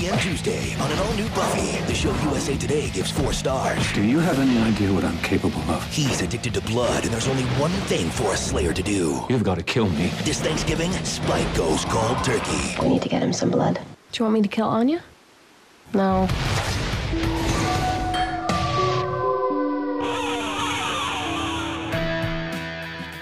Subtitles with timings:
[0.00, 0.18] p.m.
[0.18, 1.78] Tuesday on an all-new Buffy.
[1.84, 3.92] The show USA Today gives four stars.
[3.92, 5.86] Do you have any idea what I'm capable of?
[5.92, 9.22] He's addicted to blood, and there's only one thing for a Slayer to do.
[9.28, 10.06] You've got to kill me.
[10.24, 12.76] This Thanksgiving, Spike goes cold turkey.
[12.80, 13.78] We need to get him some blood.
[14.12, 15.02] Do you want me to kill Anya?
[15.92, 16.26] No.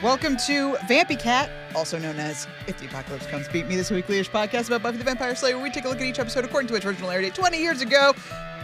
[0.00, 4.30] Welcome to Vampy Cat, also known as If the Apocalypse Comes Beat Me, this weekly-ish
[4.30, 6.68] podcast about Buffy the Vampire Slayer, where we take a look at each episode according
[6.68, 8.14] to its original air date 20 years ago.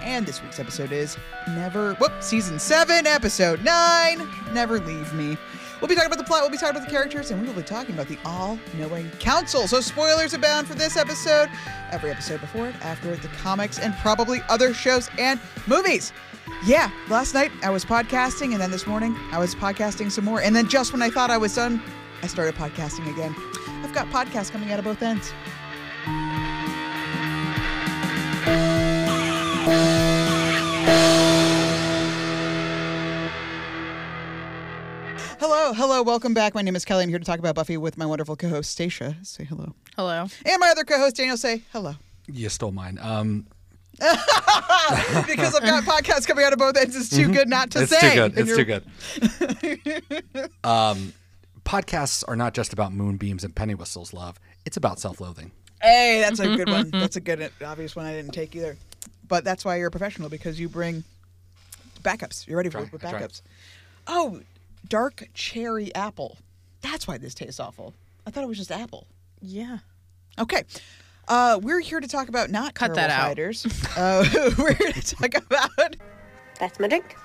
[0.03, 1.17] And this week's episode is
[1.49, 5.37] Never, whoop, season 7, episode 9, Never Leave Me.
[5.81, 7.55] We'll be talking about the plot, we'll be talking about the characters, and we will
[7.55, 9.67] be talking about the all-knowing council.
[9.67, 11.51] So spoilers abound for this episode,
[11.91, 16.13] every episode before it, after it, the comics, and probably other shows and movies.
[16.65, 20.41] Yeah, last night I was podcasting, and then this morning I was podcasting some more.
[20.41, 21.83] And then just when I thought I was done,
[22.25, 23.35] I started podcasting again.
[23.85, 25.31] I've got podcasts coming out of both ends.
[35.39, 36.55] Hello, hello, welcome back.
[36.55, 37.03] My name is Kelly.
[37.03, 39.19] I'm here to talk about Buffy with my wonderful co-host Stacia.
[39.21, 39.75] Say hello.
[39.95, 40.27] Hello.
[40.47, 41.37] And my other co-host Daniel.
[41.37, 41.93] Say hello.
[42.27, 42.99] You stole mine.
[43.03, 43.47] Um,
[43.99, 46.97] because I've got podcasts coming out of both ends.
[46.97, 48.17] It's too good not to it's say.
[48.17, 48.87] It's too good.
[49.17, 50.51] It's too good.
[50.65, 51.13] um,
[51.65, 54.39] podcasts are not just about moonbeams and penny whistles, love.
[54.65, 55.51] It's about self-loathing.
[55.83, 56.91] Hey, that's a good one.
[56.91, 58.77] That's a good, obvious one I didn't take either.
[59.29, 61.05] But that's why you're a professional because you bring
[62.03, 62.47] backups.
[62.47, 63.43] You're ready for Try, with backups.
[64.07, 64.41] Oh,
[64.89, 66.39] dark cherry apple.
[66.83, 67.95] That's why this tastes awful.
[68.27, 69.07] I thought it was just apple.
[69.41, 69.79] Yeah.
[70.39, 70.65] Okay.
[71.29, 73.27] Uh, we're here to talk about not Cut terrible that out.
[73.29, 73.67] fighters.
[73.97, 74.25] Uh,
[74.59, 75.97] we're here to talk about
[76.61, 77.17] That's my drink.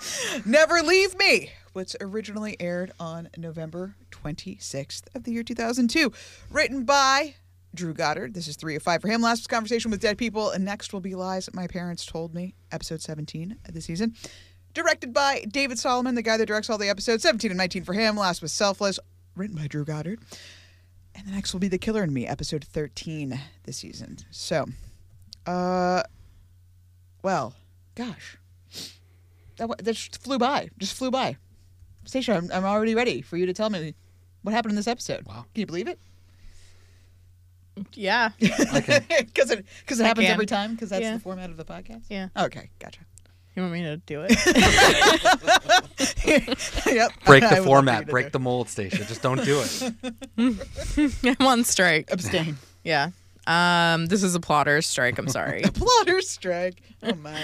[0.46, 6.12] Never Leave Me, which originally aired on November 26th of the year 2002.
[6.52, 7.36] Written by
[7.74, 8.34] Drew Goddard.
[8.34, 9.22] This is three of five for him.
[9.22, 12.56] Last was Conversation with Dead People, and next will be Lies My Parents Told Me,
[12.72, 14.16] episode 17 of the season.
[14.74, 17.24] Directed by David Solomon, the guy that directs all the episodes.
[17.24, 18.16] 17 and 19 for him.
[18.16, 19.00] Last was Selfless,
[19.36, 20.20] written by Drew Goddard.
[21.16, 24.18] And the next will be The Killer in Me, episode 13 this season.
[24.32, 24.66] So,
[25.46, 26.04] uh,
[27.24, 27.54] well,
[27.96, 28.38] gosh.
[29.58, 30.70] That, that just flew by.
[30.78, 31.38] Just flew by.
[32.06, 33.94] Stacia, I'm, I'm already ready for you to tell me
[34.44, 35.26] what happened in this episode.
[35.26, 35.46] Wow.
[35.54, 36.00] Can you believe it?
[37.94, 38.30] Yeah.
[38.40, 38.60] Because
[39.52, 40.34] it, cause it happens can.
[40.34, 40.74] every time?
[40.74, 41.14] Because that's Yeah.
[41.14, 42.04] the format of the podcast?
[42.10, 42.30] Yeah.
[42.38, 43.02] Okay, gotcha.
[43.56, 44.32] You want me to do it?
[46.86, 47.12] yep.
[47.26, 48.06] Break I the would love for you format.
[48.06, 49.04] to Break do- the mold, Stacia.
[49.06, 49.64] Just don't do
[50.38, 51.26] it.
[51.40, 52.12] I'm on strike.
[52.12, 52.58] Abstain.
[52.84, 53.10] Yeah.
[53.50, 55.18] Um, this is a plotter's strike.
[55.18, 55.62] I'm sorry.
[55.64, 56.82] A plotter strike.
[57.02, 57.40] Oh, my.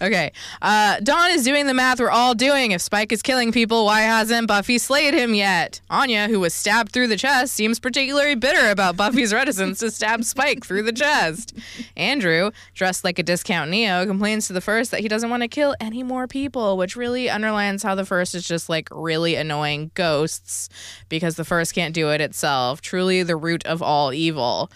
[0.00, 0.32] Okay.
[0.62, 2.70] Uh, Dawn is doing the math we're all doing.
[2.70, 5.80] If Spike is killing people, why hasn't Buffy slayed him yet?
[5.90, 10.24] Anya, who was stabbed through the chest, seems particularly bitter about Buffy's reticence to stab
[10.24, 11.54] Spike through the chest.
[11.96, 15.48] Andrew, dressed like a discount Neo, complains to the first that he doesn't want to
[15.48, 19.90] kill any more people, which really underlines how the first is just like really annoying
[19.94, 20.70] ghosts
[21.10, 22.80] because the first can't do it itself.
[22.80, 24.70] Truly the root of all evil.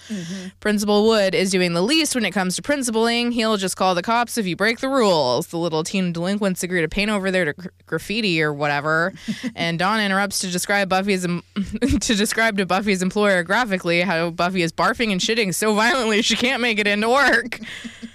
[0.74, 3.30] Principal Wood is doing the least when it comes to principling.
[3.30, 5.46] He'll just call the cops if you break the rules.
[5.46, 9.12] The little teen delinquents agree to paint over their gr- graffiti or whatever.
[9.54, 11.44] and Dawn interrupts to describe Buffy's em-
[12.00, 16.34] to describe to Buffy's employer graphically how Buffy is barfing and shitting so violently she
[16.34, 17.60] can't make it into work.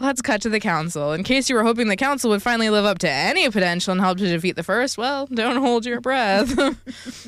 [0.00, 1.12] Let's cut to the council.
[1.12, 4.00] In case you were hoping the council would finally live up to any potential and
[4.00, 6.56] help to defeat the first, well, don't hold your breath.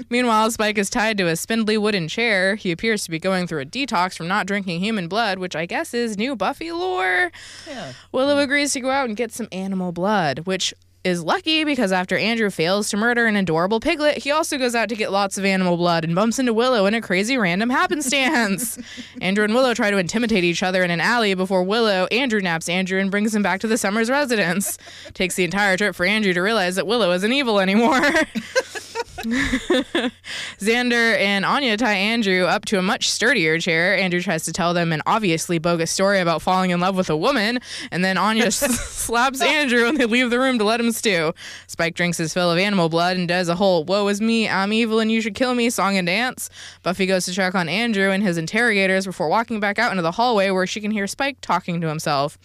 [0.10, 2.54] Meanwhile, Spike is tied to a spindly wooden chair.
[2.54, 5.66] He appears to be going through a detox from not drinking human blood, which I
[5.66, 7.32] guess is new Buffy lore.
[7.68, 7.92] Yeah.
[8.12, 10.72] Willow agrees to go out and get some animal blood, which
[11.02, 14.88] is lucky because after Andrew fails to murder an adorable piglet, he also goes out
[14.90, 18.78] to get lots of animal blood and bumps into Willow in a crazy random happenstance.
[19.20, 22.68] Andrew and Willow try to intimidate each other in an alley before Willow, Andrew naps
[22.68, 24.76] Andrew and brings him back to the Summers residence.
[25.14, 28.00] Takes the entire trip for Andrew to realize that Willow isn't evil anymore.
[30.58, 33.96] Xander and Anya tie Andrew up to a much sturdier chair.
[33.96, 37.16] Andrew tries to tell them an obviously bogus story about falling in love with a
[37.16, 37.58] woman,
[37.90, 38.58] and then Anya s-
[38.88, 41.32] slaps Andrew and they leave the room to let him stew.
[41.66, 44.72] Spike drinks his fill of animal blood and does a whole "Woe is me, I'm
[44.72, 46.48] evil and you should kill me" song and dance.
[46.82, 50.12] Buffy goes to check on Andrew and his interrogators before walking back out into the
[50.12, 52.38] hallway where she can hear Spike talking to himself.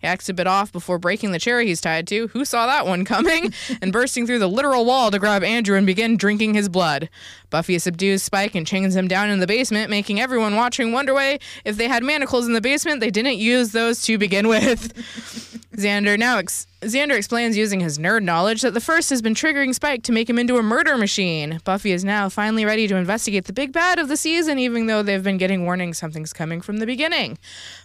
[0.00, 2.28] He acts a bit off before breaking the chair he's tied to.
[2.28, 3.52] Who saw that one coming?
[3.82, 7.08] and bursting through the literal wall to grab Andrew and begin drinking his blood.
[7.50, 11.40] Buffy subdues Spike and chains him down in the basement, making everyone watching wonder why
[11.64, 14.94] if they had manacles in the basement, they didn't use those to begin with.
[15.76, 19.74] Xander now ex- Xander explains using his nerd knowledge that the first has been triggering
[19.74, 21.60] Spike to make him into a murder machine.
[21.62, 25.02] Buffy is now finally ready to investigate the big bad of the season, even though
[25.02, 27.36] they've been getting warnings something's coming from the beginning.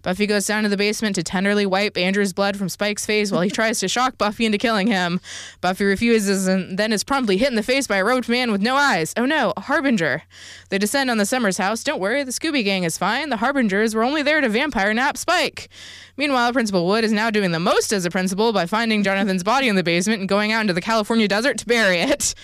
[0.01, 3.41] Buffy goes down to the basement to tenderly wipe Andrew's blood from Spike's face while
[3.41, 5.19] he tries to shock Buffy into killing him.
[5.59, 8.61] Buffy refuses and then is promptly hit in the face by a robed man with
[8.61, 9.13] no eyes.
[9.17, 10.23] Oh no, a Harbinger.
[10.69, 11.83] They descend on the Summers house.
[11.83, 13.29] Don't worry, the Scooby Gang is fine.
[13.29, 15.67] The Harbingers were only there to vampire nap Spike.
[16.17, 19.67] Meanwhile, Principal Wood is now doing the most as a principal by finding Jonathan's body
[19.67, 22.35] in the basement and going out into the California desert to bury it.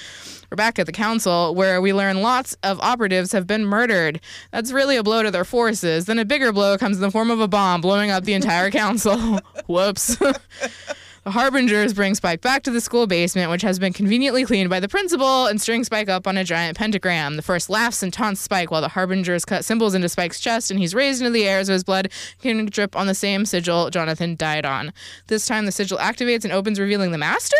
[0.50, 4.20] We're back at the council where we learn lots of operatives have been murdered.
[4.52, 6.06] That's really a blow to their forces.
[6.06, 8.70] Then a bigger blow comes in the form of a bomb blowing up the entire
[8.72, 9.40] council.
[9.68, 10.18] Whoops.
[11.24, 14.80] The Harbingers bring Spike back to the school basement, which has been conveniently cleaned by
[14.80, 17.36] the principal, and string Spike up on a giant pentagram.
[17.36, 20.80] The first laughs and taunts Spike while the Harbingers cut symbols into Spike's chest, and
[20.80, 24.36] he's raised into the air so his blood can drip on the same sigil Jonathan
[24.36, 24.92] died on.
[25.28, 27.58] This time, the sigil activates and opens, revealing the Master?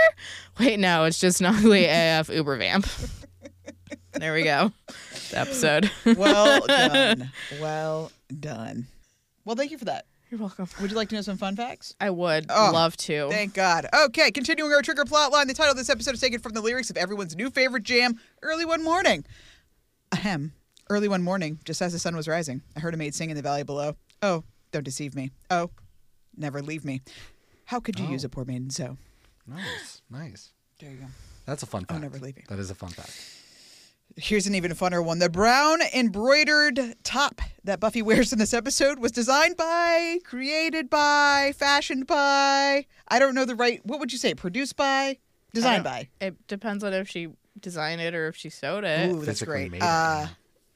[0.60, 2.88] Wait, no, it's just an ugly AF Uber vamp.
[4.14, 4.72] there we go.
[5.30, 5.92] The episode.
[6.18, 7.32] Well done.
[7.60, 8.88] well done.
[9.46, 10.06] Well, thank you for that.
[10.32, 10.70] You're welcome.
[10.80, 11.94] Would you like to know some fun facts?
[12.00, 13.30] I would Oh, love to.
[13.30, 13.86] Thank God.
[13.94, 15.46] Okay, continuing our trigger plot line.
[15.48, 18.18] The title of this episode is taken from the lyrics of everyone's new favorite jam,
[18.42, 19.26] Early One Morning.
[20.14, 20.54] Ahem.
[20.90, 23.38] Early one morning, just as the sun was rising, I heard a maid sing in
[23.38, 23.96] the valley below.
[24.22, 24.44] Oh,
[24.74, 25.32] don't deceive me.
[25.50, 25.70] Oh,
[26.36, 27.00] never leave me.
[27.66, 28.30] How could you use a oh.
[28.30, 28.98] poor maiden so?
[29.48, 30.52] Nice, nice.
[30.80, 31.06] There you go.
[31.46, 32.02] That's a fun I'll fact.
[32.02, 32.44] never leave you.
[32.50, 33.18] That is a fun fact.
[34.18, 35.20] Here's an even funner one.
[35.20, 41.54] The brown embroidered top that Buffy wears in this episode was designed by, created by,
[41.58, 42.86] fashioned by.
[43.08, 43.80] I don't know the right.
[43.86, 44.34] What would you say?
[44.34, 45.18] Produced by,
[45.54, 46.10] designed by.
[46.20, 47.30] It depends on if she
[47.60, 49.10] designed it or if she sewed it.
[49.12, 49.72] Ooh, that's Physically great.
[49.72, 50.28] made it, Uh,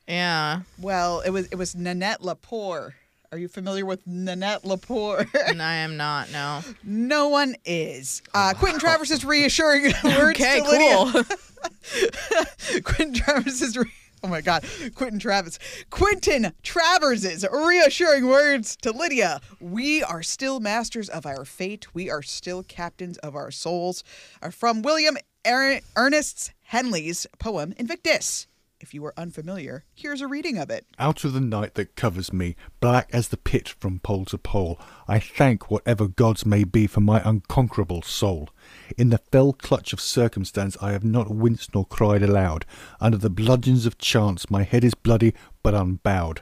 [0.07, 0.61] Yeah.
[0.79, 2.93] well, it was it was Nanette Lepore.
[3.31, 5.27] Are you familiar with Nanette Lepore?
[5.49, 6.61] and I am not, no.
[6.83, 8.21] no one is.
[8.33, 10.95] Uh, Quentin Travers is reassuring words Okay, to Lydia.
[11.11, 11.37] cool.
[12.83, 13.77] Quentin Travers is.
[13.77, 13.91] Re-
[14.23, 14.65] oh my God,
[14.95, 15.59] Quentin Travis.
[15.89, 19.41] Quentin Travers's reassuring words to Lydia.
[19.59, 21.93] We are still masters of our fate.
[21.93, 24.03] We are still captains of our souls.
[24.41, 25.17] Are from William
[25.47, 28.47] Er- Ernest Henley's poem Invictus.
[28.81, 30.85] If you are unfamiliar, here's a reading of it.
[30.99, 34.77] Out of the night that covers me, black as the pit from pole to pole,
[35.07, 38.49] I thank whatever gods may be for my unconquerable soul.
[38.97, 42.65] In the fell clutch of circumstance I have not winced nor cried aloud.
[42.99, 45.33] Under the bludgeons of chance my head is bloody
[45.63, 46.41] but unbowed.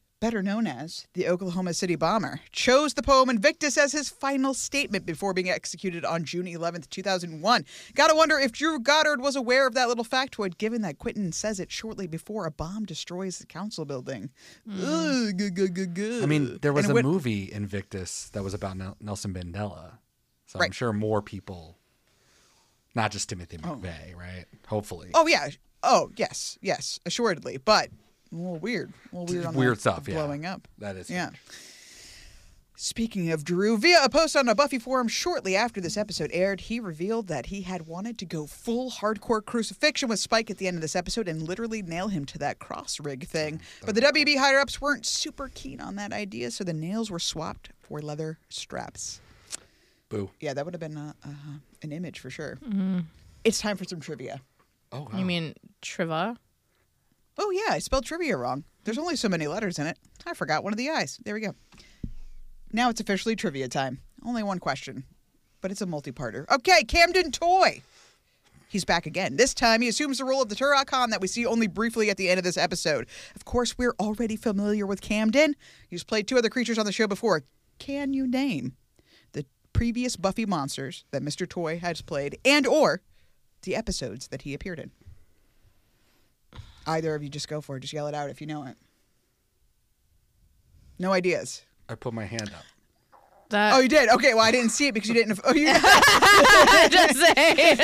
[0.21, 5.03] better known as the Oklahoma City Bomber, chose the poem Invictus as his final statement
[5.05, 7.65] before being executed on June 11th, 2001.
[7.95, 11.59] Gotta wonder if Drew Goddard was aware of that little factoid, given that Quentin says
[11.59, 14.29] it shortly before a bomb destroys the council building.
[14.69, 15.29] Mm.
[15.29, 16.23] Ugh, gu- gu- gu- gu.
[16.23, 19.97] I mean, there was And a went- movie Invictus that was about Nel- Nelson Mandela,
[20.45, 21.79] so I'm sure more people,
[22.93, 23.69] not just Timothy oh.
[23.75, 24.45] McVeigh, right?
[24.67, 25.49] Hopefully, Oh, yeah.
[25.83, 26.59] Oh, yes.
[26.61, 27.57] Yes, assuredly.
[27.57, 27.89] But
[28.31, 28.91] a little weird.
[29.11, 30.07] A little weird on weird the stuff.
[30.07, 30.67] Yeah, blowing up.
[30.77, 31.27] That is Yeah.
[31.27, 31.39] strange.
[32.75, 36.61] Speaking of Drew, via a post on a Buffy forum shortly after this episode aired,
[36.61, 40.67] he revealed that he had wanted to go full hardcore crucifixion with Spike at the
[40.67, 43.61] end of this episode and literally nail him to that cross rig thing.
[43.85, 47.19] But the WB higher ups weren't super keen on that idea, so the nails were
[47.19, 49.21] swapped for leather straps.
[50.09, 50.31] Boo.
[50.39, 51.29] Yeah, that would have been uh, uh,
[51.83, 52.57] an image for sure.
[53.43, 54.41] It's time for some trivia.
[54.91, 56.35] Oh, You mean Triva?
[57.43, 58.65] Oh, yeah, I spelled trivia wrong.
[58.83, 59.97] There's only so many letters in it.
[60.27, 61.19] I forgot one of the I's.
[61.25, 61.55] There we go.
[62.71, 63.97] Now it's officially trivia time.
[64.23, 65.05] Only one question,
[65.59, 66.47] but it's a multi parter.
[66.51, 67.81] Okay, Camden Toy.
[68.69, 69.37] He's back again.
[69.37, 72.17] This time he assumes the role of the Turok-Han that we see only briefly at
[72.17, 73.07] the end of this episode.
[73.35, 75.55] Of course, we're already familiar with Camden.
[75.89, 77.41] He's played two other creatures on the show before.
[77.79, 78.73] Can you name
[79.31, 81.49] the previous Buffy monsters that Mr.
[81.49, 83.01] Toy has played and or
[83.63, 84.91] the episodes that he appeared in?
[86.87, 87.81] Either of you just go for it.
[87.81, 88.75] Just yell it out if you know it.
[90.99, 91.63] No ideas.
[91.89, 92.63] I put my hand up.
[93.49, 94.09] That Oh, you did.
[94.09, 94.33] Okay.
[94.33, 95.39] Well, I didn't see it because you didn't.
[95.43, 95.65] Oh, you.
[96.89, 97.75] just say.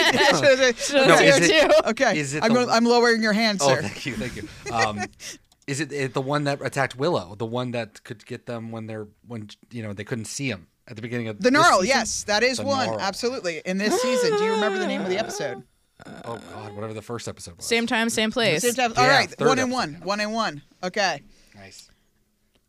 [0.94, 2.18] No, is it- okay.
[2.18, 3.82] is it I'm, the- I'm lowering your hand, Oh, sir.
[3.82, 4.48] thank you, thank you.
[4.74, 5.02] Um,
[5.68, 7.36] is it, it the one that attacked Willow?
[7.36, 10.68] The one that could get them when they're when you know they couldn't see him
[10.88, 11.82] at the beginning of the this Gnarl.
[11.82, 11.88] season?
[11.98, 12.88] Yes, that is The one.
[12.88, 13.00] Gnarl.
[13.02, 13.62] Absolutely.
[13.66, 15.64] In this season, do you remember the name of the episode?
[16.06, 17.66] Oh God, whatever the first episode was.
[17.66, 18.62] Same time, same place.
[18.62, 19.40] Same time- All Yeah, right.
[19.42, 19.94] One and one.
[20.04, 20.62] One and one.
[20.84, 21.22] Okay.
[21.56, 21.90] Nice.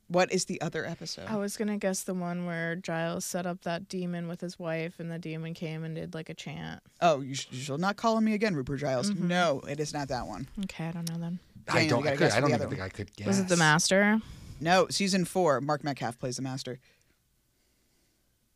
[0.09, 1.27] What is the other episode?
[1.29, 4.99] I was gonna guess the one where Giles set up that demon with his wife,
[4.99, 6.81] and the demon came and did like a chant.
[7.03, 9.11] Oh, you, sh- you shall not call on me again, Rupert Giles.
[9.11, 9.29] Mm-hmm.
[9.29, 10.49] No, it is not that one.
[10.65, 11.39] Okay, I don't know then.
[11.69, 12.03] I don't.
[12.03, 13.27] you I, could, guess I don't the even think I could guess.
[13.27, 14.23] Was it the Master?
[14.61, 15.61] No, season four.
[15.61, 16.79] Mark Metcalf plays the master.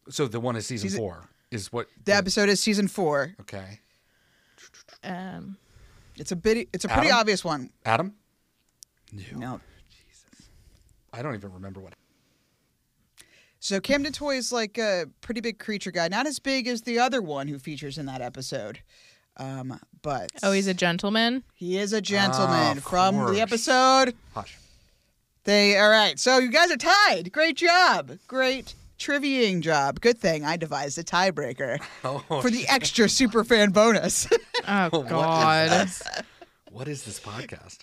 [0.08, 1.28] So the one is season, Season- four.
[1.50, 3.34] Is what The episode is season four.
[3.42, 3.80] Okay.
[5.04, 5.56] Um,
[6.16, 6.68] It's a bit.
[6.72, 7.20] It's a pretty Adam?
[7.20, 7.70] obvious one.
[7.84, 8.14] Adam.
[9.12, 9.22] No.
[9.38, 9.60] No.
[9.90, 10.48] Jesus.
[11.12, 11.94] I don't even remember what.
[13.60, 16.98] So Camden Toy is like a pretty big creature guy, not as big as the
[16.98, 18.80] other one who features in that episode.
[19.36, 21.44] Um, but oh, he's a gentleman.
[21.54, 23.30] he is a gentleman of from course.
[23.30, 24.14] the episode.
[24.34, 24.58] Hush.
[25.44, 26.18] They all right.
[26.18, 27.32] So you guys are tied.
[27.32, 28.18] Great job.
[28.26, 30.00] Great triviaing job.
[30.00, 34.28] Good thing I devised a tiebreaker Oh, for the extra super fan bonus.
[34.68, 35.70] Oh God.
[35.70, 36.04] this?
[36.70, 37.78] What is this podcast?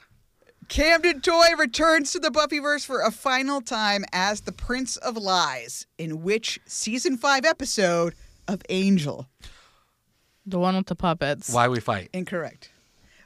[0.69, 5.87] Camden Toy returns to the Buffyverse for a final time as the Prince of Lies,
[5.97, 8.13] in which season five episode
[8.47, 9.27] of Angel.
[10.45, 11.51] The one with the puppets.
[11.51, 12.09] Why we fight?
[12.13, 12.69] Incorrect.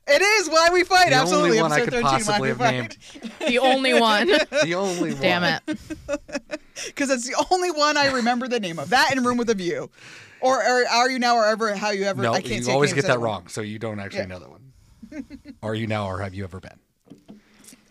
[0.05, 1.09] It is why we fight.
[1.09, 1.49] The Absolutely.
[1.51, 2.97] only one I episode could 13, possibly have named.
[3.47, 4.27] The only one.
[4.27, 5.21] The only one.
[5.21, 5.61] Damn it.
[6.87, 8.89] Because it's the only one I remember the name of.
[8.89, 9.89] That in Room with a View.
[10.41, 12.21] Or, or are you now or ever how you ever?
[12.23, 13.23] No, I can't you say always get that one.
[13.29, 14.25] wrong, so you don't actually Yeah.
[14.25, 15.55] know that one.
[15.61, 16.79] are you now, or have you ever been?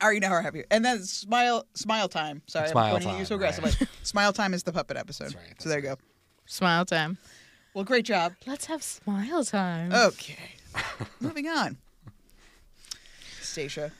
[0.01, 0.65] Are you now or have you?
[0.71, 2.43] And then smile, smile time.
[2.49, 3.55] Sorry, Smile I'm pointing at time, you so right.
[3.57, 3.87] aggressively.
[4.03, 5.27] smile time is the puppet episode.
[5.27, 5.97] That's right, so there you go.
[6.47, 7.19] Smile time.
[7.75, 8.35] Well, great job.
[8.47, 9.93] Let's have smile time.
[9.95, 10.57] Okay.
[11.21, 11.79] Moving on.
[13.53, 13.93] Stacia,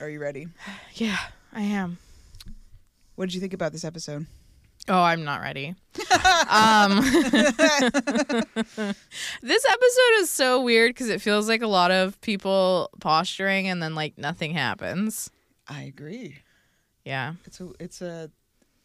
[0.00, 0.48] are you ready?
[0.94, 1.16] Yeah,
[1.52, 1.96] I am.
[3.14, 4.26] What did you think about this episode?
[4.88, 5.74] Oh, I'm not ready.
[6.50, 7.00] um,
[9.42, 13.82] this episode is so weird because it feels like a lot of people posturing and
[13.82, 15.30] then like nothing happens.
[15.66, 16.38] I agree.
[17.04, 18.30] Yeah, It's a it's a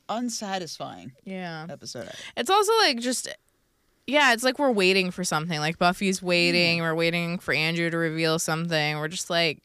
[0.08, 1.66] unsatisfying yeah.
[1.70, 2.10] episode.
[2.38, 3.28] It's also like just,
[4.08, 5.60] yeah, it's like we're waiting for something.
[5.60, 6.80] Like Buffy's waiting.
[6.80, 8.98] We're waiting for Andrew to reveal something.
[8.98, 9.60] We're just like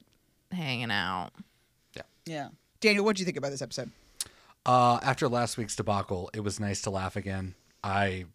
[0.57, 1.31] hanging out.
[1.95, 2.03] Yeah.
[2.25, 2.49] Yeah.
[2.81, 3.91] Daniel, what do you think about this episode?
[4.65, 7.55] Uh, after last week's debacle, it was nice to laugh again.
[7.85, 8.27] I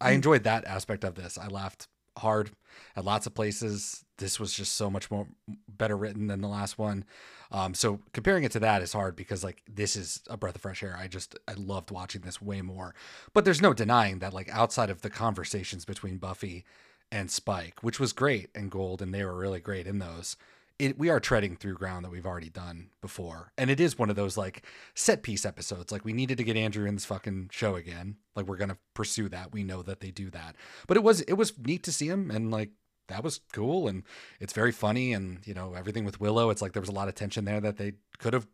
[0.00, 1.38] I enjoyed that aspect of this.
[1.38, 2.50] I laughed hard
[2.94, 4.04] at lots of places.
[4.18, 5.26] This was just so much more
[5.68, 7.04] better written than the last one.
[7.50, 10.62] Um, so comparing it to that is hard because like this is a breath of
[10.62, 10.96] fresh air.
[11.00, 12.94] I just I loved watching this way more.
[13.32, 16.64] But there's no denying that like outside of the conversations between Buffy
[17.10, 20.36] and Spike, which was great and Gold, and they were really great in those.
[20.78, 24.10] It, we are treading through ground that we've already done before, and it is one
[24.10, 25.90] of those like set piece episodes.
[25.90, 28.16] Like we needed to get Andrew in this fucking show again.
[28.36, 29.52] Like we're gonna pursue that.
[29.52, 30.54] We know that they do that,
[30.86, 32.70] but it was it was neat to see him, and like
[33.08, 34.04] that was cool, and
[34.38, 36.50] it's very funny, and you know everything with Willow.
[36.50, 38.46] It's like there was a lot of tension there that they could have.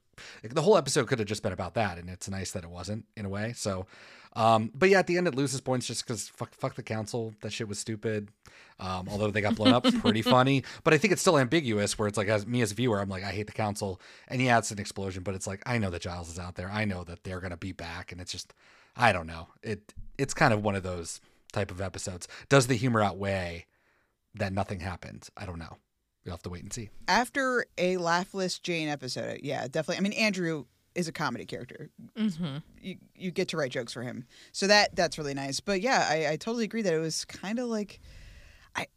[0.42, 3.04] The whole episode could have just been about that, and it's nice that it wasn't
[3.16, 3.52] in a way.
[3.54, 3.86] So,
[4.36, 7.34] um, but yeah, at the end it loses points just because fuck, fuck the council.
[7.42, 8.28] That shit was stupid.
[8.80, 10.64] Um, although they got blown up, pretty funny.
[10.82, 11.98] But I think it's still ambiguous.
[11.98, 14.42] Where it's like, as me as a viewer, I'm like, I hate the council, and
[14.42, 15.22] yeah, it's an explosion.
[15.22, 16.70] But it's like, I know that Giles is out there.
[16.70, 18.52] I know that they're gonna be back, and it's just,
[18.96, 19.48] I don't know.
[19.62, 21.20] It it's kind of one of those
[21.52, 22.26] type of episodes.
[22.48, 23.66] Does the humor outweigh
[24.34, 25.28] that nothing happened?
[25.36, 25.78] I don't know.
[26.24, 26.88] We'll have to wait and see.
[27.06, 29.98] After a laughless Jane episode, yeah, definitely.
[29.98, 30.64] I mean, Andrew
[30.94, 31.90] is a comedy character.
[32.16, 32.56] Mm-hmm.
[32.80, 35.60] You you get to write jokes for him, so that that's really nice.
[35.60, 38.00] But yeah, I, I totally agree that it was kind of like,
[38.74, 38.86] I.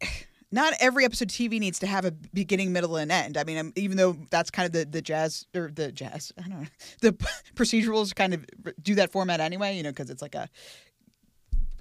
[0.50, 3.36] Not every episode of TV needs to have a beginning, middle, and end.
[3.36, 6.48] I mean, um, even though that's kind of the, the jazz or the jazz, I
[6.48, 6.66] don't know,
[7.02, 7.12] the
[7.54, 8.46] procedurals kind of
[8.80, 9.76] do that format anyway.
[9.76, 10.48] You know, because it's like a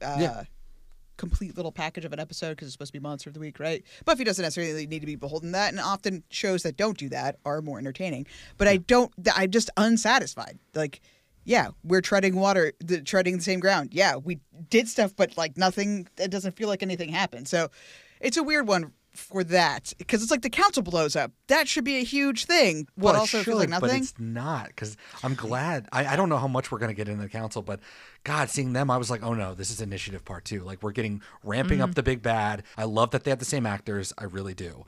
[0.01, 0.43] uh, Yeah.
[1.17, 3.59] Complete little package of an episode because it's supposed to be monster of the week,
[3.59, 3.83] right?
[4.05, 7.09] Buffy doesn't necessarily need to be beholden to that, and often shows that don't do
[7.09, 8.25] that are more entertaining.
[8.57, 9.12] But I don't.
[9.36, 10.59] I'm just unsatisfied.
[10.74, 11.01] Like,
[11.43, 13.89] yeah, we're treading water, the, treading the same ground.
[13.93, 16.07] Yeah, we did stuff, but like nothing.
[16.17, 17.47] It doesn't feel like anything happened.
[17.47, 17.69] So,
[18.19, 21.31] it's a weird one for that because it's like the council blows up.
[21.47, 22.88] That should be a huge thing.
[22.95, 25.88] What Well, also feels like should, But it's not because I'm glad.
[25.91, 27.79] I, I don't know how much we're gonna get into the council, but
[28.24, 30.62] God, seeing them, I was like, oh no, this is initiative part two.
[30.63, 31.83] Like we're getting ramping Mm.
[31.83, 32.63] up the big bad.
[32.77, 34.13] I love that they have the same actors.
[34.17, 34.86] I really do.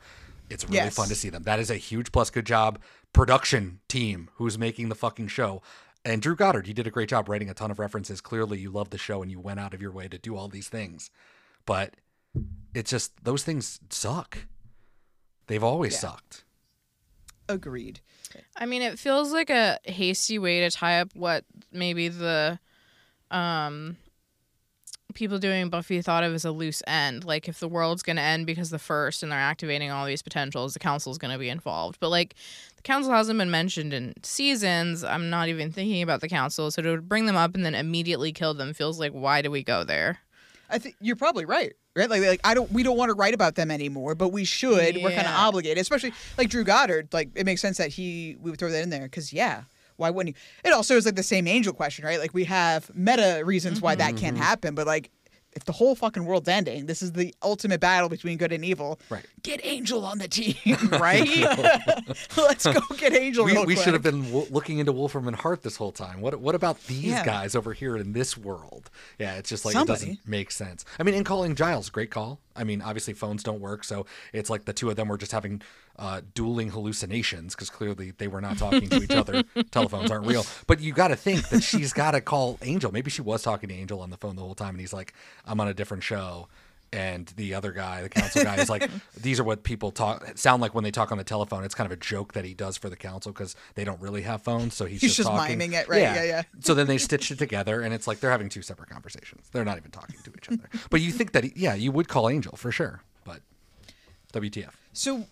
[0.50, 0.96] It's really Yes.
[0.96, 1.44] fun to see them.
[1.44, 2.30] That is a huge plus.
[2.30, 2.80] Good job,
[3.14, 5.62] production team who's making the fucking show.
[6.06, 8.22] And Drew Goddard, you did a great job writing a ton of references.
[8.22, 10.48] Clearly, you love the show and you went out of your way to do all
[10.48, 11.12] these things.
[11.66, 11.96] But
[12.74, 14.40] it's just those things suck.
[15.48, 16.00] They've always Yeah.
[16.00, 16.44] sucked.
[17.48, 18.00] Agreed.
[18.56, 22.60] I mean, it feels like a hasty way to tie up what maybe the
[23.32, 23.98] um
[25.16, 27.24] people doing Buffy thought of as a loose end.
[27.26, 30.22] Like if the world's going to end because the first and they're activating all these
[30.22, 32.00] potentials, the council's going to be involved.
[32.00, 32.36] But like
[32.76, 35.04] the council hasn't been mentioned in seasons.
[35.04, 36.70] I'm not even thinking about the council.
[36.70, 39.64] So to bring them up and then immediately kill them feels like why do we
[39.64, 40.20] go there?
[40.70, 41.74] I think you're probably right.
[42.00, 42.10] Right?
[42.10, 44.98] Like, like I don't we don't want to write about them anymore, but we should.
[44.98, 47.10] We're kind of obligated, especially like Drew Goddard.
[47.14, 49.64] Like it makes sense that he we would throw that in there because yeah,
[49.98, 50.42] why wouldn't you?
[50.64, 52.20] It also is like the same angel question, right?
[52.20, 54.44] Like we have meta reasons why that can't mm-hmm.
[54.44, 55.12] happen, but like
[55.60, 59.00] if the whole fucking world's ending, this is the ultimate battle between good and evil.
[59.10, 59.26] Right.
[59.44, 60.56] Get Angel on the team,
[60.92, 61.28] right?
[62.38, 63.46] Let's go get Angel.
[63.46, 66.22] we, we should have been w- looking into Wolfram and Hart this whole time.
[66.22, 67.26] What what about these Yeah.
[67.26, 68.90] guys over here in this world?
[69.20, 70.86] Yeah, it's just like it doesn't make sense.
[71.00, 72.40] I mean, in calling Giles, great call.
[72.56, 75.32] I mean, obviously phones don't work, so it's like the two of them were just
[75.32, 75.62] having
[76.00, 79.44] uh, dueling hallucinations because clearly they were not talking to each other.
[79.72, 80.46] Telephones aren't real.
[80.66, 82.92] But you got to think that she's got to call Angel.
[82.92, 85.14] Maybe she was talking to Angel on the phone the whole time, and he's like,
[85.46, 86.48] "I'm on a different show."
[86.92, 88.90] And the other guy, the council guy, is like,
[89.22, 91.86] "These are what people talk sound like when they talk on the telephone." It's kind
[91.86, 94.74] of a joke that he does for the council because they don't really have phones,
[94.74, 95.58] so he's, He's just talking.
[95.58, 96.02] miming it, right?
[96.02, 96.42] Yeah, yeah.
[96.62, 99.50] So then they stitched it together, and it's like they're having two separate conversations.
[99.52, 100.70] They're not even talking to each other.
[100.90, 103.02] But you think that, he- yeah, you would call Angel for sure.
[103.26, 103.42] But
[104.34, 104.72] WTF?
[104.94, 105.28] So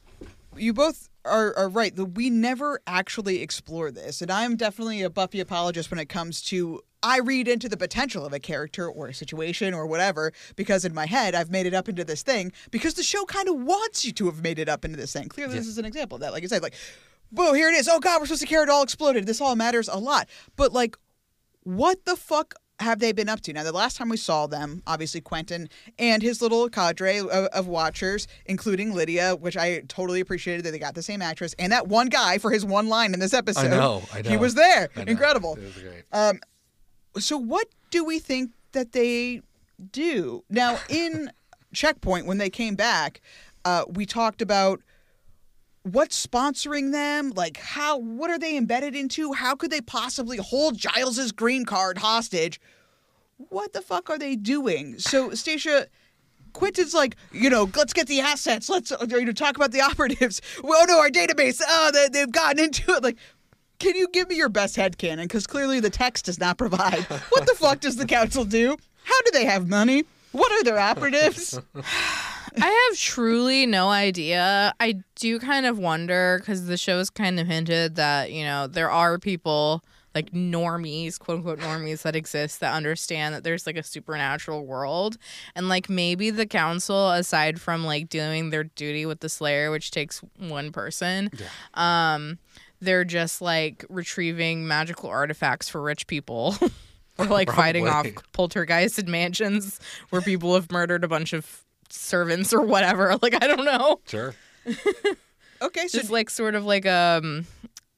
[0.58, 1.96] you both are, are right.
[1.96, 4.22] The, we never actually explore this.
[4.22, 8.26] And I'm definitely a Buffy apologist when it comes to I read into the potential
[8.26, 11.74] of a character or a situation or whatever because in my head I've made it
[11.74, 14.68] up into this thing because the show kind of wants you to have made it
[14.68, 15.30] up into this thing.
[15.30, 16.32] Clearly, this is an example of that.
[16.32, 16.74] Like I said, like,
[17.30, 17.88] whoa, here it is.
[17.88, 19.26] Oh God, we're supposed to care it all exploded.
[19.26, 20.28] This all matters a lot.
[20.56, 20.98] But like,
[21.64, 23.54] what the fuck have they been up to?
[23.54, 27.68] Now, the last time we saw them, obviously Quentin and his little cadre of, of
[27.68, 31.88] watchers, including Lydia, which I totally appreciated that they got the same actress, and that
[31.88, 33.66] one guy for his one line in this episode.
[33.66, 34.90] I know, I He was there.
[34.96, 35.04] Know.
[35.04, 35.56] Incredible.
[35.56, 36.04] It was great.
[36.12, 36.40] Um,
[37.20, 39.42] so, what do we think that they
[39.92, 41.32] do now in
[41.74, 43.22] Checkpoint when they came back?
[43.66, 44.82] Uh, we talked about
[45.94, 49.34] what's sponsoring them, like how, what are they embedded into?
[49.34, 52.60] How could they possibly hold Giles's green card hostage?
[53.38, 55.00] What the fuck are they doing?
[55.00, 55.88] So, Stacia.
[56.54, 58.68] Quentin's like, you know, let's get the assets.
[58.68, 60.42] Let's uh, you know talk about the operatives.
[60.64, 61.62] Well, no, our database.
[61.68, 63.04] Oh, they, they've gotten into it.
[63.04, 63.18] Like,
[63.78, 65.24] can you give me your best headcanon?
[65.24, 67.04] Because clearly the text does not provide.
[67.30, 68.76] What the fuck does the council do?
[69.04, 70.06] How do they have money?
[70.32, 71.60] What are their operatives?
[72.62, 74.74] I have truly no idea.
[74.80, 78.90] I do kind of wonder because the show's kind of hinted that, you know, there
[78.92, 79.84] are people
[80.16, 85.18] like normies, quote unquote normies that exist that understand that there's like a supernatural world.
[85.56, 89.92] And like maybe the council, aside from like doing their duty with the Slayer, which
[89.92, 91.30] takes one person,
[91.76, 92.40] um,
[92.82, 96.56] they're just like retrieving magical artifacts for rich people.
[97.20, 98.24] or like fighting off Probably.
[98.34, 103.18] poltergeists in mansions where people have murdered a bunch of servants or whatever.
[103.22, 104.00] Like I don't know.
[104.08, 104.34] Sure.
[105.60, 107.48] Okay, so Just like sort of like um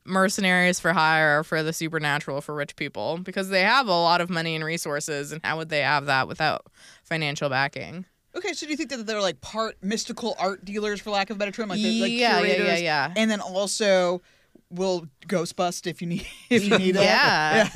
[0.06, 4.30] mercenaries for hire for the supernatural for rich people because they have a lot of
[4.30, 6.66] money and resources and how would they have that without
[7.04, 8.06] financial backing?
[8.36, 11.36] okay, so do you think that they're like part mystical art dealers, for lack of
[11.36, 13.14] a better term, like they're like Yeah, yeah, yeah, yeah.
[13.18, 14.22] and then also
[14.72, 17.02] will ghost bust if you need if you need it.
[17.02, 17.70] Yeah.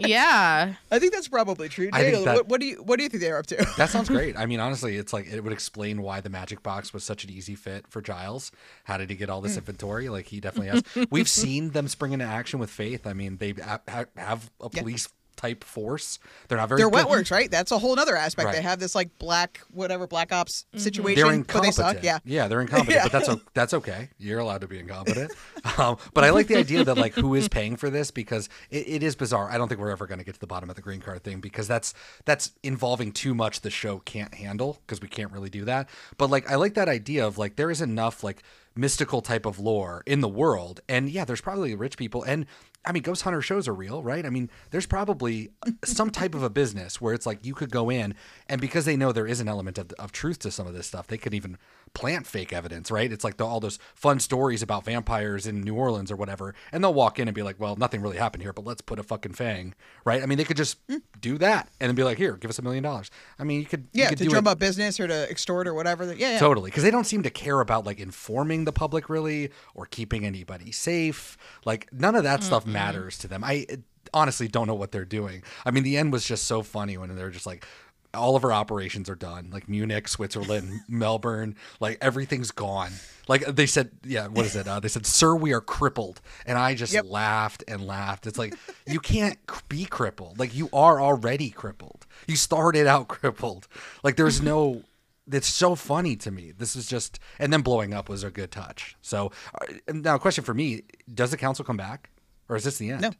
[0.00, 0.74] yeah.
[0.90, 1.90] I think that's probably true.
[1.92, 3.66] I Daniel, that- what, what do you what do you think they're up to?
[3.76, 4.36] That sounds great.
[4.36, 7.30] I mean, honestly, it's like it would explain why the magic box was such an
[7.30, 8.52] easy fit for Giles.
[8.84, 9.58] How did he get all this mm.
[9.58, 10.08] inventory?
[10.08, 11.08] Like he definitely has.
[11.10, 13.06] We've seen them spring into action with Faith.
[13.06, 15.08] I mean, they ha- ha- have a police
[15.40, 16.18] type force.
[16.48, 16.80] They're not very.
[16.82, 17.06] They're good.
[17.06, 17.50] wetworks, right?
[17.50, 18.46] That's a whole other aspect.
[18.46, 18.56] Right.
[18.56, 21.36] They have this like black whatever black ops situation, They're but they
[21.68, 21.74] incompetent.
[21.74, 22.02] suck.
[22.02, 22.18] Yeah.
[22.24, 24.10] yeah, they're incompetent, but that's o- that's okay.
[24.18, 25.32] You're allowed to be incompetent.
[25.78, 28.86] um, but I like the idea that like who is paying for this because it,
[28.88, 29.50] it is bizarre.
[29.50, 31.22] I don't think we're ever going to get to the bottom of the green card
[31.24, 35.50] thing because that's that's involving too much the show can't handle because we can't really
[35.50, 35.88] do that.
[36.18, 38.42] But like I like that idea of like there is enough like
[38.76, 42.46] mystical type of lore in the world, and yeah, there's probably rich people and.
[42.84, 44.24] I mean, ghost hunter shows are real, right?
[44.24, 45.50] I mean, there's probably
[45.84, 48.14] some type of a business where it's like you could go in,
[48.48, 50.86] and because they know there is an element of, of truth to some of this
[50.86, 51.58] stuff, they could even
[51.92, 53.10] plant fake evidence, right?
[53.12, 56.82] It's like the, all those fun stories about vampires in New Orleans or whatever, and
[56.82, 59.02] they'll walk in and be like, "Well, nothing really happened here, but let's put a
[59.02, 59.74] fucking fang,"
[60.04, 60.22] right?
[60.22, 60.98] I mean, they could just hmm.
[61.20, 63.66] do that and then be like, "Here, give us a million dollars." I mean, you
[63.66, 66.04] could, you Yeah, could to drum it- up business or to extort or whatever.
[66.14, 66.38] Yeah, yeah.
[66.38, 70.24] Totally, because they don't seem to care about like informing the public really or keeping
[70.24, 71.36] anybody safe.
[71.64, 72.72] Like none of that stuff mm-hmm.
[72.74, 73.44] matters to them.
[73.44, 73.66] I
[74.14, 75.42] honestly don't know what they're doing.
[75.64, 77.66] I mean, the end was just so funny when they're just like.
[78.12, 79.50] All of our operations are done.
[79.52, 82.90] Like Munich, Switzerland, Melbourne, like everything's gone.
[83.28, 84.66] Like they said, yeah, what is it?
[84.66, 87.04] Uh, they said, "Sir, we are crippled," and I just Yep.
[87.08, 88.26] laughed and laughed.
[88.26, 88.54] It's like
[88.86, 90.38] you can't be crippled.
[90.40, 92.06] Like you are already crippled.
[92.26, 93.68] You started out crippled.
[94.02, 94.82] Like there's no
[95.30, 96.50] It's so funny to me.
[96.50, 98.96] This is just, and then blowing up was a good touch.
[99.02, 100.82] So uh, now, a question for me:
[101.14, 102.10] Does the council come back,
[102.48, 103.02] or is this the end?
[103.02, 103.10] No.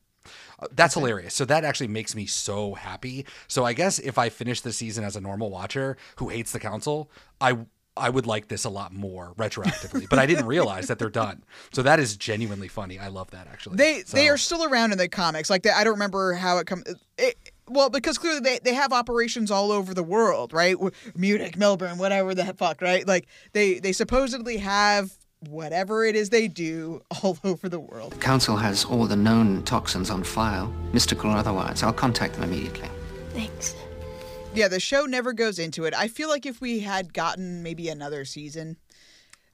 [0.59, 1.35] Uh, That's hilarious.
[1.35, 3.27] So that actually makes me so happy.
[3.49, 6.61] So I guess if I finish the season as a normal watcher who hates the
[6.61, 7.59] council, I
[7.97, 10.09] I would like this a lot more retroactively.
[10.09, 11.45] but I didn't realize that they're done.
[11.73, 12.99] So that is genuinely funny.
[12.99, 13.77] I love that actually.
[13.77, 15.51] They they are still around in the comics.
[15.51, 16.85] Like they, I don't remember how it comes.
[17.69, 20.77] Well, because clearly they, they have operations all over the world, right?
[21.15, 23.07] Munich, Melbourne, whatever the fuck, right?
[23.07, 25.13] Like they they supposedly have
[25.49, 28.21] whatever it is they do all over the world.
[28.21, 31.83] Council has all the known toxins on file, mystical or otherwise.
[31.83, 32.89] I'll contact them immediately.
[33.31, 33.75] Thanks.
[34.53, 35.95] Yeah, the show never goes into it.
[35.95, 38.77] I feel like if we had gotten maybe another season,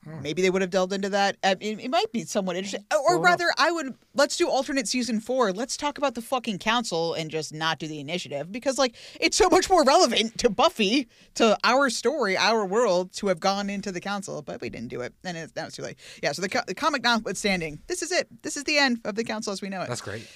[0.07, 0.23] Hmm.
[0.23, 1.37] maybe they would have delved into that.
[1.43, 2.85] Uh, I mean, it might be somewhat interesting.
[3.09, 5.53] Or rather, I would let's do alternate season four.
[5.53, 9.37] Let's talk about the fucking council and just not do the initiative because like it's
[9.37, 13.91] so much more relevant to Buffy, to our story, our world, to have gone into
[13.91, 14.43] the council.
[14.43, 15.97] But we didn't do it, and it's, now it's too late.
[16.23, 16.31] Yeah.
[16.33, 18.29] So the, co- the comic notwithstanding, this is it.
[18.43, 19.89] This is the end of the council as we know it.
[19.89, 20.27] That's great.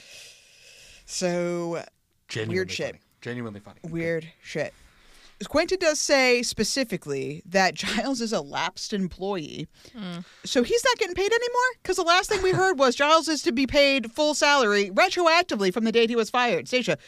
[1.06, 1.82] so
[2.28, 2.86] Genuinely shit.
[2.86, 2.98] funny.
[3.20, 3.80] Genuinely funny.
[3.84, 4.72] weird shit.
[5.48, 9.68] Quentin does say specifically that Giles is a lapsed employee.
[10.44, 11.60] So he's not getting paid anymore?
[11.82, 15.72] Because the last thing we heard was Giles is to be paid full salary retroactively
[15.72, 16.68] from the date he was fired.
[16.68, 16.98] Stacia,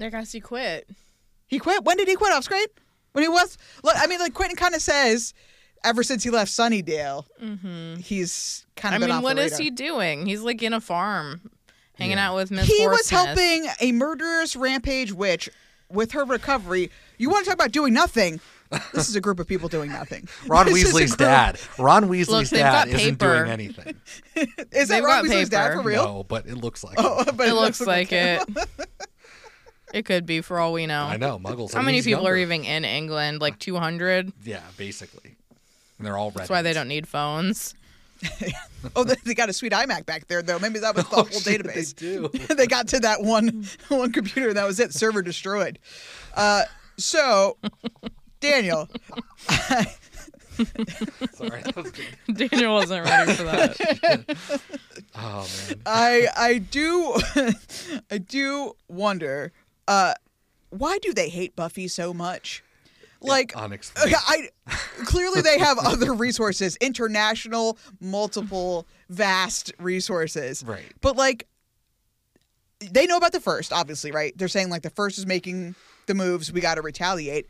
[0.00, 0.88] I guess he quit.
[1.46, 1.84] he quit?
[1.84, 2.66] When did he quit off screen?
[3.12, 3.56] When he was.
[3.82, 5.32] Look, I mean, like Quentin kind of says
[5.84, 7.96] ever since he left Sunnydale, mm-hmm.
[8.00, 10.26] he's kind I of been mean, what is he doing?
[10.26, 11.50] He's like in a farm,
[11.94, 12.66] hanging out with Miss.
[12.66, 15.48] He was helping a murderous rampage witch
[15.90, 16.90] with her recovery.
[17.18, 18.40] You want to talk about doing nothing?
[18.92, 20.28] This is a group of people doing nothing.
[20.48, 21.60] Ron This is a Weasley's group- dad.
[21.78, 23.36] Ron Weasley's they've dad isn't paper.
[23.38, 23.94] doing anything.
[24.34, 25.82] Is that They've Ron got Weasley's dad paper.
[25.82, 26.04] for real?
[26.04, 26.94] No, but it looks like.
[26.98, 27.36] Oh, it.
[27.36, 28.42] but It looks doesn't like him.
[28.56, 28.68] it.
[29.94, 31.04] It could be for all we know.
[31.04, 31.72] I know Muggles.
[31.72, 32.54] How and many he's people are younger.
[32.54, 33.40] even in England?
[33.40, 34.32] Like 200.
[34.44, 35.36] Yeah, basically.
[35.98, 36.38] And they're all red.
[36.40, 37.74] That's why they don't need phones.
[38.94, 40.60] Oh, they, they got a sweet iMac back there though.
[40.60, 41.94] Maybe that was the Oh, whole shit, database.
[41.96, 42.54] they do.
[42.54, 44.92] they got to that one one computer and that was it.
[44.94, 45.78] Server destroyed.
[46.34, 46.62] Uh,
[46.96, 47.56] so,
[48.38, 48.88] Daniel,
[51.34, 52.48] Sorry, that was good.
[52.50, 54.36] Daniel wasn't ready for that.
[55.16, 55.80] Oh man.
[55.84, 57.16] I I do
[58.10, 59.52] I do wonder
[59.88, 60.14] uh,
[60.70, 62.62] why do they hate Buffy so much?
[63.20, 64.14] Like unexplained.
[64.26, 64.48] I
[65.04, 70.64] clearly they have other resources, international, multiple, vast resources.
[70.64, 70.92] Right.
[71.00, 71.46] But like
[72.80, 74.36] they know about the first, obviously, right?
[74.36, 75.74] They're saying like the first is making
[76.06, 77.46] the moves, we got to retaliate.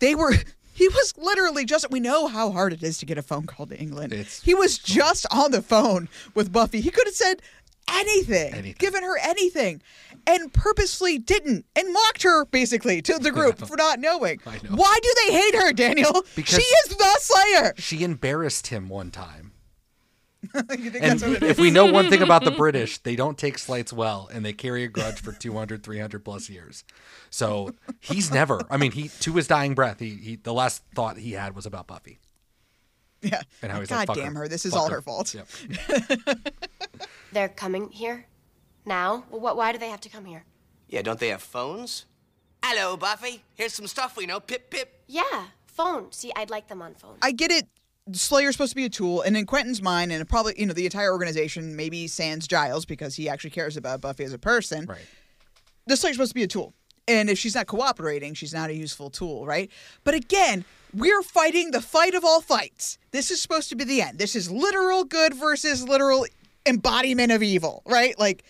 [0.00, 0.32] They were
[0.74, 3.66] he was literally just we know how hard it is to get a phone call
[3.66, 4.12] to England.
[4.12, 6.80] It's- he was just on the phone with Buffy.
[6.80, 7.42] He could have said
[7.88, 8.76] anything, Anything.
[8.78, 9.82] given her anything,
[10.26, 14.40] and purposely didn't and mocked her basically to the group for not knowing.
[14.46, 14.52] Know.
[14.76, 16.24] Why do they hate her, Daniel?
[16.34, 17.74] Because- she is the Slayer.
[17.78, 19.52] She embarrassed him one time.
[20.54, 21.50] And that's what it is?
[21.50, 24.52] if we know one thing about the British, they don't take slights well and they
[24.52, 26.84] carry a grudge for 200, 300 plus years.
[27.28, 31.18] So he's never, I mean, he to his dying breath, he, he the last thought
[31.18, 32.20] he had was about Buffy.
[33.22, 33.42] Yeah.
[33.62, 34.42] And how he's God like, "Fuck damn her.
[34.42, 34.48] her.
[34.48, 35.34] This is Fuck all her." her fault.
[35.34, 35.48] Yep.
[37.32, 38.26] They're coming here?
[38.86, 39.24] Now?
[39.30, 40.44] Well, why do they have to come here?
[40.88, 42.06] Yeah, don't they have phones?
[42.64, 43.42] Hello, Buffy.
[43.54, 44.40] Here's some stuff we know.
[44.40, 45.02] Pip, pip.
[45.06, 46.12] Yeah, phone.
[46.12, 47.16] See, I'd like them on phone.
[47.22, 47.66] I get it.
[48.12, 50.86] Slayer's supposed to be a tool, and in Quentin's mind, and probably you know the
[50.86, 54.86] entire organization, maybe sans Giles because he actually cares about Buffy as a person.
[54.86, 55.00] Right.
[55.86, 56.72] The Slayer's supposed to be a tool,
[57.08, 59.70] and if she's not cooperating, she's not a useful tool, right?
[60.04, 62.98] But again, we're fighting the fight of all fights.
[63.10, 64.18] This is supposed to be the end.
[64.18, 66.26] This is literal good versus literal
[66.66, 68.16] embodiment of evil, right?
[68.18, 68.44] Like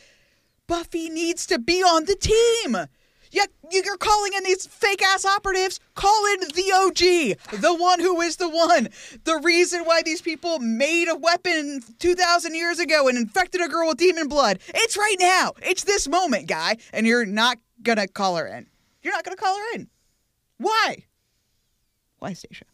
[0.66, 2.88] Buffy needs to be on the team.
[3.30, 5.80] Yeah, you're calling in these fake ass operatives.
[5.94, 8.88] Call in the OG, the one who is the one.
[9.24, 13.88] The reason why these people made a weapon 2,000 years ago and infected a girl
[13.88, 14.60] with demon blood.
[14.68, 15.52] It's right now.
[15.62, 16.78] It's this moment, guy.
[16.92, 18.66] And you're not going to call her in.
[19.02, 19.88] You're not going to call her in.
[20.58, 21.04] Why?
[22.18, 22.64] Why, Stacia?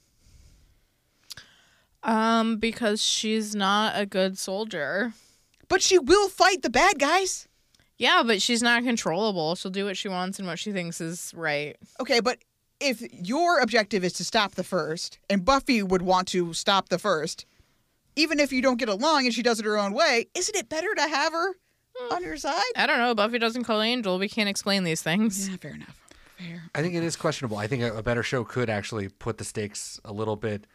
[2.02, 5.12] Um, because she's not a good soldier.
[5.68, 7.48] But she will fight the bad guys.
[7.96, 9.54] Yeah, but she's not controllable.
[9.54, 11.76] She'll do what she wants and what she thinks is right.
[12.00, 12.38] Okay, but
[12.80, 16.98] if your objective is to stop the first, and Buffy would want to stop the
[16.98, 17.46] first,
[18.16, 20.68] even if you don't get along and she does it her own way, isn't it
[20.68, 21.54] better to have her
[21.96, 22.14] Hmm.
[22.14, 22.62] on your side?
[22.76, 23.14] I don't know.
[23.14, 24.18] Buffy doesn't call Angel.
[24.18, 25.48] We can't explain these things.
[25.48, 26.00] Yeah, fair enough.
[26.38, 26.64] Fair.
[26.74, 27.56] I think it is questionable.
[27.56, 30.66] I think a, a better show could actually put the stakes a little bit.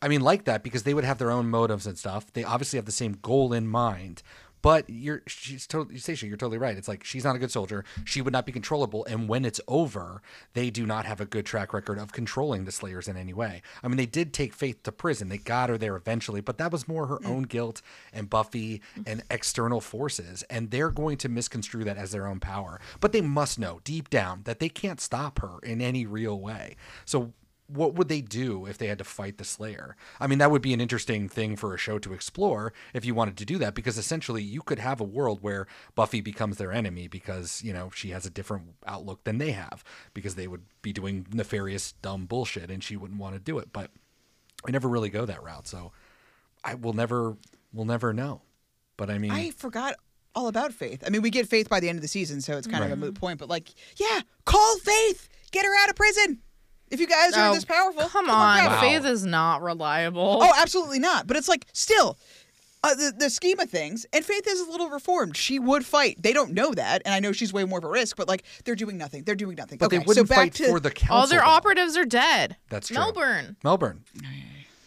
[0.00, 2.32] I mean, like that because they would have their own motives and stuff.
[2.32, 4.22] They obviously have the same goal in mind,
[4.62, 6.76] But you're she's totally Stacia, you're totally right.
[6.76, 7.84] It's like she's not a good soldier.
[8.04, 10.22] She would not be controllable, and when it's over,
[10.54, 13.62] they do not have a good track record of controlling the Slayers in any way.
[13.82, 15.28] I mean, they did take Faith to prison.
[15.28, 19.22] They got her there eventually, but that was more her own guilt and Buffy and
[19.30, 22.80] external forces, and they're going to misconstrue that as their own power.
[23.00, 26.76] But they must know deep down that they can't stop her in any real way.
[27.04, 27.32] So
[27.68, 29.94] what would they do if they had to fight the Slayer?
[30.18, 33.14] I mean, that would be an interesting thing for a show to explore if you
[33.14, 36.72] wanted to do that, because essentially you could have a world where Buffy becomes their
[36.72, 40.62] enemy because, you know, she has a different outlook than they have, because they would
[40.80, 43.72] be doing nefarious, dumb bullshit and she wouldn't want to do it.
[43.72, 43.90] But
[44.66, 45.68] I never really go that route.
[45.68, 45.92] So
[46.64, 47.36] I will never,
[47.72, 48.42] we'll never know.
[48.96, 49.94] But I mean, I forgot
[50.34, 51.04] all about Faith.
[51.06, 52.90] I mean, we get Faith by the end of the season, so it's kind of
[52.90, 53.38] a moot point.
[53.38, 56.40] But like, yeah, call Faith, get her out of prison.
[56.90, 58.80] If you guys are Oh, this powerful, Come her on, grab her.
[58.80, 60.40] Faith is not reliable.
[60.42, 61.26] Oh, absolutely not.
[61.26, 62.16] But it's like still.
[62.84, 65.36] Uh, the, the scheme of things, and Faith is a little reformed.
[65.36, 66.22] She would fight.
[66.22, 68.16] They don't know that, and I know she's way more of a risk.
[68.16, 69.24] But like, they're doing nothing.
[69.24, 69.78] They're doing nothing.
[69.78, 71.16] but okay, they wouldn't so back fight to for the council.
[71.16, 71.46] All their though.
[71.46, 72.56] operatives are dead.
[72.70, 72.94] That's true.
[72.96, 73.56] Melbourne.
[73.64, 74.04] Melbourne.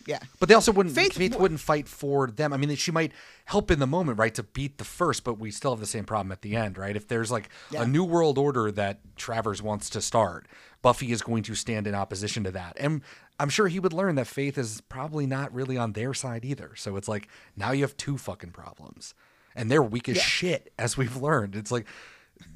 [0.06, 0.20] Yeah.
[0.40, 0.96] But they also wouldn't.
[0.96, 2.54] Faith Faith, w- wouldn't fight for them.
[2.54, 3.12] I mean, she might
[3.46, 6.06] help in the moment, right, to beat the first, but we still have the same
[6.06, 6.96] problem at the end, right?
[6.96, 7.84] If there's like Yeah.
[7.84, 10.48] a new world order that Travers wants to start,
[10.82, 13.02] Buffy is going to stand in opposition to that, and
[13.40, 16.76] I'm sure he would learn that Faith is probably not really on their side either.
[16.76, 19.14] So it's like now you have two fucking problems,
[19.56, 21.56] and they're weak as shit, as we've learned.
[21.56, 21.86] It's like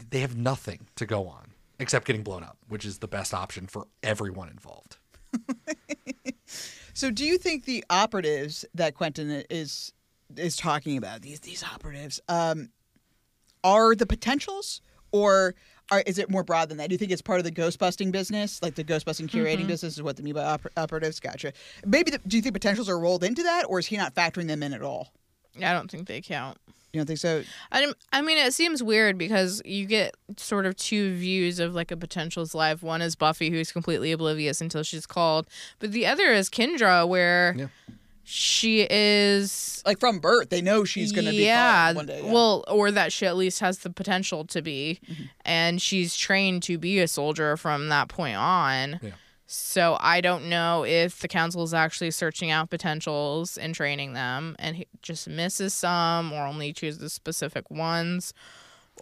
[0.09, 3.67] they have nothing to go on except getting blown up, which is the best option
[3.67, 4.97] for everyone involved.
[6.95, 9.91] So, do you think the operatives that Quentin is
[10.37, 12.69] is talking about these these operatives um,
[13.65, 14.81] are the potentials,
[15.11, 15.55] or
[15.91, 16.87] are, is it more broad than that?
[16.87, 19.67] Do you think it's part of the ghost busting business, like the ghost busting curating
[19.67, 21.19] business, is what they mean by oper- operatives?
[21.19, 21.51] Gotcha.
[21.85, 24.47] Maybe the, do you think potentials are rolled into that, or is he not factoring
[24.47, 25.11] them in at all?
[25.57, 26.57] I don't think they count.
[26.95, 27.43] You don't think so?
[27.73, 31.91] I, I mean, it seems weird because you get sort of two views of like
[31.91, 32.81] a potential's life.
[32.81, 35.45] One is Buffy, who's completely oblivious until she's called,
[35.79, 37.67] but the other is Kendra, where Yeah.
[38.23, 39.83] she is.
[39.85, 42.21] Like from birth, they know she's going to be yeah, one day.
[42.23, 42.31] yeah.
[42.31, 45.23] well, or that she at least has the potential to be, mm-hmm.
[45.43, 48.99] and she's trained to be a soldier from that point on.
[49.03, 49.09] Yeah.
[49.47, 54.55] So I don't know if the council is actually searching out potentials and training them,
[54.57, 58.33] and he just misses some, or only chooses specific ones.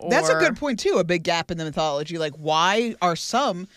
[0.10, 0.96] That's a good point too.
[0.98, 2.18] A big gap in the mythology.
[2.18, 3.68] Like, why are some?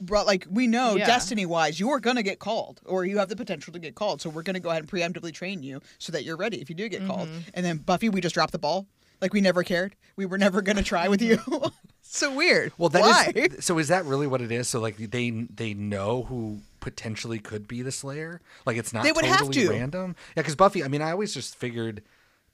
[0.00, 1.06] bro- Like we know, Yeah.
[1.06, 4.20] destiny-wise, you are gonna get called, or you have the potential to get called.
[4.20, 6.76] So we're gonna go ahead and preemptively train you so that you're ready if you
[6.76, 7.28] do get called.
[7.28, 7.38] Mm-hmm.
[7.54, 8.86] And then Buffy, we just drop the ball.
[9.20, 9.96] Like we never cared.
[10.16, 11.38] We were never gonna try with you.
[12.02, 12.72] so weird.
[12.78, 13.32] Well, that why?
[13.34, 13.78] is- so.
[13.78, 14.68] Is that really what it is?
[14.68, 18.40] So like they they know who potentially could be the Slayer.
[18.66, 19.70] Like it's not They would totally have to.
[19.70, 20.16] random.
[20.36, 20.84] Yeah, because Buffy.
[20.84, 22.02] I mean, I always just figured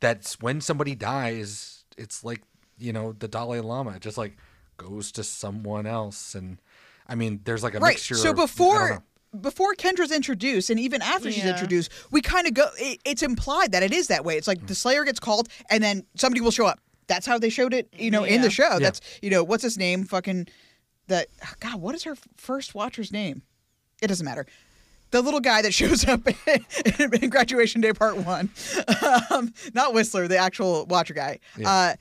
[0.00, 2.42] that when somebody dies, it's like
[2.78, 3.98] you know the Dalai Lama.
[4.00, 4.36] Just like
[4.76, 6.58] goes to someone else, and
[7.06, 7.90] I mean, there's like a right.
[7.90, 8.14] mixture.
[8.14, 9.02] So of- I don't before know.
[9.40, 11.50] Before Kendra's introduced, and even after she's Yeah.
[11.50, 12.68] introduced, we kind of go.
[12.78, 14.36] It, it's implied that it is that way.
[14.36, 16.80] It's like the Slayer gets called, and then somebody will show up.
[17.06, 18.70] That's how they showed it, you know, in the Yeah.
[18.70, 18.78] show.
[18.78, 20.04] That's you know, what's his name?
[20.04, 20.48] Fucking
[21.08, 21.28] that.
[21.60, 23.42] God, what is her first Watcher's name?
[24.02, 24.46] It doesn't matter.
[25.10, 26.64] The little guy that shows up in,
[27.22, 28.50] in Graduation Day Part One,
[29.30, 31.38] um, not Whistler, the actual Watcher guy.
[31.64, 31.94] Uh,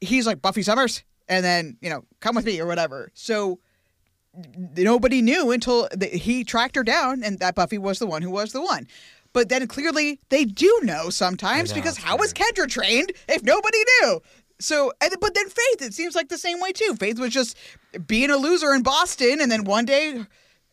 [0.00, 3.10] he's like Buffy Summers, and then you know, come with me or whatever.
[3.14, 3.60] So
[4.76, 8.30] nobody knew until the, he tracked her down, and that Buffy was the one who
[8.30, 8.86] was the one.
[9.32, 13.78] But then clearly they do know sometimes know, because how was Kendra trained if nobody
[14.00, 14.20] knew?
[14.60, 16.94] So, and, but then Faith, it seems like the same way too.
[16.96, 17.56] Faith was just
[18.06, 20.24] being a loser in Boston, and then one day,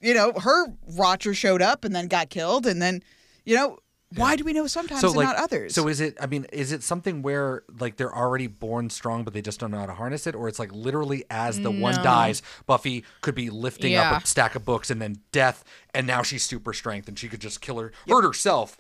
[0.02, 3.02] you know, her Roger showed up and then got killed, and then,
[3.46, 3.80] you know,
[4.16, 5.76] why do we know sometimes and not others?
[5.76, 6.18] So is it?
[6.20, 9.70] I mean, is it something where like they're already born strong, but they just don't
[9.72, 13.36] know how to harness it, or it's like literally as the one dies, Buffy could
[13.36, 14.12] be lifting Yeah.
[14.14, 17.28] up a stack of books, and then death, and now she's super strength, and she
[17.30, 18.78] could just kill her, hurt herself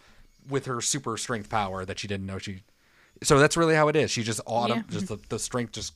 [0.49, 2.63] with her super strength power that she didn't know she.
[3.21, 4.09] So that's really how it is.
[4.09, 4.83] She just autumn, Yeah.
[4.89, 5.93] just the, the strength just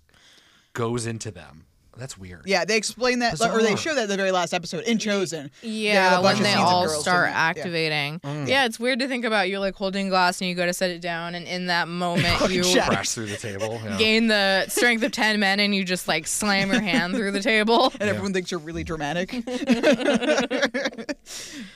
[0.74, 1.66] goes into them.
[1.96, 2.44] That's weird.
[2.46, 5.52] yeah, they explain that, or they show that in the very last episode in Chosen.
[5.62, 7.42] Yeah, a when they all girls start and- yeah.
[7.44, 8.20] activating.
[8.22, 8.48] Mm.
[8.48, 8.66] Yeah.
[8.66, 9.48] it's weird to think about.
[9.50, 12.50] You're like holding glass and you go to set it down, and in that moment
[12.52, 12.64] you.
[12.64, 13.80] Crash through the table.
[13.84, 13.98] yeah.
[13.98, 17.42] gain the strength of ten men, and you just like slam your hand through the
[17.42, 17.92] table.
[18.00, 19.30] and everyone thinks you're really dramatic.
[19.46, 21.06] There's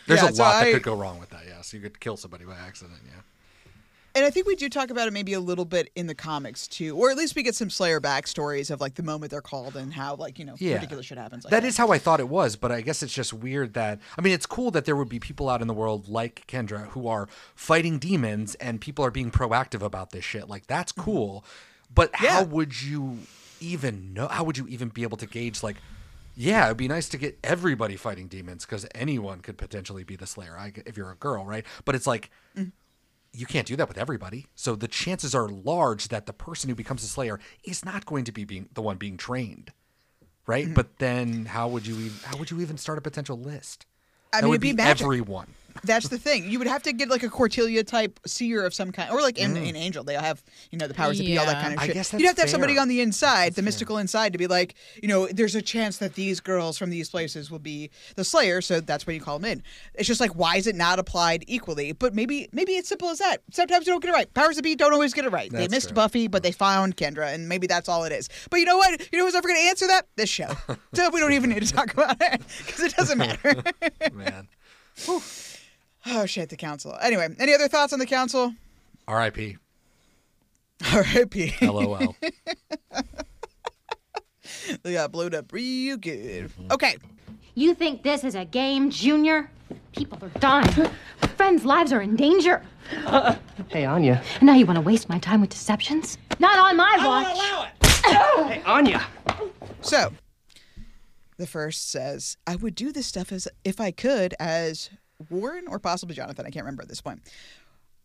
[0.08, 1.42] Yeah, a so lot I- that could go wrong with that.
[1.48, 3.00] Yeah, so you could kill somebody by accident.
[3.06, 3.12] Yeah.
[4.18, 6.68] And I think we do talk about it maybe a little bit in the comics
[6.68, 9.76] too, or at least we get some Slayer backstories of like the moment they're called
[9.76, 10.74] and how like you know Yeah.
[10.74, 11.44] ridiculous shit happens.
[11.46, 14.00] Like that is how I thought it was, but I guess it's just weird that
[14.18, 16.88] I mean it's cool that there would be people out in the world like Kendra
[16.88, 20.50] who are fighting demons and people are being proactive about this shit.
[20.50, 21.46] Like that's cool.
[21.94, 22.24] But Mm-hmm.
[22.26, 22.32] Yeah.
[22.32, 23.20] how would you
[23.62, 25.78] even know how would you even be able to gauge like
[26.36, 30.28] yeah, it'd be nice to get everybody fighting demons because anyone could potentially be the
[30.28, 31.66] Slayer I, if you're a girl, right?
[31.86, 32.72] But it's like Mm.
[33.38, 34.48] You can't do that with everybody.
[34.56, 38.24] So the chances are large that the person who becomes a Slayer is not going
[38.26, 39.72] to be being the one being trained,
[40.48, 40.66] right?
[40.66, 40.74] Mm-hmm.
[40.74, 43.86] But then how would you even, how would you even start a potential list?
[44.34, 45.54] I that mean, would it'd be be everyone.
[45.84, 46.50] That's the thing.
[46.50, 49.38] You would have to get like a Cordelia type seer of some kind, or like
[49.38, 51.62] in, in Angel, they have you know the powers that be, all that Yeah.
[51.62, 51.84] kind of Mm.
[51.84, 51.94] I shit.
[51.96, 52.82] guess You'd have to have somebody fair.
[52.82, 56.16] on the inside, the mystical inside, to be like, you know, there's a chance that
[56.16, 59.52] these girls from these places will be the Slayer, so that's when you call them
[59.52, 59.64] in.
[59.96, 61.92] It's just like, why is it not applied equally?
[61.92, 63.38] But maybe, maybe it's simple as that.
[63.52, 64.34] Sometimes you don't get it right.
[64.34, 65.52] Powers that be don't always get it right.
[65.52, 65.96] they That's missed true.
[65.96, 68.30] Buffy, but they found Kendra, and maybe that's all it is.
[68.50, 69.00] But you know what?
[69.12, 70.08] You know who's ever going to answer that?
[70.16, 70.52] This show.
[70.94, 73.62] so we don't even need to talk about it because it doesn't matter.
[74.14, 74.48] Man.
[76.10, 76.98] oh shit, the council.
[77.02, 78.54] Anyway, any other thoughts on the council?
[79.08, 79.58] R.I.P.
[80.94, 81.54] R.I.P.
[81.62, 82.16] LOL.
[84.84, 86.46] They got blowed up real good.
[86.50, 86.72] Mm-hmm.
[86.72, 86.98] Okay.
[87.56, 89.50] You think this is a game, Junior?
[89.94, 90.90] People are dying.
[91.36, 92.64] Friends' lives are in danger.
[93.70, 94.24] Hey, Anya.
[94.36, 96.18] And now you want to waste my time with deceptions?
[96.40, 97.72] Not on my watch.
[98.06, 99.06] Hey, Anya.
[99.82, 100.14] So,
[101.38, 104.90] the first says, I would do this stuff as if I could as
[105.30, 106.46] Warren or possibly Jonathan.
[106.46, 107.22] I can't remember at this point.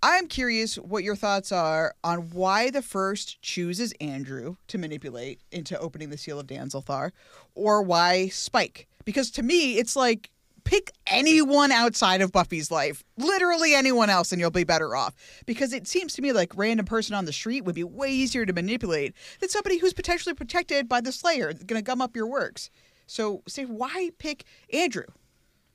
[0.04, 5.78] I'm curious what your thoughts are on why the first chooses Andrew to manipulate into
[5.78, 7.12] opening the seal of Danzalthar,
[7.54, 8.88] or why Spike.
[9.04, 10.30] Because to me, it's like
[10.64, 15.14] pick anyone outside of Buffy's life, literally anyone else, and you'll be better off.
[15.46, 18.44] Because it seems to me like random person on the street would be way easier
[18.44, 22.26] to manipulate than somebody who's potentially protected by the Slayer, going to gum up your
[22.26, 22.70] works.
[23.06, 25.04] So, say, why pick Andrew?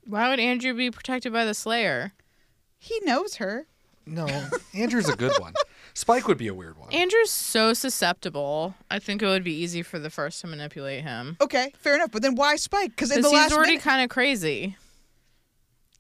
[0.08, 2.14] Why would Andrew be protected by the Slayer?
[2.80, 3.68] He knows her.
[4.06, 4.26] No,
[4.74, 5.54] Andrew's a good one.
[5.94, 6.94] Spike would be a weird one.
[6.94, 8.76] Andrew's so susceptible.
[8.90, 11.36] I think it would be easy for the first to manipulate him.
[11.42, 12.12] Okay, fair enough.
[12.12, 12.92] But then why Spike?
[12.92, 14.78] Because in Because the he's last already minute- kind of crazy.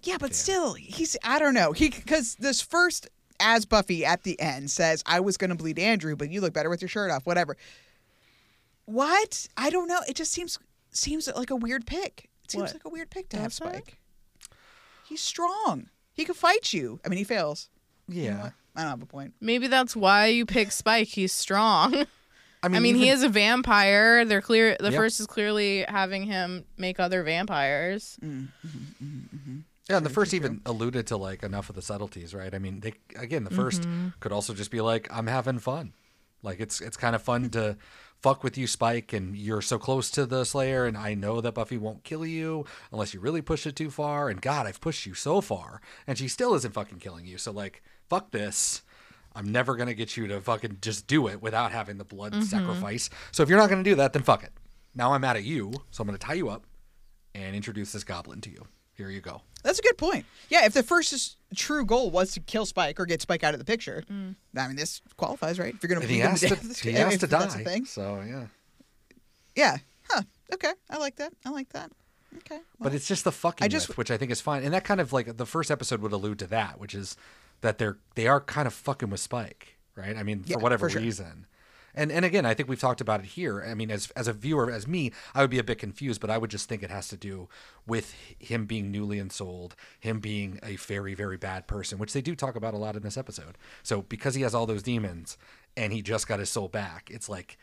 [0.03, 1.73] Yeah, but still, he's I don't know.
[1.73, 3.09] He because this first
[3.41, 6.53] as Buffy at the end says, "I was going to bleed Andrew, but you look
[6.53, 7.57] better with your shirt off." Whatever.
[8.85, 9.47] What?
[9.57, 9.99] I don't know.
[10.07, 10.59] It just seems
[10.91, 12.29] seems like a weird pick.
[12.47, 12.73] It seems What?
[12.75, 13.63] like a weird pick to have Does it?
[13.69, 13.97] Spike.
[15.07, 15.89] He's strong.
[16.13, 16.99] He could fight you.
[17.05, 17.69] I mean, he fails.
[18.07, 18.49] You know Yeah.
[18.75, 19.33] I don't have a point.
[19.41, 21.07] Maybe that's why you pick Spike.
[21.09, 21.93] He's strong.
[22.63, 24.23] I mean, I mean, he is a vampire.
[24.25, 24.77] They're clear.
[24.79, 24.97] The Yeah.
[24.97, 28.17] first is clearly having him make other vampires.
[28.23, 29.57] Mm, mm-hmm, mm-hmm, mm-hmm.
[29.89, 32.53] Yeah, and the first even alluded to like enough of the subtleties, right?
[32.53, 34.07] I mean, they again, the 1st Mm-hmm.
[34.19, 35.93] could also just be like, "I'm having fun,"
[36.43, 37.77] like it's it's kind of fun to
[38.21, 41.53] fuck with you, Spike, and you're so close to the Slayer, and I know that
[41.53, 44.29] Buffy won't kill you unless you really push it too far.
[44.29, 47.37] And God, I've pushed you so far, and she still isn't fucking killing you.
[47.37, 48.81] So like, fuck this.
[49.35, 52.41] I'm never gonna get you to fucking just do it without having the blood Mm-hmm.
[52.43, 53.09] sacrifice.
[53.31, 54.51] So if you're not gonna do that, then fuck it.
[54.95, 56.65] Now I'm mad at you, so I'm gonna tie you up
[57.35, 58.65] and introduce this goblin to you.
[58.97, 59.41] Here you go.
[59.63, 60.25] That's a good point.
[60.49, 63.59] Yeah, if the first true goal was to kill Spike or get Spike out of
[63.59, 64.35] the picture, Mm.
[64.57, 65.73] I mean, this qualifies, right?
[65.73, 67.57] If you're going to he bleed him has to to, he has to that's a
[67.59, 67.63] die.
[67.63, 67.85] thing.
[67.85, 68.47] So yeah,
[69.55, 69.77] Yeah.
[70.09, 70.21] Huh.
[70.53, 70.71] Okay.
[70.89, 71.33] I like that.
[71.45, 71.91] I like that.
[72.37, 72.59] Okay.
[72.79, 74.83] but it's just the fucking I just- with, which I think is fine, and that
[74.83, 77.15] kind of like the first episode would allude to that, which is
[77.61, 80.15] that they're they are kind of fucking with Spike, right?
[80.15, 81.01] I mean, Yeah, for whatever for sure.
[81.01, 81.45] reason.
[81.97, 83.61] And and again, I think we've talked about it here.
[83.67, 86.29] I mean, as as a viewer, as me, I would be a bit confused, but
[86.29, 87.49] I would just think it has to do
[87.85, 92.35] with him being newly ensouled, him being a very very bad person, which they do
[92.35, 93.57] talk about a lot in this episode.
[93.83, 95.37] So because he has all those demons
[95.75, 97.57] and he just got his soul back, it's like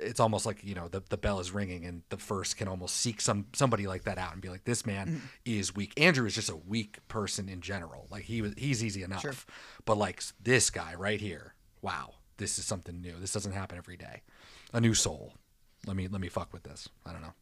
[0.00, 2.96] it's almost like you know the, the bell is ringing and the first can almost
[2.96, 5.18] seek some somebody like that out and be like this man Mm-hmm.
[5.44, 9.02] is weak andrew is just a weak person in general like he was he's easy
[9.02, 9.20] enough
[9.84, 13.96] but like this guy right here wow this is something new this doesn't happen every
[13.96, 14.22] day
[14.72, 15.34] a new soul
[15.86, 17.34] let me let me fuck with this i don't know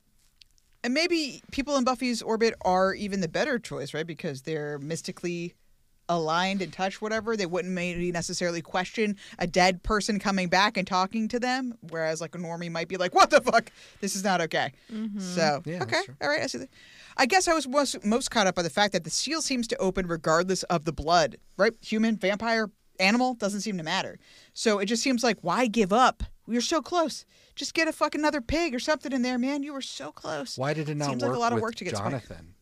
[0.85, 4.07] And maybe people in Buffy's orbit are even the better choice, right?
[4.07, 5.55] Because they're mystically
[6.09, 7.37] aligned and touch whatever.
[7.37, 12.21] They wouldn't maybe necessarily question a dead person coming back and talking to them, whereas
[12.21, 13.73] like a normie might be like, "What the fuck?
[14.01, 15.19] This is not okay." Mm-hmm.
[15.19, 16.71] So Yeah, okay, all right, I see that.
[17.17, 19.67] I guess I was most, most caught up by the fact that the seal seems
[19.69, 21.73] to open regardless of the blood, right?
[21.83, 24.19] Human, vampire, animal doesn't seem to matter.
[24.55, 26.23] So it just seems like why give up?
[26.47, 27.25] We were so close.
[27.55, 29.63] Just get a fucking another pig or something in there, man.
[29.63, 30.59] You were so close.
[30.59, 32.55] why did it not Seems work like a lot of work to get jonathan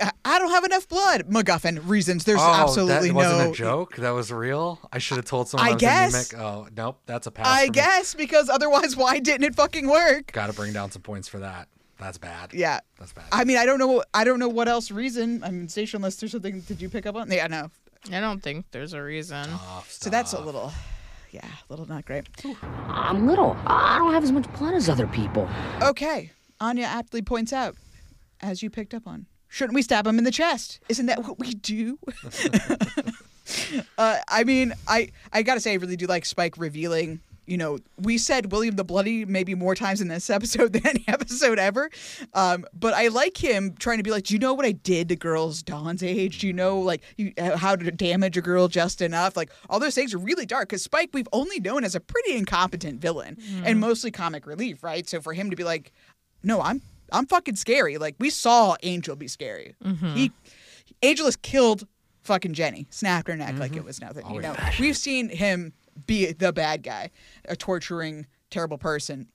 [0.00, 1.28] I, I don't have enough blood.
[1.28, 2.24] MacGuffin reasons.
[2.24, 3.96] There's oh, absolutely that wasn't no a joke.
[3.96, 4.80] That was real.
[4.92, 5.68] I should have told someone.
[5.68, 6.34] I I, guess.
[6.34, 7.46] Oh nope, that's a pass.
[7.46, 7.74] I for me.
[7.74, 10.32] guess because otherwise, why didn't it fucking work?
[10.32, 11.68] Got to bring down some points for that.
[11.98, 12.52] That's bad.
[12.52, 13.26] Yeah, That's bad.
[13.30, 14.02] I mean, I don't know.
[14.12, 15.44] I don't know what else reason.
[15.44, 16.60] I'm mean, stationless or something.
[16.60, 17.30] Did you pick up on?
[17.30, 17.70] Yeah, no.
[18.10, 19.46] I don't think there's a reason.
[19.88, 20.72] So that's a little,
[21.30, 22.24] yeah, a little not great.
[22.62, 23.56] I'm little.
[23.66, 25.48] I don't have as much blood as other people.
[25.80, 27.76] Okay, Anya aptly points out,
[28.40, 30.80] as you picked up on, shouldn't we stab him in the chest?
[30.88, 31.98] Isn't that what we do?
[33.98, 37.20] uh, I mean, I I gotta say, I really do like Spike revealing.
[37.46, 41.04] You know, we said William the Bloody maybe more times in this episode than any
[41.08, 41.90] episode ever.
[42.34, 45.08] Um, but I like him trying to be like, do you know what I did
[45.08, 46.38] to girls Dawn's age?
[46.38, 49.36] Do you know like you, uh, how to damage a girl just enough?
[49.36, 50.68] Like all those things are really dark.
[50.68, 55.08] Because Spike, we've only known as a pretty incompetent villain and mostly comic relief, right?
[55.08, 55.92] So for him to be like,
[56.42, 56.80] no, I'm
[57.12, 57.98] I'm fucking scary.
[57.98, 59.74] Like we saw Angel be scary.
[60.14, 60.32] He
[61.02, 61.86] Angel has killed
[62.22, 64.24] fucking Jenny, snapped her neck like it was nothing.
[64.30, 65.72] You know, we've seen him
[66.06, 67.10] be the bad guy,
[67.44, 69.28] a torturing, terrible person,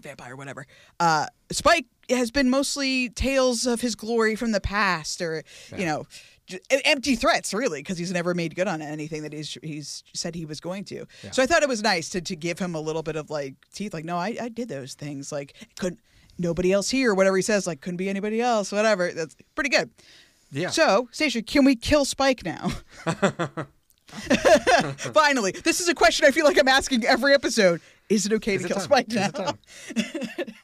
[0.00, 0.66] vampire, whatever.
[1.00, 5.42] Uh, Spike has been mostly tales of his glory from the past, or
[5.76, 6.06] you know,
[6.46, 10.34] j- empty threats, really, because he's never made good on anything that he's he's said
[10.34, 11.06] he was going to.
[11.30, 13.54] So I thought it was nice to to give him a little bit of like
[13.72, 16.00] teeth, like, no, I, I did those things, like couldn't
[16.38, 19.12] nobody else here, whatever he says, like couldn't be anybody else, whatever.
[19.12, 19.90] That's pretty good.
[20.50, 20.68] Yeah.
[20.68, 22.70] So, Stacia, can we kill Spike now?
[24.96, 27.80] Finally, this is a question I feel like I'm asking every episode.
[28.08, 28.84] Is it okay Is to it kill time?
[28.84, 30.44] Spike Is now?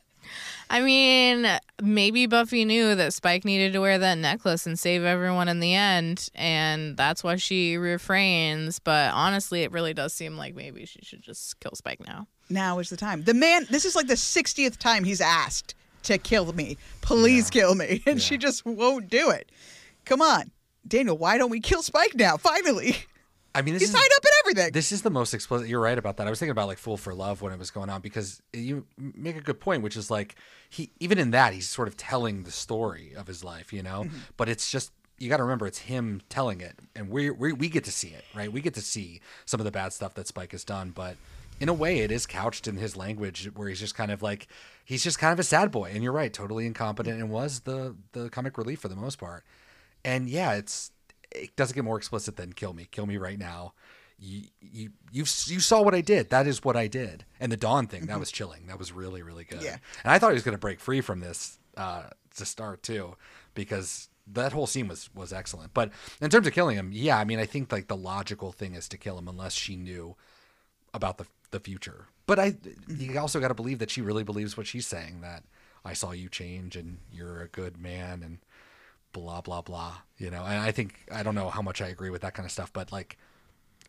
[0.70, 1.49] I mean,
[1.82, 5.74] maybe Buffy knew that Spike needed to wear that necklace and save everyone in the
[5.74, 8.78] end, and that's why she refrains.
[8.78, 12.26] But honestly, it really does seem like maybe she should just kill Spike now.
[12.51, 13.22] Now is the time.
[13.24, 16.76] The man, this is like the 60th time he's asked to kill me.
[17.01, 18.03] Please kill me.
[18.07, 19.51] And she just won't do it.
[20.05, 20.51] Come on.
[20.86, 22.36] Daniel, why don't we kill Spike now?
[22.36, 22.96] Finally.
[23.59, 24.73] I mean, this He's is tied up in everything.
[24.73, 25.67] This is the most explicit.
[25.67, 26.29] You're right about that.
[26.29, 28.87] I was thinking about like "Fool for Love" when it was going on because you
[28.97, 30.37] make a good point, which is like
[30.71, 34.05] he even in that he's sort of telling the story of his life, you know.
[34.05, 34.17] Mm-hmm.
[34.37, 37.69] But it's just you got to remember it's him telling it, and we we we
[37.69, 38.53] get to see it, right?
[38.53, 41.17] We get to see some of the bad stuff that Spike has done, but
[41.59, 44.47] in a way, it is couched in his language where he's just kind of like
[44.85, 47.97] he's just kind of a sad boy, and you're right, totally incompetent, and was the
[48.13, 49.45] the comic relief for the most part.
[50.05, 50.93] And yeah, it's
[51.31, 53.74] it doesn't get more explicit than kill me, kill me right now.
[54.18, 56.31] You you you you saw what I did.
[56.31, 57.24] That is what I did.
[57.39, 58.66] And the Dawn thing that was chilling.
[58.66, 59.62] That was really really good.
[59.62, 59.76] Yeah.
[60.03, 62.05] And I thought he was going to break free from this uh,
[62.37, 63.16] to start too,
[63.55, 65.72] because that whole scene was was excellent.
[65.72, 68.74] But in terms of killing him, yeah, I mean, I think like the logical thing
[68.74, 70.16] is to kill him unless she knew
[70.93, 72.07] about the the future.
[72.26, 72.57] But I
[72.89, 75.45] you also got to believe that she really believes what she's saying that
[75.85, 78.39] I saw you change and you're a good man and
[79.13, 80.45] blah blah blah, you know.
[80.45, 82.73] And I think I don't know how much I agree with that kind of stuff,
[82.73, 83.19] but like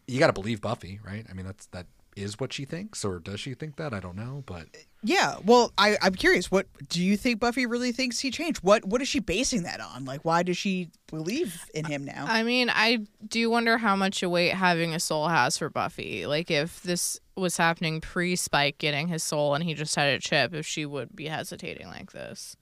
[0.07, 1.25] you got to believe Buffy, right?
[1.29, 3.93] I mean, that's that is what she thinks or does she think that?
[3.93, 4.65] I don't know, but
[5.03, 6.51] Yeah, well, I, I'm curious.
[6.51, 8.61] What do you think Buffy really thinks he changed?
[8.63, 10.05] What What is she basing that on?
[10.05, 12.25] Like, why does she believe in him now?
[12.27, 16.25] I mean, I do wonder how much weight having a soul has for Buffy.
[16.25, 20.19] Like, if this was happening pre Spike getting his soul and he just had a
[20.19, 22.57] chip, if she would be hesitating like this.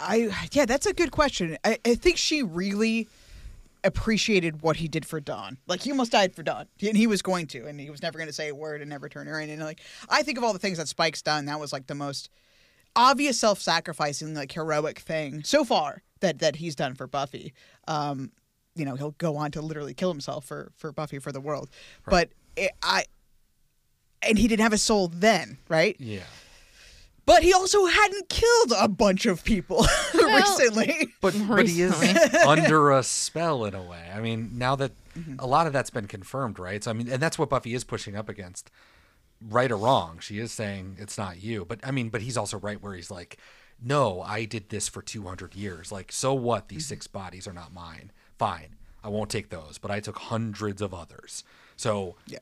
[0.00, 1.56] I yeah, that's a good question.
[1.64, 3.08] I, I think she really
[3.82, 5.58] appreciated what he did for Dawn.
[5.66, 8.18] Like he almost died for Dawn, and he was going to, and he was never
[8.18, 9.50] going to say a word and never turn her in.
[9.50, 11.94] And like I think of all the things that Spike's done, that was like the
[11.94, 12.30] most
[12.96, 17.52] obvious self-sacrificing, like heroic thing so far that that he's done for Buffy.
[17.88, 18.32] Um,
[18.74, 21.70] you know, he'll go on to literally kill himself for for Buffy for the world,
[22.06, 23.04] but it, I.
[24.26, 25.96] And he didn't have a soul then, right?
[25.98, 26.22] yeah.
[27.26, 31.14] But he also hadn't killed a bunch of people recently.
[31.20, 31.94] But but he is
[32.46, 34.10] under a spell in a way.
[34.14, 35.36] I mean, now that Mm-hmm.
[35.38, 36.82] a lot of that's been confirmed, right?
[36.82, 38.68] So I mean, and that's what Buffy is pushing up against,
[39.40, 40.18] right or wrong.
[40.18, 43.12] She is saying it's not you, but I mean, but he's also right where he's
[43.12, 43.36] like,
[43.80, 45.92] no, I did this for two hundred years.
[45.92, 46.68] Like, so what?
[46.68, 46.88] These Mm-hmm.
[46.88, 48.10] six bodies are not mine.
[48.40, 51.44] Fine, I won't take those, but I took hundreds of others.
[51.76, 52.38] So Yeah.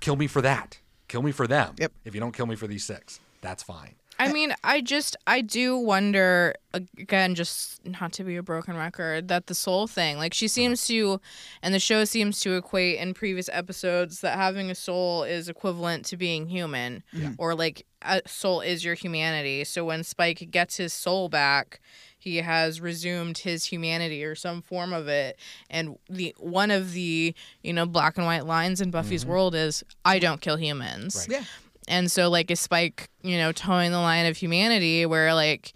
[0.00, 0.78] kill me for that.
[1.06, 1.74] Kill me for them.
[1.76, 1.92] Yep.
[2.06, 3.94] If you don't kill me for these six, that's fine.
[4.20, 9.28] I mean, I just, I do wonder, again, just not to be a broken record,
[9.28, 10.50] that the soul thing, like, she uh-huh.
[10.50, 11.22] seems to,
[11.62, 16.04] and the show seems to equate in previous episodes that having a soul is equivalent
[16.06, 17.02] to being human,
[17.38, 19.64] or like, a soul is your humanity.
[19.64, 21.80] So when Spike gets his soul back,
[22.18, 25.38] he has resumed his humanity or some form of it
[25.70, 29.32] and the one of the you know black and white lines in buffy's mm-hmm.
[29.32, 31.44] world is i don't kill humans Yeah.
[31.90, 35.74] And so like is Spike, you know, toeing the line of humanity where like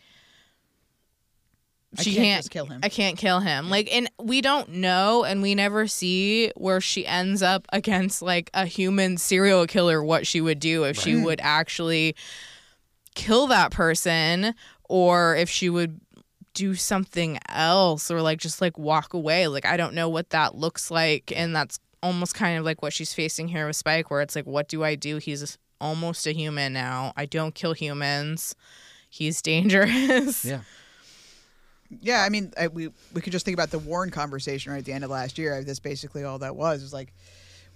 [1.98, 2.80] I she can't can't just kill him.
[2.82, 3.68] I can't kill him.
[3.68, 8.50] Like, and we don't know, and we never see where she ends up against like
[8.54, 10.02] a human serial killer.
[10.02, 12.16] What she would do if she would actually
[13.14, 14.54] kill that person,
[14.88, 16.00] or if she would
[16.52, 19.46] do something else, or like just like walk away.
[19.46, 22.92] Like, I don't know what that looks like, and that's almost kind of like what
[22.92, 25.18] she's facing here with Spike, where it's like, what do I do?
[25.18, 27.12] He's almost a human now.
[27.16, 28.54] I don't kill humans.
[29.10, 30.44] He's dangerous.
[30.44, 30.60] Yeah.
[32.00, 34.84] Yeah, I mean, I, we we could just think about the Warren conversation right at
[34.84, 35.62] the end of last year.
[35.62, 36.80] That's basically all that was.
[36.80, 37.12] It was like,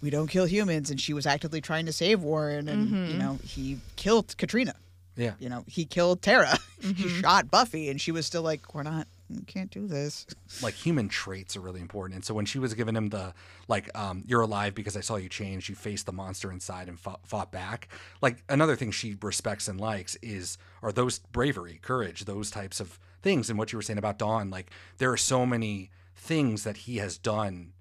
[0.03, 3.13] we don't kill humans, and she was actively trying to save Warren, and Mhm.
[3.13, 4.75] you know he killed Katrina.
[5.17, 5.35] Yeah.
[5.39, 6.59] You know he killed Tara.
[6.81, 7.21] he Mm-hmm.
[7.21, 9.07] shot Buffy, and she was still like, we're not,
[9.47, 10.27] can't do this.
[10.63, 12.15] like human traits are really important.
[12.17, 13.35] And so when she was giving him the
[13.69, 16.99] like, um, "You're alive because I saw you change," you faced the monster inside and
[16.99, 17.89] fought, fought back.
[18.21, 22.99] Like another thing she respects and likes is are those bravery, courage, those types of
[23.23, 23.51] things.
[23.51, 26.97] And what you were saying about Dawn, like there are so many things that he
[26.97, 27.73] has done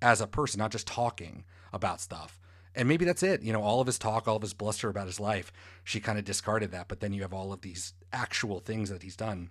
[0.00, 2.40] as a person, not just talking about stuff.
[2.74, 3.42] And maybe that's it.
[3.42, 5.52] You know, all of his talk, all of his bluster about his life,
[5.84, 6.88] she kind of discarded that.
[6.88, 9.50] But then you have all of these actual things that he's done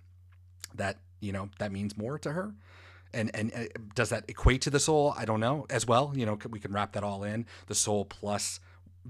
[0.74, 2.54] that you know that means more to her?
[3.12, 3.64] And and uh,
[3.94, 5.14] does that equate to the soul?
[5.16, 5.66] I don't know.
[5.70, 7.46] As well you know we can wrap that all in.
[7.66, 8.60] The soul plus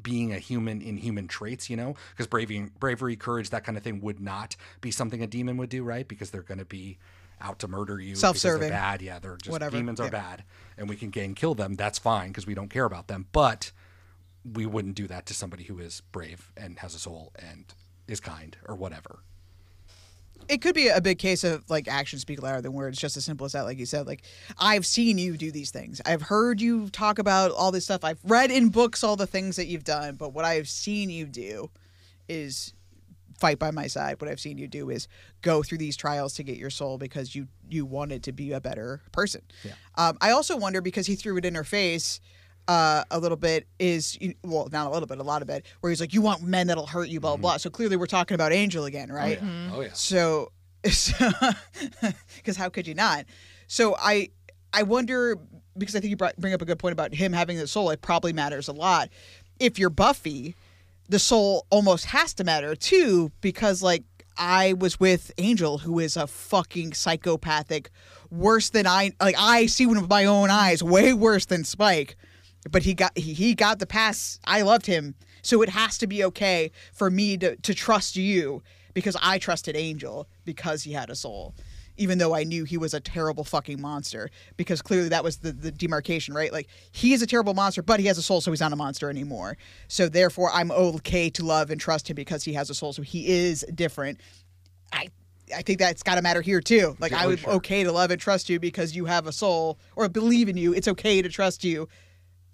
[0.00, 1.94] being a human in human traits you know?
[2.10, 5.70] Because bravery bravery courage that kind of thing would not be something a demon would
[5.70, 6.06] do right?
[6.06, 6.98] Because they're going to be
[7.40, 8.70] out to murder you because they're Self-serving.
[8.70, 9.02] bad.
[9.02, 10.10] Yeah they're just Whatever, demons are yeah.
[10.10, 10.44] bad.
[10.76, 11.74] And we can gain kill them.
[11.74, 13.26] That's fine because we don't care about them.
[13.32, 13.70] But
[14.44, 17.64] we wouldn't do that to somebody who is brave and has a soul and
[18.06, 19.20] is kind or whatever
[20.48, 23.24] It could be a big case of like actions speak louder than words, just as
[23.24, 23.62] simple as that.
[23.62, 24.22] Like you said, like
[24.58, 26.00] I've seen you do these things.
[26.04, 28.04] I've heard you talk about all this stuff.
[28.04, 31.26] I've read in books all the things that you've done, but what I've seen you
[31.26, 31.70] do
[32.28, 32.72] is
[33.38, 34.20] fight by my side.
[34.20, 35.08] What I've seen you do is
[35.42, 38.60] go through these trials to get your soul because you you wanted to be a
[38.60, 39.42] better person.
[39.62, 39.72] Yeah.
[39.96, 42.20] Um, I also wonder because he threw it in her face
[42.68, 45.90] uh, a little bit is well not a little bit a lot of it where
[45.90, 47.56] he's like you want men that'll hurt you blah blah blah.
[47.58, 49.38] So clearly we're talking about Angel again, right?
[49.72, 50.50] oh yeah So,
[50.82, 53.24] because how could you not?
[53.66, 54.28] So I,
[54.72, 55.38] I wonder
[55.76, 57.90] because I think you brought, bring up a good point about him having the soul.
[57.90, 59.08] It probably matters a lot.
[59.58, 60.54] If you're Buffy,
[61.08, 64.04] the soul almost has to matter too because like
[64.36, 67.90] I was with Angel, who is a fucking psychopathic,
[68.30, 69.36] worse than I like.
[69.38, 72.16] I see one with my own eyes, way worse than Spike.
[72.70, 74.38] But he got he, he got the pass.
[74.44, 78.62] I loved him, so it has to be okay for me to to trust you
[78.94, 81.54] because I trusted Angel because he had a soul,
[81.96, 84.30] even though I knew he was a terrible fucking monster.
[84.56, 86.52] Because clearly that was the the demarcation, right?
[86.52, 88.76] Like he is a terrible monster, but he has a soul, so he's not a
[88.76, 89.58] monster anymore.
[89.88, 93.02] So therefore, I'm okay to love and trust him because he has a soul, so
[93.02, 94.20] he is different.
[94.92, 95.08] I
[95.54, 96.96] I think that's got to matter here too.
[97.00, 97.54] Like I would sure.
[97.54, 100.72] okay to love and trust you because you have a soul or believe in you.
[100.72, 101.88] It's okay to trust you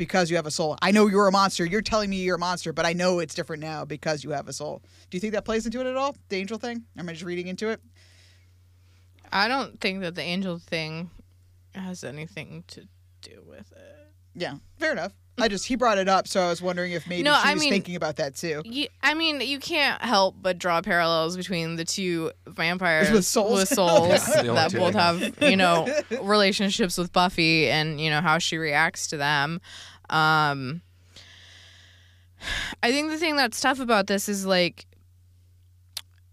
[0.00, 0.76] because you have a soul.
[0.82, 1.64] I know you're a monster.
[1.64, 4.48] You're telling me you're a monster, but I know it's different now because you have
[4.48, 4.82] a soul.
[5.10, 6.16] Do you think that plays into it at all?
[6.30, 6.84] The angel thing?
[6.98, 7.80] Am I just reading into it?
[9.32, 11.10] I don't think that the angel thing
[11.74, 12.88] has anything to
[13.22, 14.08] do with it.
[14.34, 15.12] Yeah, fair enough.
[15.38, 17.54] I just he brought it up, so I was wondering if maybe No, she I
[17.54, 18.60] was mean- thinking about that too.
[18.64, 23.60] You, I mean, you can't help but draw parallels between the two vampires With souls.
[23.60, 25.20] with souls Yeah, that both have.
[25.20, 25.88] have, you know,
[26.22, 29.60] relationships with Buffy and you know how she reacts to them.
[30.10, 30.82] Um,
[32.82, 34.86] I think the thing that's tough about this is like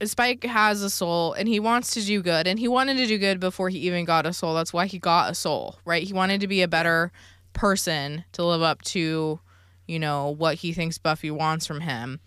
[0.03, 3.17] Spike has a soul and he wants to do good and he wanted to do
[3.17, 4.53] good before he even got a soul.
[4.53, 6.03] That's why he got a soul, right?
[6.03, 7.11] He wanted to be a better
[7.53, 9.39] person to live up to,
[9.87, 12.19] you know, what he thinks Buffy wants from him.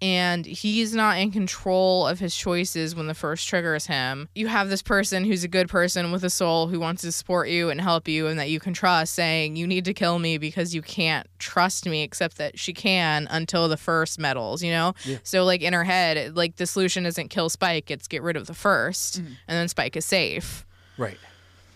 [0.00, 4.28] And he's not in control of his choices when the first triggers him.
[4.34, 7.48] You have this person who's a good person with a soul who wants to support
[7.48, 10.38] you and help you and that you can trust saying, You need to kill me
[10.38, 14.94] because you can't trust me, except that she can until the first meddles, you know?
[15.04, 15.18] Yeah.
[15.24, 18.46] So, like, in her head, like, the solution isn't kill Spike, it's get rid of
[18.46, 19.26] the 1st mm-hmm.
[19.26, 20.64] and then Spike is safe.
[20.96, 21.18] right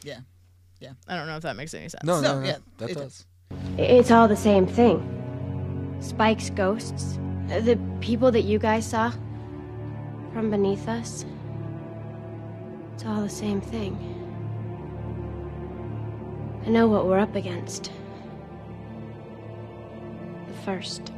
[0.04, 0.20] Yeah.
[0.80, 0.92] Yeah.
[1.06, 2.04] I don't know if that makes any sense.
[2.04, 3.24] no no, No, no, yeah, that it does
[3.78, 5.18] It's all the same thing.
[6.00, 7.18] Spike's ghosts,
[7.60, 9.12] the people that you guys saw
[10.32, 11.24] from beneath us.
[12.94, 13.96] It's all the same thing.
[16.64, 17.90] I know what we're up against.
[20.46, 21.12] The first.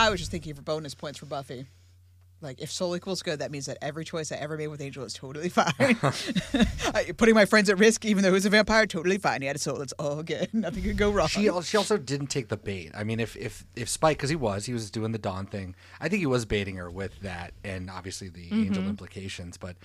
[0.00, 1.66] I was just thinking for bonus points for Buffy.
[2.42, 5.04] Like, if soul equals good, that means that every choice I ever made with Angel
[5.04, 5.72] is totally fine.
[7.18, 9.42] Putting my friends at risk, even though he was a vampire, totally fine.
[9.42, 9.80] He had a soul.
[9.82, 10.48] It's all good.
[10.54, 11.28] Nothing could go wrong.
[11.28, 12.92] She she also didn't take the bait.
[12.94, 15.74] I mean, if if if Spike, because he was, he was doing the Dawn thing.
[16.00, 18.88] I think he was baiting her with that, and obviously the angel Mhm.
[18.90, 19.56] implications.
[19.56, 19.76] But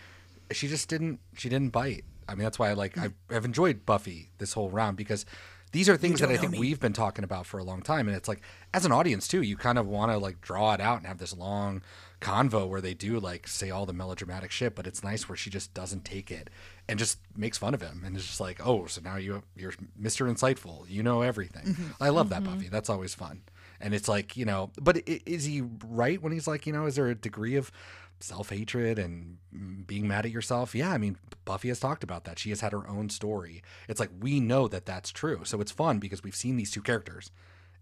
[0.52, 1.20] she just didn't.
[1.36, 2.06] She didn't bite.
[2.28, 2.98] I mean, that's why I like.
[2.98, 5.26] I've, I've enjoyed Buffy this whole round because
[5.72, 6.60] these are things that I think me.
[6.60, 8.42] we've been talking about for a long time, and it's like
[8.74, 11.18] as an audience too, you kind of want to like draw it out and have
[11.18, 11.82] this long
[12.26, 15.50] convo where they do like say all the melodramatic shit, but it's nice where she
[15.50, 16.50] just doesn't take it
[16.88, 19.74] and just makes fun of him and it's just like, oh, so now you you're
[20.02, 20.30] Mr.
[20.32, 21.66] Insightful, you know everything.
[21.74, 21.96] Mhm.
[22.00, 22.46] I love that Mhm.
[22.46, 22.68] Buffy.
[22.70, 23.42] That's always fun.
[23.80, 26.96] And it's like you know, but is he right when he's like, you know, is
[26.96, 27.72] there a degree of
[28.20, 29.38] self hatred and
[29.86, 30.74] being mad at yourself?
[30.74, 32.40] Yeah, I mean, Buffy has talked about that.
[32.40, 33.62] She has had her own story.
[33.90, 36.82] It's like we know that that's true, so it's fun because we've seen these two
[36.82, 37.30] characters,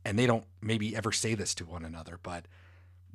[0.03, 2.45] and they don't maybe ever say this to one another, but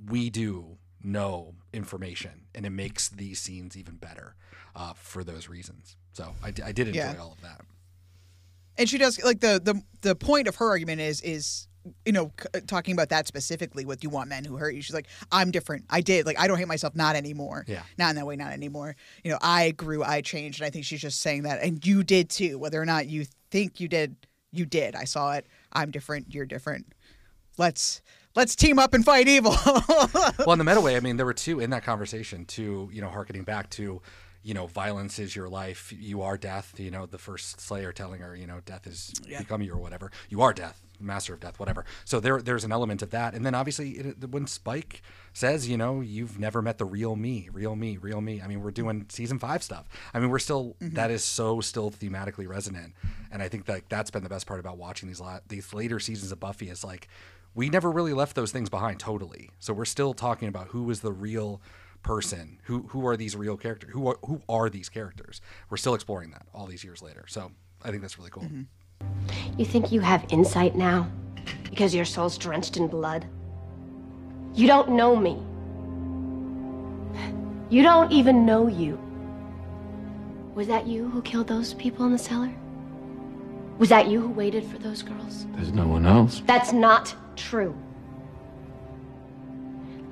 [0.06, 4.34] we do know information, and it makes these scenes even better
[4.74, 5.96] uh, for those reasons.
[6.12, 7.16] So I did enjoy Yeah.
[7.20, 7.60] all of that.
[8.76, 11.66] and she does like the the the point of her argument is is
[12.04, 14.82] you know c- talking about that specifically with you want men who hurt you?
[14.82, 15.84] She's like i'm different.
[15.90, 17.64] I did like i don't hate myself not anymore.
[17.68, 17.82] Yeah.
[17.98, 18.94] not in that way not anymore.
[19.24, 22.02] You know i grew i changed and i think she's just saying that and you
[22.04, 22.58] did too.
[22.58, 24.16] Whether or not you think you did
[24.52, 24.94] you did.
[24.94, 25.46] I saw it.
[25.72, 26.34] I'm different.
[26.34, 26.92] You're different.
[27.58, 28.00] Let's
[28.34, 29.54] let's team up and fight evil
[30.38, 33.00] well, in the meta way, I mean, there were two in that conversation, two, you
[33.00, 34.00] know, harkening back to,
[34.42, 35.92] you know, violence is your life.
[35.98, 36.74] You are death.
[36.78, 40.10] You know, the first Slayer telling her, you know, death has become you or whatever.
[40.28, 41.84] You are death, master of death, whatever.
[42.04, 43.34] So there, there's an element of that.
[43.34, 45.02] And then obviously, it, when Spike
[45.32, 48.40] says, you know, you've never met the real me, real me, real me.
[48.40, 49.88] I mean, we're doing season five stuff.
[50.14, 50.94] I mean, we're still mm-hmm.
[50.94, 52.94] that is so still thematically resonant.
[53.30, 56.00] And I think that that's been the best part about watching these la- these later
[56.00, 57.08] seasons of Buffy is like
[57.58, 59.50] we never really left those things behind totally.
[59.58, 61.60] So we're still talking about who is the real
[62.04, 65.40] person, who who are these real characters, who are who are these characters.
[65.68, 67.24] We're still exploring that all these years later.
[67.26, 67.50] So
[67.82, 68.44] I think that's really cool.
[68.44, 69.58] Mm-hmm.
[69.58, 71.10] You think you have insight now?
[71.68, 73.26] Because your soul's drenched in blood?
[74.54, 75.42] You don't know me.
[77.70, 79.00] You don't even know you.
[80.54, 82.54] Was that you who killed those people in the cellar?
[83.78, 85.46] Was that you who waited for those girls?
[85.54, 86.40] There's no one else.
[86.46, 87.74] That's not true.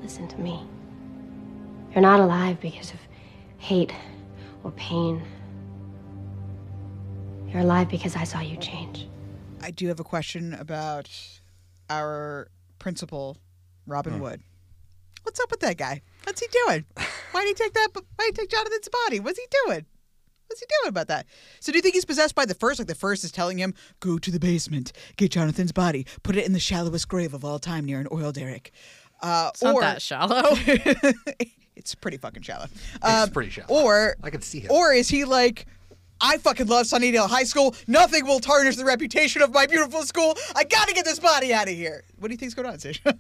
[0.03, 0.61] Listen to me.
[1.93, 3.01] You're not alive because of
[3.59, 3.93] hate
[4.63, 5.23] or pain.
[7.49, 9.09] You're alive because I saw you change.
[9.63, 11.09] i do have a question about
[11.89, 12.49] our
[12.79, 13.37] principal
[13.87, 14.21] robin Hmm.
[14.21, 14.41] wood
[15.23, 16.85] what's up with that guy what's he doing
[17.33, 19.87] why did he take that why did he take jonathan's body what's he doing
[20.49, 21.27] What's he doing about that?
[21.61, 22.79] So do you think he's possessed by the first?
[22.79, 26.47] Like the first is telling him, go to the basement, get Jonathan's body, put it
[26.47, 28.73] in the shallowest grave of all time near an oil derrick.
[29.23, 30.43] Uh, It's not or that shallow.
[31.77, 32.67] it's pretty fucking shallow.
[32.95, 33.69] It's Um, pretty shallow.
[33.69, 34.71] Or I can see him.
[34.71, 35.67] Or is he like,
[36.21, 37.75] I fucking love Sunnydale High School.
[37.87, 40.35] Nothing will tarnish the reputation of my beautiful school.
[40.55, 42.05] I gotta get this body out of here.
[42.19, 43.19] What do you think's going on, Sasha?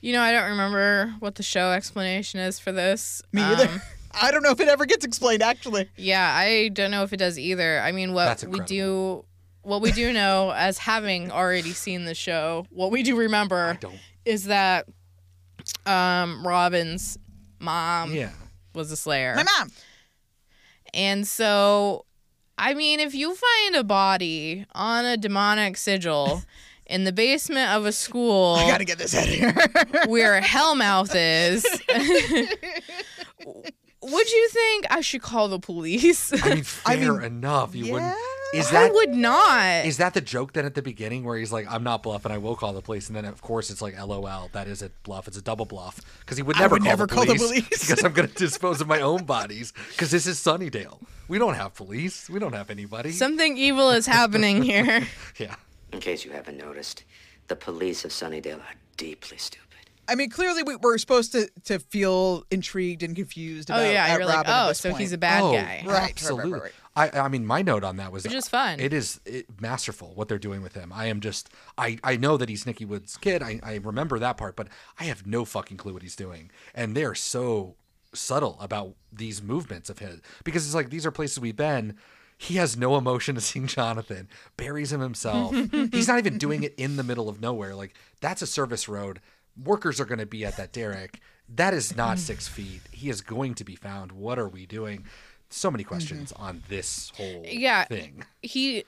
[0.00, 3.22] You know, I don't remember what the show explanation is for this.
[3.32, 3.82] Me either.
[4.20, 5.42] I don't know if it ever gets explained.
[5.42, 7.80] Actually, yeah, I don't know if it does either.
[7.80, 9.24] I mean, what we do,
[9.62, 13.78] what we do know as having already seen the show, what we do remember
[14.24, 14.86] is that
[15.86, 17.18] um, Robin's
[17.60, 18.30] mom Yeah.
[18.74, 19.34] was a Slayer.
[19.36, 19.70] my mom.
[20.92, 22.04] And so,
[22.56, 26.42] I mean, if you find a body on a demonic sigil
[26.86, 29.52] in the basement of a school, I gotta get this out of here.
[30.06, 31.66] where Hellmouth is,
[34.04, 36.32] would you think I should call the police?
[36.44, 37.74] I mean, fair enough.
[37.74, 38.16] You wouldn't.
[38.54, 39.84] Is I that would not.
[39.84, 42.30] Is that the joke then at the beginning where he's like, "I'm not bluffing.
[42.30, 44.90] I will call the police," and then of course it's like, "LOL, that is a
[45.02, 45.26] bluff.
[45.26, 47.66] It's a double bluff." Because he would never, would call, never the call the police
[47.66, 47.68] police.
[47.88, 49.72] because I'm going to dispose of my own bodies.
[49.90, 51.00] Because this is Sunnydale.
[51.26, 52.30] We don't have police.
[52.30, 53.10] We don't have anybody.
[53.10, 55.06] Something evil is happening here.
[55.38, 55.56] yeah.
[55.92, 57.02] In case you haven't noticed,
[57.48, 59.63] the police of Sunnydale are deeply stupid.
[60.08, 63.70] I mean, clearly we, we're supposed to to feel intrigued and confused.
[63.70, 65.00] Oh, About, yeah, at you're like, Robin at oh, this so point.
[65.00, 65.58] he's a bad oh, guy.
[65.58, 66.52] Right, right, right, Absolutely.
[66.52, 66.72] right, right.
[66.96, 68.78] I, I mean, my note on that was Which is fun.
[68.78, 70.92] It is it, masterful what they're doing with him.
[70.92, 73.42] I am just, I, I know that he's Nikki Wood's kid.
[73.42, 74.68] I, I remember that part, but
[75.00, 76.50] I have no fucking clue what he's doing.
[76.72, 77.74] And they're so
[78.12, 81.96] subtle about these movements of his because it's like these are places we've been.
[82.38, 85.54] He has no emotion to seeing Jonathan, buries him himself.
[85.92, 87.74] he's not even doing it in the middle of nowhere.
[87.74, 89.20] Like that's a service road.
[89.62, 91.20] Workers are going to be at that derrick.
[91.48, 92.20] That is not mm.
[92.20, 92.80] six feet.
[92.90, 94.12] He is going to be found.
[94.12, 95.04] What are we doing?
[95.50, 96.42] So many questions mm-hmm.
[96.42, 98.24] on this whole yeah, thing.
[98.42, 98.84] he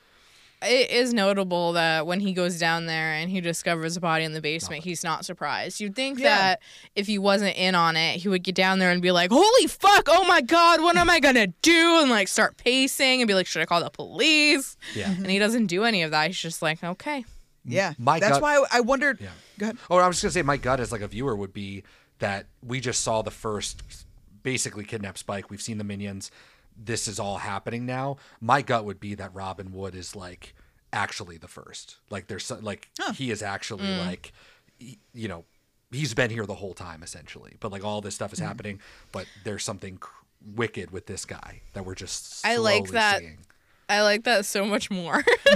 [0.62, 4.32] it is notable that when he goes down there and he discovers a body in
[4.32, 5.80] the basement, he's not surprised.
[5.80, 6.36] You'd think Yeah.
[6.36, 6.62] that
[6.94, 9.66] if he wasn't in on it, he would get down there and be like, "Holy
[9.66, 10.08] fuck!
[10.08, 13.46] Oh my god, what am I gonna do?" and like start pacing and be like,
[13.46, 15.10] "Should I call the police?" Yeah.
[15.10, 16.28] And he doesn't do any of that.
[16.28, 17.24] He's just like, "Okay."
[17.66, 19.20] Yeah, My that's gut- why I, I wondered.
[19.20, 19.30] Yeah.
[19.58, 19.78] Go ahead.
[19.90, 21.82] Oh, I was just gonna say my gut as like a viewer would be
[22.20, 23.82] that we just saw the first
[24.42, 25.50] basically kidnap Spike.
[25.50, 26.30] We've seen the minions.
[26.78, 28.18] This is all happening now.
[28.40, 30.54] My gut would be that Robin Wood is like
[30.92, 31.96] actually the first.
[32.10, 34.06] Like there's some, like he is actually Mm.
[34.06, 34.32] like
[35.12, 35.44] you know
[35.90, 37.56] he's been here the whole time essentially.
[37.60, 38.46] But like all this stuff is Mm.
[38.46, 38.80] happening.
[39.12, 39.98] But there's something
[40.54, 43.18] wicked with this guy that we're just I like that.
[43.20, 43.38] seeing.
[43.88, 45.22] I like that so much more.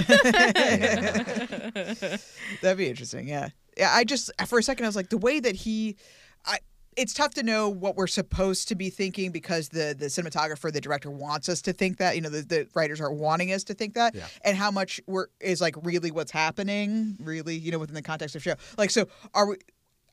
[2.61, 3.27] That'd be interesting.
[3.27, 3.49] Yeah.
[3.77, 3.91] Yeah.
[3.93, 5.97] I just for a second I was like the way that he,
[6.45, 6.59] I.
[6.97, 10.81] It's tough to know what we're supposed to be thinking because the the cinematographer, the
[10.81, 12.15] director wants us to think that.
[12.15, 14.25] You know, the, the writers are wanting us to think that, Yeah.
[14.43, 18.35] and how much we're is like really what's happening, really, you know, within the context
[18.35, 18.55] of show.
[18.77, 19.55] Like, so are we?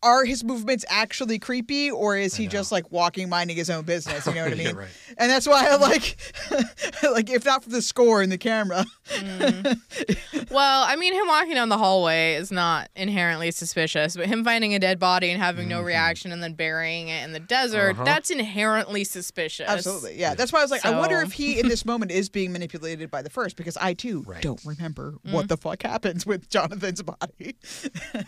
[0.03, 4.27] Are his movements actually creepy, or is he just like walking, minding his own business?
[4.27, 4.77] You know what I Yeah, mean?
[4.77, 4.89] right.
[5.19, 6.17] And that's why I like,
[7.03, 8.85] like, if not for the score and the camera,
[10.51, 14.75] well, I mean, him walking down the hallway is not inherently suspicious, but him finding
[14.75, 18.05] a dead body and having no reaction and then burying it in the desert, Uh-huh.
[18.05, 19.69] that's inherently suspicious.
[19.69, 20.19] Absolutely.
[20.19, 20.35] Yeah.
[20.35, 23.11] That's why I was like, I wonder if he in this moment is being manipulated
[23.11, 25.33] by the first because I too don't remember Mm.
[25.33, 27.57] what the fuck happens with Jonathan's body.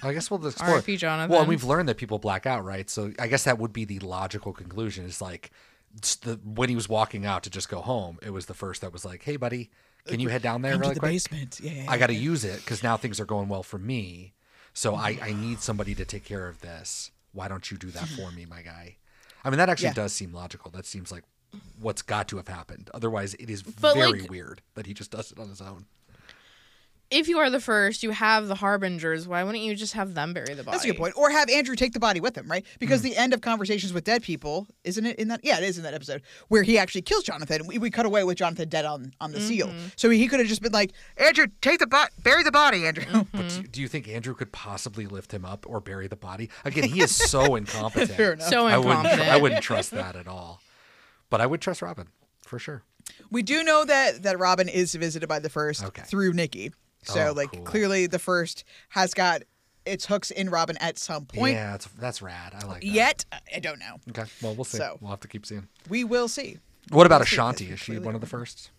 [0.03, 0.71] I guess we'll explore.
[0.71, 0.97] R.I.P.
[0.97, 1.31] Jonathan.
[1.31, 2.89] Well, and we've learned that people black out, right?
[2.89, 5.05] So I guess that would be the logical conclusion.
[5.05, 5.51] Is like
[6.23, 8.93] the when he was walking out to just go home, it was the first that
[8.93, 9.71] was like, "Hey, buddy,
[10.07, 11.13] can you head down there Come really the quick?
[11.13, 11.61] basement.
[11.63, 14.33] Yeah, yeah, I got to use it because now things are going well for me.
[14.73, 15.25] So I mm-hmm.
[15.25, 17.11] I need somebody to take care of this.
[17.33, 18.23] Why don't you do that mm-hmm.
[18.23, 18.97] for me, my guy?
[19.45, 19.95] I mean, that actually Yeah.
[19.95, 20.71] does seem logical.
[20.71, 21.25] That seems like
[21.81, 22.91] what's got to have happened.
[22.95, 25.87] Otherwise, it is But, very like- weird that he just does it on his own.
[27.11, 29.27] If you are the first, you have the harbingers.
[29.27, 30.77] Why wouldn't you just have them bury the body?
[30.77, 31.15] That's a good point.
[31.17, 32.65] Or have Andrew take the body with him, right?
[32.79, 35.41] Because the end of Conversations with Dead People, isn't it in that?
[35.43, 37.67] Yeah, it is in that episode where he actually kills Jonathan.
[37.67, 39.67] We, we cut away with Jonathan dead on, on the seal.
[39.69, 39.87] Mm-hmm.
[39.97, 43.25] So he could have just been like, Andrew, take the body, bury the body, Andrew.
[43.33, 46.49] But do, do you think Andrew could possibly lift him up or bury the body?
[46.65, 48.13] Again, he is so incompetent.
[48.13, 48.49] Fair enough.
[48.49, 50.61] So I wouldn't, tr- I wouldn't trust that at all.
[51.29, 52.09] But I would trust Robin
[52.43, 52.83] for sure.
[53.31, 56.03] We do know that that Robin is visited by the first Okay.
[56.03, 56.73] through Nikki.
[57.03, 57.63] So Oh, like cool.
[57.63, 59.43] clearly the first has got
[59.87, 61.55] its hooks in Robin at some point.
[61.55, 62.53] yeah, that's that's rad.
[62.55, 62.87] I like that.
[62.87, 63.25] Yet
[63.55, 63.97] I don't know.
[64.11, 64.79] Okay, well we'll see.
[64.79, 65.67] So- we'll have to keep seeing.
[65.89, 66.59] We will see.
[66.91, 67.37] What about We'll see.
[67.37, 67.65] Ashanti?
[67.71, 68.71] Is she one of the first?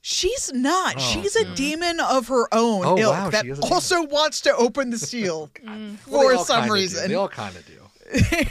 [0.00, 0.94] She's not.
[0.98, 3.74] Oh, She's a demon of her own Oh, ilk wow, that she is a demon.
[3.74, 5.98] also wants to open the seal mm.
[5.98, 6.72] for they some kinda do.
[6.74, 7.08] reason.
[7.08, 7.72] They all kind of do.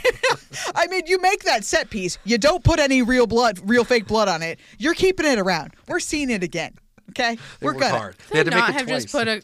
[0.74, 2.18] I mean, you make that set piece.
[2.24, 4.60] You don't put any real blood, real fake blood on it.
[4.78, 5.72] You're keeping it around.
[5.88, 6.74] We're seeing it again.
[7.10, 7.90] Okay, They we're good.
[7.90, 8.16] hard.
[8.30, 9.02] They had to not make it have twice.
[9.04, 9.42] just put a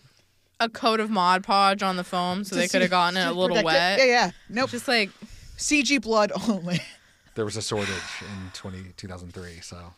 [0.61, 3.27] a coat of Mod Podge on the foam so To they could have gotten it
[3.27, 3.99] a little protect wet.
[3.99, 4.31] Yeah, yeah.
[4.49, 4.71] Nope.
[4.71, 5.11] Just like
[5.57, 6.81] CG blood only.
[7.35, 7.89] there was a shortage
[8.21, 9.93] in 20, 2003, so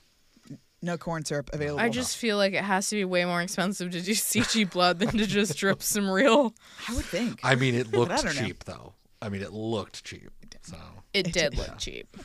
[0.80, 1.80] No corn syrup available.
[1.80, 5.00] I just feel like it has to be way more expensive to do CG blood
[5.00, 6.54] than to just drip some real.
[6.88, 7.40] I would think.
[7.42, 8.30] I mean, it looked don't know.
[8.32, 8.94] cheap though.
[9.20, 10.30] I mean, it looked cheap.
[10.62, 10.76] So
[11.12, 12.16] It did look cheap.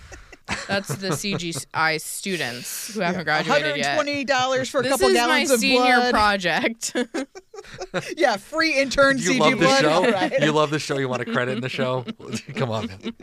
[0.68, 4.00] That's the CGI students who haven't graduated yet.
[4.00, 6.14] $120 for a This couple is my of senior blood.
[6.14, 6.96] project.
[8.18, 9.82] yeah, free intern you CG love the blood.
[9.82, 9.90] show.
[9.92, 10.42] All right.
[10.42, 10.98] You love the show.
[10.98, 12.06] You want to credit in the show?
[12.56, 13.14] Come on, man.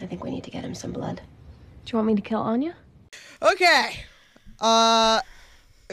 [0.00, 1.20] I think we need to get him some blood.
[1.84, 2.74] Do you want me to kill Anya?
[3.42, 4.04] Okay.
[4.60, 5.20] Uh,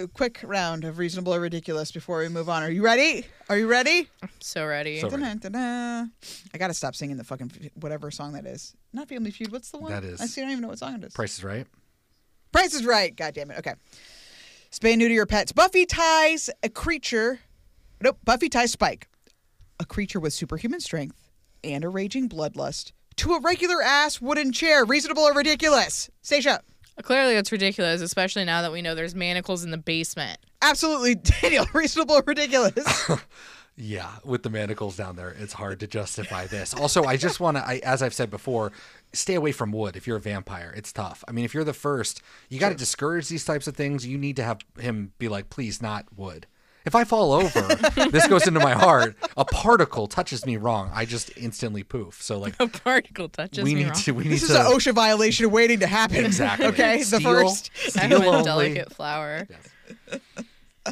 [0.04, 2.64] a quick round of reasonable or ridiculous before we move on.
[2.64, 3.26] Are you ready?
[3.50, 4.08] Are you ready?
[4.40, 5.00] so ready.
[5.02, 5.24] So ready.
[5.24, 6.12] Dun-dun-dun-dun.
[6.54, 8.74] I gotta stop singing the fucking whatever song that is.
[8.94, 9.52] Not Family Feud.
[9.52, 9.92] What's the one?
[9.92, 10.42] That is- I see.
[10.42, 11.14] I don't even know what song it is.
[11.14, 11.68] Price is right.
[12.52, 13.16] Price is right.
[13.16, 13.60] God damn it.
[13.60, 13.74] Okay.
[14.72, 15.52] Spay and neuter your pets.
[15.52, 17.40] Buffy ties a creature.
[18.02, 18.18] Nope.
[18.24, 19.08] Buffy ties Spike,
[19.80, 21.30] a creature with superhuman strength
[21.64, 24.86] and a raging bloodlust, to a regular ass wooden chair.
[24.86, 26.10] Reasonable or ridiculous?
[26.22, 26.62] Stay Stacia.
[27.04, 30.40] Clearly, it's ridiculous, especially now that we know there's manacles in the basement.
[30.62, 31.66] Absolutely, Daniel.
[31.74, 33.10] Reasonable ridiculous?
[33.82, 36.74] Yeah, with the manacles down there, it's hard to justify this.
[36.74, 38.74] Also, I just want to, as I've said before,
[39.14, 39.96] stay away from wood.
[39.96, 41.24] If you're a vampire, it's tough.
[41.30, 44.06] I mean, if you're the first, you got to discourage these types of things.
[44.06, 46.46] You need to have him be like, please, not wood.
[46.86, 47.62] If I fall over,
[48.10, 49.16] this goes into my heart.
[49.38, 52.22] A particle touches me wrong, I just instantly poof.
[52.24, 53.66] So like, A particle touches me wrong.
[53.66, 54.00] we me need wrong.
[54.02, 56.26] to, we need this is to an OSHA violation waiting to happen.
[56.26, 56.68] exactly.
[56.68, 57.72] Okay, the Steal- first.
[57.86, 59.48] I steal have a delicate flower.
[59.50, 60.20] Yes.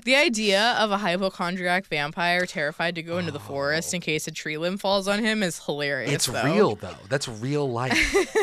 [0.04, 4.32] The idea of a hypochondriac vampire terrified to go into the forest in case a
[4.32, 6.12] tree limb falls on him is hilarious.
[6.12, 6.44] It's though.
[6.44, 6.96] real though.
[7.10, 8.16] That's real life.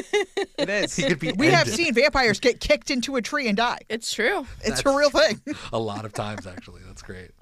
[0.56, 0.94] It is.
[1.04, 1.74] He could be we have ended.
[1.74, 3.80] seen vampires get kicked into a tree and die.
[3.88, 4.46] It's true.
[4.62, 5.40] It's a real thing.
[5.72, 6.80] a lot of times actually.
[6.86, 7.32] That's great.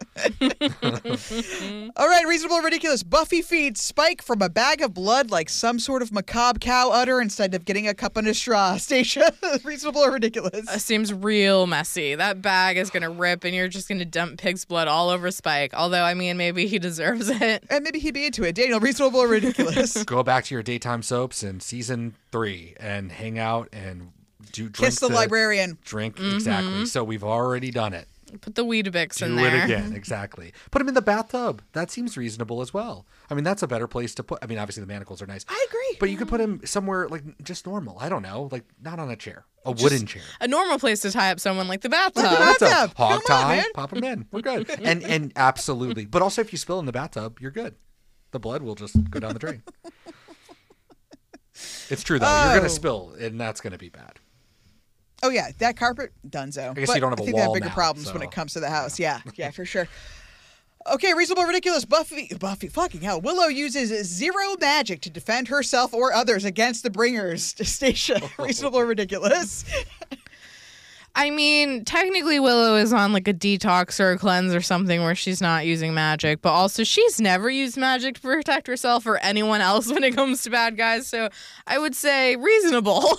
[1.96, 3.02] All right, reasonable or ridiculous.
[3.02, 7.20] Buffy feeds Spike from a bag of blood like some sort of macabre cow udder
[7.20, 8.76] instead of getting a cup and a straw.
[8.78, 9.32] Stacia,
[9.62, 10.72] reasonable or ridiculous?
[10.74, 12.14] It seems real messy.
[12.14, 15.72] That bag is gonna rip, and you're just gonna dump pig's blood all over Spike.
[15.74, 17.64] Although, I mean, maybe he deserves it.
[17.70, 18.54] And maybe he'd be into it.
[18.54, 20.02] Daniel, reasonable or ridiculous?
[20.04, 24.12] Go back to your daytime soaps in season three and hang out and
[24.52, 25.78] do drink Kiss the librarian.
[25.84, 26.34] Drink Mm-hmm.
[26.34, 26.86] exactly.
[26.86, 28.06] So we've already done it.
[28.40, 29.50] Put the Weetabix Do in there.
[29.50, 29.92] Do it again.
[29.94, 30.52] Exactly.
[30.70, 31.62] Put them in the bathtub.
[31.72, 33.04] That seems reasonable as well.
[33.32, 34.38] I mean, that's a better place to put.
[34.42, 35.46] I mean, obviously the manacles are nice.
[35.48, 35.96] I agree.
[35.98, 37.96] But you could put him somewhere like just normal.
[37.98, 40.20] I don't know, like not on a chair, a wooden chair.
[40.40, 42.24] A normal place to tie up someone like the bathtub.
[42.24, 42.68] Bathtub.
[42.68, 42.96] bathtub.
[42.96, 43.64] Hog Come tie, man.
[43.74, 44.26] pop them in.
[44.30, 44.68] We're good.
[44.82, 46.04] And and absolutely.
[46.04, 47.74] But also, if you spill in the bathtub, you're good.
[48.32, 49.62] The blood will just go down the drain.
[51.90, 52.26] It's true though.
[52.26, 52.56] You're Oh.
[52.56, 54.18] gonna spill, and that's gonna be bad.
[55.22, 56.70] Oh yeah, that carpet, dunzo.
[56.70, 58.22] I guess but you don't have I a think they have bigger now, problems when
[58.22, 58.98] it comes to the house.
[58.98, 59.86] Yeah, yeah, for sure.
[60.90, 61.84] Okay, reasonable, ridiculous.
[61.84, 63.20] Buffy, Buffy, fucking hell.
[63.20, 67.54] Willow uses zero magic to defend herself or others against the Bringers.
[67.62, 69.64] Stacia, reasonable, or ridiculous.
[71.14, 75.14] I mean, technically, Willow is on like a detox or a cleanse or something where
[75.14, 79.60] she's not using magic, but also she's never used magic to protect herself or anyone
[79.60, 81.06] else when it comes to bad guys.
[81.06, 81.28] So
[81.66, 83.18] I would say reasonable.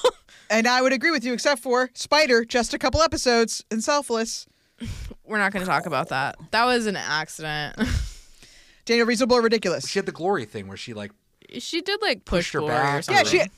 [0.49, 4.45] And I would agree with you, except for Spider, just a couple episodes and selfless.
[5.25, 6.38] We're not going to talk about that.
[6.51, 7.77] That was an accident.
[8.86, 9.88] Daniel, reasonable or ridiculous?
[9.88, 11.11] She had the glory thing where she like
[11.59, 12.93] she did like push Pushed her Glory or back.
[13.07, 13.25] yeah, something.
[13.25, 13.49] Oh, she.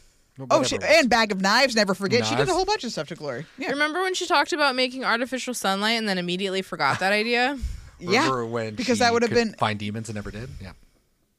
[0.52, 1.02] Oh, she, whatever it was.
[1.02, 1.76] and bag of knives.
[1.76, 2.26] Never forget.
[2.26, 3.46] She did a whole bunch of stuff to Glory.
[3.58, 7.58] Yeah, Remember when she talked about making artificial sunlight and then immediately forgot that idea?
[8.00, 8.20] yeah.
[8.24, 10.50] Remember when because she that would have could been find demons and never did.
[10.62, 10.74] Yeah.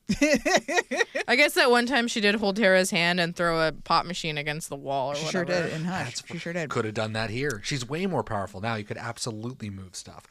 [1.29, 4.39] I guess that one time she did hold Tara's hand and throw a pot machine
[4.39, 5.53] against the wall or She whatever.
[5.53, 6.23] sure did in Hush.
[6.27, 6.71] She sure did.
[6.71, 7.61] Could have done that here.
[7.65, 8.77] She's way more powerful now.
[8.77, 10.25] You could absolutely move stuff.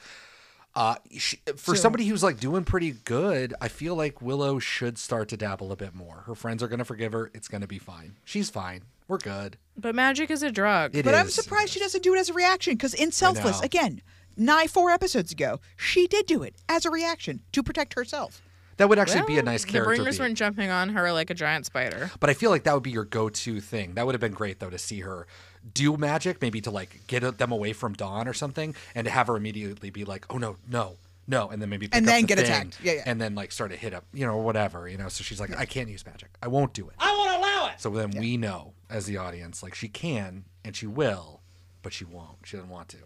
[0.75, 4.97] Uh, she, for So- somebody who's like doing pretty good, I feel like Willow should
[4.97, 6.23] start to dabble a bit more.
[6.25, 7.31] Her friends are gonna forgive her.
[7.33, 8.15] It's gonna be fine.
[8.25, 8.83] She's fine.
[9.07, 9.57] We're good.
[9.77, 10.95] But magic is a drug.
[10.95, 14.01] It but I'm surprised she doesn't do it as a reaction because in Selfless, again,
[14.35, 18.41] nigh four episodes ago, she did do it as a reaction to protect herself.
[18.77, 19.95] That would actually be a nice nice The character.
[19.95, 20.23] bringers beat.
[20.23, 22.11] weren't jumping on her like a giant spider.
[22.19, 23.93] But I feel like that would be your go-to thing.
[23.93, 25.27] That would have been great though to see her
[25.73, 29.27] do magic, maybe to like get them away from Dawn or something, and to have
[29.27, 30.97] her immediately be like, "Oh no, no,
[31.27, 32.79] no," and then maybe pick And up then the get thing, attacked.
[32.83, 33.03] Yeah, yeah.
[33.05, 35.07] and then like start to hit up, you know, whatever, you know.
[35.09, 36.29] So she's like, "I can't use magic.
[36.43, 36.95] I won't do it.
[36.99, 37.79] I won't allow it.
[37.81, 41.41] So then we know as the audience, like she can and she will,
[41.81, 42.37] but she won't.
[42.43, 42.97] She doesn't want to.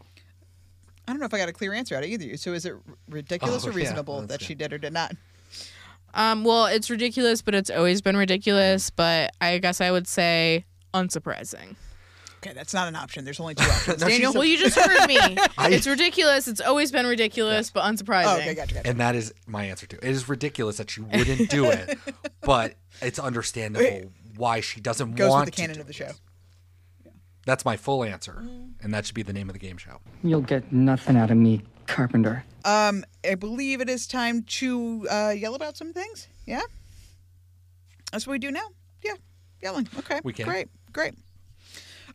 [1.08, 2.38] I don't know if I got a clear answer out of either of you.
[2.38, 4.46] So is it r- ridiculous Oh, or reasonable that's that good.
[4.46, 5.14] she did or did not?
[6.14, 8.90] Um, well, it's ridiculous, but it's always been ridiculous.
[8.90, 11.76] But I guess I would say unsurprising.
[12.42, 13.26] Okay, that's not an option.
[13.26, 14.02] There's only two options.
[14.02, 14.32] No, Daniel?
[14.32, 15.18] a- Well, you just heard me.
[15.58, 16.48] I- it's ridiculous.
[16.48, 18.26] It's always been ridiculous, but unsurprising.
[18.28, 18.88] oh, okay, gotcha, gotcha.
[18.88, 19.98] And that is my answer too.
[20.02, 21.98] It is ridiculous that she wouldn't do it,
[22.42, 25.92] but it's understandable why she doesn't Goes want with the to canon do of the
[25.92, 25.96] it.
[25.96, 26.12] show.
[27.46, 28.42] That's my full answer,
[28.82, 30.00] and that should be the name of the game show.
[30.24, 32.44] You'll get nothing out of me, Carpenter.
[32.66, 36.28] Um, I believe it is time to uh, yell about some things.
[36.46, 36.62] Yeah,
[38.12, 38.68] that's what we do now.
[39.04, 39.14] Yeah,
[39.62, 39.88] yelling.
[39.98, 40.46] Okay, We can.
[40.46, 41.16] Great, great.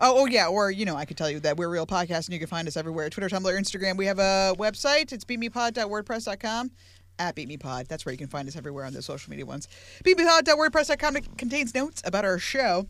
[0.01, 2.27] Oh, oh yeah, or you know, I could tell you that we're a real podcast,
[2.27, 3.97] and you can find us everywhere: Twitter, Tumblr, Instagram.
[3.97, 5.12] We have a website.
[5.12, 6.70] It's beatmepod.wordpress.com.
[7.16, 9.68] At beatmepod, that's where you can find us everywhere on the social media ones.
[10.05, 12.87] Beatmepod.wordpress.com contains notes about our show.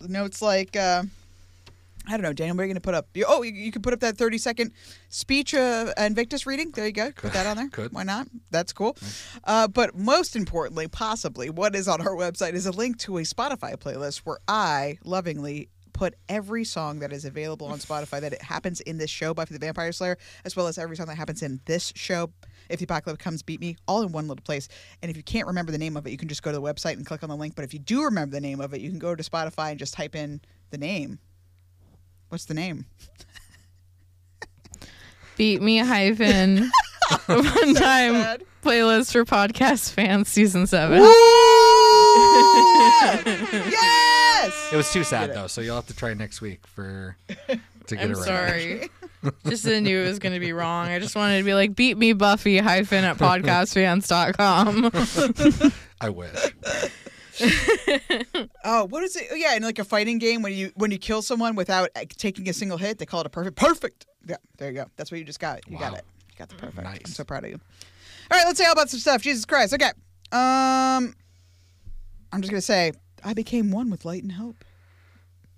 [0.00, 0.76] Notes like.
[0.76, 1.04] Uh,
[2.06, 2.56] I don't know, Daniel.
[2.56, 3.08] We're going to put up.
[3.14, 4.72] You, oh, you, you could put up that thirty-second
[5.08, 6.70] speech uh, Invictus reading.
[6.72, 7.12] There you go.
[7.12, 7.68] Put that on there.
[7.72, 7.92] Could.
[7.92, 8.28] Why not?
[8.50, 8.96] That's cool.
[9.44, 13.22] Uh, but most importantly, possibly, what is on our website is a link to a
[13.22, 18.42] Spotify playlist where I lovingly put every song that is available on Spotify that it
[18.42, 21.42] happens in this show, Buffy the Vampire Slayer, as well as every song that happens
[21.42, 22.32] in this show.
[22.68, 24.68] If the apocalypse comes, beat me, all in one little place.
[25.02, 26.62] And if you can't remember the name of it, you can just go to the
[26.62, 27.54] website and click on the link.
[27.54, 29.78] But if you do remember the name of it, you can go to Spotify and
[29.78, 30.40] just type in
[30.70, 31.18] the name.
[32.32, 32.86] What's the name?
[35.36, 36.70] Beat me hyphen
[37.26, 38.42] one time sad.
[38.64, 41.00] playlist for podcast fans season seven.
[43.70, 44.70] yes!
[44.72, 47.36] It was too sad though, so you'll have to try next week for to
[47.96, 48.24] get I'm it right.
[48.24, 48.88] sorry.
[49.46, 50.88] just I knew it was going to be wrong.
[50.88, 54.90] I just wanted to be like, beat me Buffy hyphen at podcastfans.com.
[56.00, 56.94] I wish.
[58.64, 59.28] Oh, what is it?
[59.30, 62.04] Oh, yeah, in like a fighting game when you when you kill someone without uh,
[62.16, 63.56] taking a single hit, they call it a perfect.
[63.56, 64.06] Perfect.
[64.26, 64.86] Yeah, there you go.
[64.96, 65.68] That's what you just got.
[65.68, 66.04] You got it.
[66.30, 66.86] You got the perfect.
[66.86, 67.60] I'm so proud of you.
[68.30, 69.22] All right, let's say all about some stuff.
[69.22, 69.74] Jesus Christ.
[69.74, 69.90] Okay.
[70.30, 71.14] Um,
[72.32, 72.92] I'm just gonna say
[73.24, 74.64] I became one with light and hope.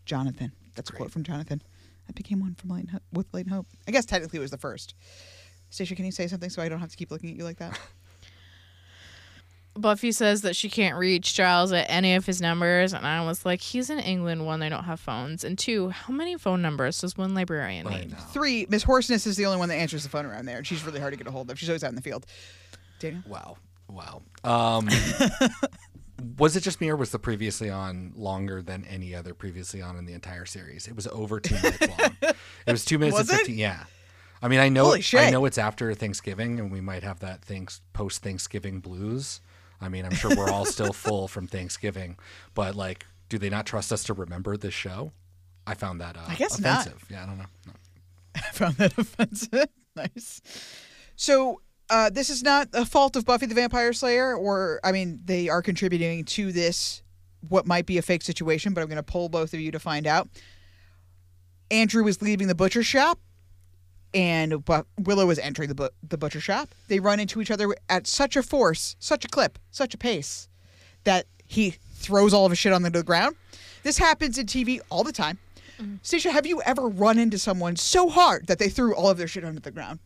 [0.06, 0.52] Jonathan.
[0.74, 1.62] That's a quote from Jonathan.
[2.08, 3.66] I became one from light and hope, with light and hope.
[3.86, 4.94] I guess technically it was the first.
[5.70, 7.58] Stacia, can you say something so I don't have to keep looking at you like
[7.58, 7.78] that?
[9.76, 13.44] Buffy says that she can't reach Giles at any of his numbers, and I was
[13.44, 14.46] like, he's in England.
[14.46, 18.16] One, they don't have phones, and two, how many phone numbers does one librarian need?
[18.32, 20.84] Three, Miss Hoarseness is the only one that answers the phone around there, and she's
[20.84, 21.58] really hard to get a hold of.
[21.58, 22.24] She's always out in the field.
[23.00, 23.22] Daniel?
[23.26, 23.56] Wow.
[23.88, 24.22] Wow.
[24.44, 24.88] Um,
[26.38, 29.96] was it just me or was the previously on longer than any other previously on
[29.96, 30.86] in the entire series?
[30.86, 32.16] It was over two minutes long.
[32.66, 33.38] It was two minutes Was and it?
[33.40, 33.58] fifteen.
[33.58, 33.84] Yeah.
[34.42, 35.32] I mean, I know, Holy I shit.
[35.32, 39.40] know it's after Thanksgiving, and we might have that things post Thanksgiving blues.
[39.84, 42.16] I mean, I'm sure we're all still full from Thanksgiving,
[42.54, 45.12] but like, do they not trust us to remember this show?
[45.66, 46.86] I found that uh, I guess not.
[46.86, 47.06] offensive.
[47.10, 47.44] Yeah, I don't know.
[47.66, 47.72] No.
[48.34, 49.66] I found that offensive.
[49.96, 50.40] nice.
[51.16, 51.60] So
[51.90, 55.48] uh, this is not a fault of Buffy the Vampire Slayer, or I mean, they
[55.48, 57.02] are contributing to this
[57.48, 59.78] what might be a fake situation, but I'm going to poll both of you to
[59.78, 60.28] find out.
[61.70, 63.18] Andrew was leaving the butcher shop,
[64.14, 66.68] and Bu- Willow is entering the bu- the butcher shop.
[66.88, 70.48] They run into each other at such a force, such a clip, such a pace
[71.04, 73.36] that he throws all of his shit on the ground.
[73.82, 75.38] This happens in TV all the time.
[75.80, 75.96] Mm-hmm.
[76.02, 79.26] Stacia, have you ever run into someone so hard that they threw all of their
[79.26, 79.98] shit onto the ground?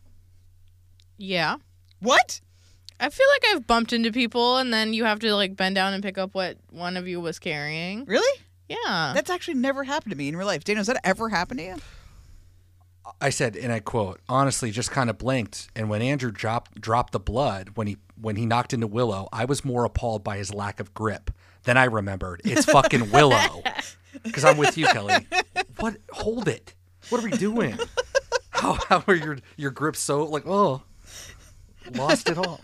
[1.19, 1.57] Yeah.
[2.01, 2.41] What?
[3.01, 5.93] I feel like I've bumped into people, and then you have to like bend down
[5.93, 8.05] and pick up what one of you was carrying.
[8.07, 8.41] Really?
[8.69, 9.13] Yeah.
[9.15, 10.65] That's actually never happened to me in real life.
[10.65, 11.77] Dana, has that ever happened to you?
[13.21, 15.69] I said, and I quote, honestly, just kind of blinked.
[15.75, 19.45] And when Andrew dropped dropped the blood when he when he knocked into Willow, I
[19.45, 21.31] was more appalled by his lack of grip.
[21.65, 23.63] Then I remembered it's fucking Willow.
[24.23, 25.27] Because I'm with you, Kelly.
[25.79, 25.97] What?
[26.13, 26.75] Hold it.
[27.11, 27.79] What are we doing?
[28.51, 30.83] How how are your your grips so like oh
[31.95, 32.61] lost it all?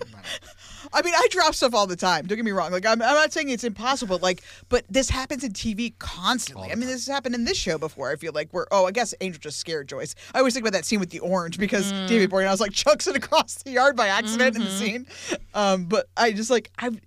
[0.94, 2.26] I mean, I drop stuff all the time.
[2.26, 2.70] Don't get me wrong.
[2.70, 4.18] Like, I'm, I'm not saying it's impossible.
[4.18, 6.70] Like, but this happens in TV constantly.
[6.70, 8.10] I mean, this has happened in this show before.
[8.10, 8.66] I feel like we're.
[8.70, 10.14] Oh, I guess Angel just scared Joyce.
[10.32, 13.16] I always think about that scene with the orange because David Boreanaz like chucks it
[13.16, 15.06] across the yard by accident in the scene.
[15.54, 17.00] Um, but I just like I've.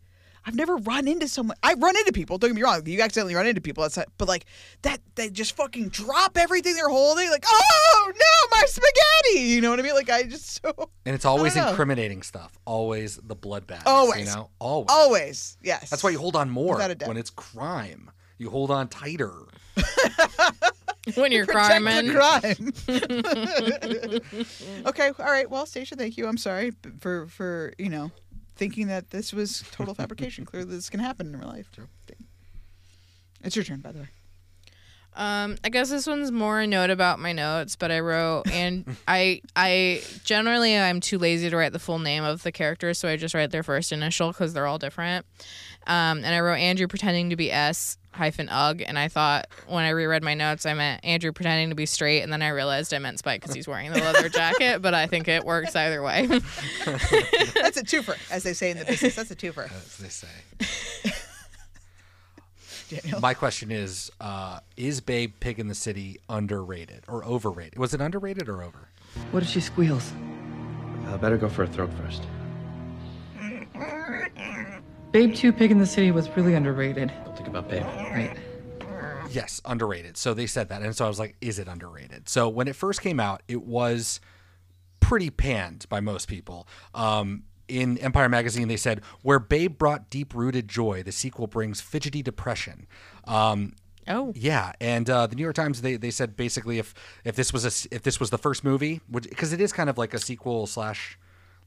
[0.47, 1.57] I've never run into someone.
[1.61, 2.37] I run into people.
[2.37, 2.81] Don't get me wrong.
[2.85, 3.83] You accidentally run into people.
[3.83, 4.45] That's not, but like
[4.83, 5.01] that.
[5.15, 7.29] They just fucking drop everything they're holding.
[7.29, 9.49] Like, oh no, my spaghetti.
[9.49, 9.93] You know what I mean?
[9.93, 10.89] Like I just so.
[11.05, 11.69] And it's always I don't know.
[11.71, 12.57] incriminating stuff.
[12.63, 13.83] Always the bloodbath.
[13.85, 14.29] Always.
[14.29, 14.49] You know?
[14.59, 14.87] Always.
[14.89, 15.57] Always.
[15.61, 15.89] Yes.
[15.89, 17.09] That's why you hold on more Without a doubt.
[17.09, 18.09] when it's crime.
[18.37, 19.33] You hold on tighter.
[21.15, 22.07] when you're Protect criming.
[22.07, 22.13] the
[22.87, 24.85] crime.
[24.85, 25.49] okay, all right.
[25.49, 26.25] Well, Stacia, thank you.
[26.27, 28.11] I'm sorry for for you know
[28.57, 30.45] thinking that this was total fabrication.
[30.45, 31.69] Clearly, this can happen in real life.
[33.43, 34.07] It's your turn, by the way.
[35.17, 38.95] Um, I guess this one's more a note about my notes, but I wrote and
[39.07, 43.09] I I generally I'm too lazy to write the full name of the characters, so
[43.09, 45.25] I just write their first initial because they're all different.
[45.87, 49.85] Um, and I wrote Andrew pretending to be S hyphen Ugg, and I thought when
[49.85, 52.93] I reread my notes, I meant Andrew pretending to be straight, and then I realized
[52.93, 54.81] I meant Spike because he's wearing the leather jacket.
[54.81, 56.25] But I think it works either way.
[56.85, 59.15] That's a twofer, as they say in the business.
[59.15, 59.71] That's a twofer.
[59.71, 60.27] As they say.
[62.89, 63.19] Daniel.
[63.19, 67.77] My question is: uh, Is Babe Pig in the City underrated or overrated?
[67.77, 68.89] Was it underrated or over?
[69.31, 70.11] What if she squeals?
[71.07, 72.23] I better go for a throat first.
[75.11, 77.11] Babe 2 Pig in the City was really underrated.
[77.23, 77.83] Don't think about Babe.
[77.83, 78.37] Right.
[79.31, 80.17] Yes, underrated.
[80.17, 82.75] So they said that, and so I was like, "Is it underrated?" So when it
[82.75, 84.19] first came out, it was
[84.99, 86.67] pretty panned by most people.
[86.93, 92.21] Um, in Empire magazine, they said, "Where Babe brought deep-rooted joy, the sequel brings fidgety
[92.21, 92.87] depression."
[93.25, 93.75] Um,
[94.07, 96.93] oh, yeah, and uh, the New York Times they, they said basically if
[97.23, 99.97] if this was a if this was the first movie, because it is kind of
[99.97, 101.17] like a sequel slash.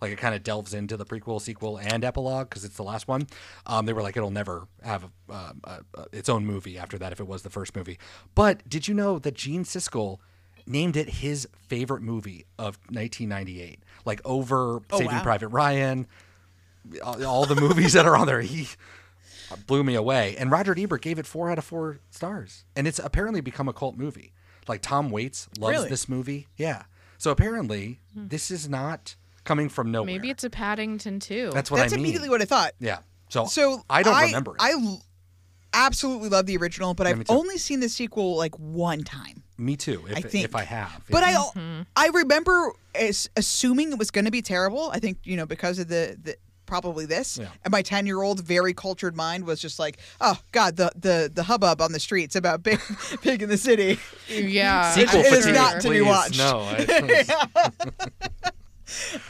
[0.02, 3.06] Like it kind of delves into the prequel, sequel, and epilogue because it's the last
[3.06, 3.26] one.
[3.66, 6.96] Um, they were like, it'll never have a, uh, uh, uh, its own movie after
[6.96, 7.98] that if it was the first movie.
[8.34, 10.16] But did you know that Gene Siskel
[10.70, 15.22] named it his favorite movie of 1998, like over Oh, Saving wow.
[15.22, 16.06] Private Ryan,
[17.04, 18.40] all, the movies that are on there.
[18.40, 18.68] He
[19.66, 20.36] blew me away.
[20.38, 23.72] And Roger Ebert gave it four out of four stars, and it's apparently become a
[23.72, 24.32] cult movie.
[24.68, 25.88] Like Tom Waits loves Really?
[25.88, 26.46] this movie.
[26.56, 26.84] Yeah.
[27.18, 28.28] So apparently, hmm.
[28.28, 30.06] this is not coming from nowhere.
[30.06, 31.50] Maybe it's a Paddington too.
[31.52, 32.04] That's what That's I mean.
[32.04, 32.72] immediately what I thought.
[32.78, 32.98] Yeah.
[33.28, 34.56] So, So I don't remember it.
[34.60, 34.74] I
[35.72, 39.42] absolutely love the original, but Yeah, I've only seen the sequel like one time.
[39.58, 40.04] Me too.
[40.08, 40.44] If I think.
[40.44, 41.42] if I have, But yeah.
[41.56, 44.90] I I remember as, assuming it was going to be terrible.
[44.92, 47.36] I think you know because of the the probably this.
[47.36, 47.48] Yeah.
[47.64, 51.30] And my ten year old very cultured mind was just like, oh god, the the
[51.34, 52.80] the hubbub on the streets about big
[53.22, 53.98] pig in the city.
[54.28, 54.92] Yeah.
[54.92, 56.38] Sequel it is not to be watched.
[56.38, 57.24] No, I-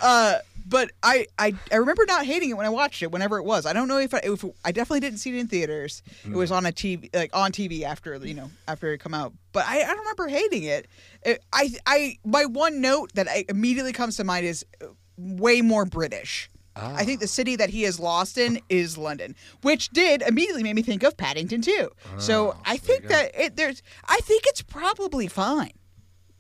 [0.01, 0.39] Uh,
[0.71, 3.11] but I, I I remember not hating it when I watched it.
[3.11, 5.49] Whenever it was, I don't know if I, if I definitely didn't see it in
[5.49, 6.03] theaters.
[6.25, 9.35] It was on a TV, like on TV after you know after it come out.
[9.53, 10.87] But I, I don't remember hating it.
[11.23, 11.43] it.
[11.53, 14.87] I I my one note that I, immediately comes to mind is uh,
[15.19, 16.49] way more British.
[16.77, 20.75] I think the city that he is lost in is London, which did immediately make
[20.77, 21.91] me think of Paddington too.
[22.17, 25.73] so I think that it, there's, I think it's probably fine.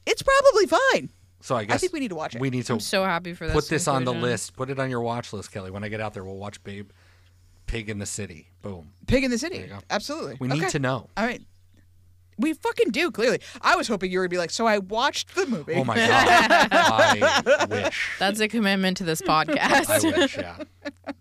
[0.06, 1.10] It's probably fine.
[1.42, 2.40] So I guess I think we need to watch it.
[2.40, 2.74] We need to.
[2.74, 4.30] I'm so happy for this Put this on the conclusion.
[4.30, 4.56] list.
[4.56, 5.70] Put it on your watch list, Kelly.
[5.70, 6.90] When I get out there, we'll watch Babe,
[7.66, 8.48] Pig in the City.
[8.62, 8.92] Boom.
[9.06, 9.56] Pig in the City.
[9.58, 9.78] There you go.
[9.88, 10.36] Absolutely.
[10.38, 10.68] We need Okay.
[10.70, 11.08] to know.
[11.16, 11.40] All right.
[12.38, 13.40] We fucking do, clearly.
[13.60, 15.74] I was hoping you were going to be like, so I watched the movie.
[15.74, 16.68] Oh my god.
[16.72, 18.10] I wish.
[18.18, 19.90] That's a commitment to this podcast.
[19.90, 20.36] I wish.
[20.38, 20.56] Yeah.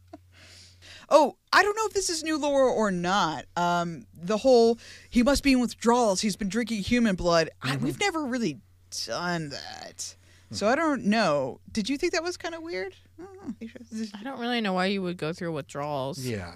[1.11, 3.45] Oh, I don't know if this is new lore or not.
[3.57, 4.77] Um, the whole
[5.09, 6.21] he must be in withdrawals.
[6.21, 7.49] He's been drinking human blood.
[7.63, 7.83] I, Mm-hmm.
[7.85, 8.59] we've never really
[8.89, 10.15] done that,
[10.51, 11.59] so I don't know.
[11.71, 12.95] Did you think that was kind of weird?
[13.19, 14.13] I don't.
[14.19, 16.19] I don't really know why you would go through withdrawals.
[16.19, 16.53] Yeah.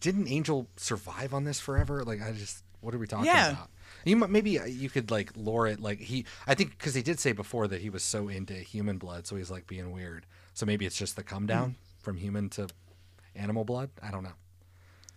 [0.00, 2.02] Didn't Angel survive on this forever?
[2.02, 3.50] Like, I just, what are we talking Yeah.
[3.50, 3.70] about?
[4.06, 6.24] You might, maybe uh, you could like lore it like he.
[6.46, 9.36] I think because he did say before that he was so into human blood, so
[9.36, 10.24] he's like being weird.
[10.54, 12.68] So maybe it's just the come down from human to
[13.36, 13.90] animal blood.
[14.02, 14.32] I don't know.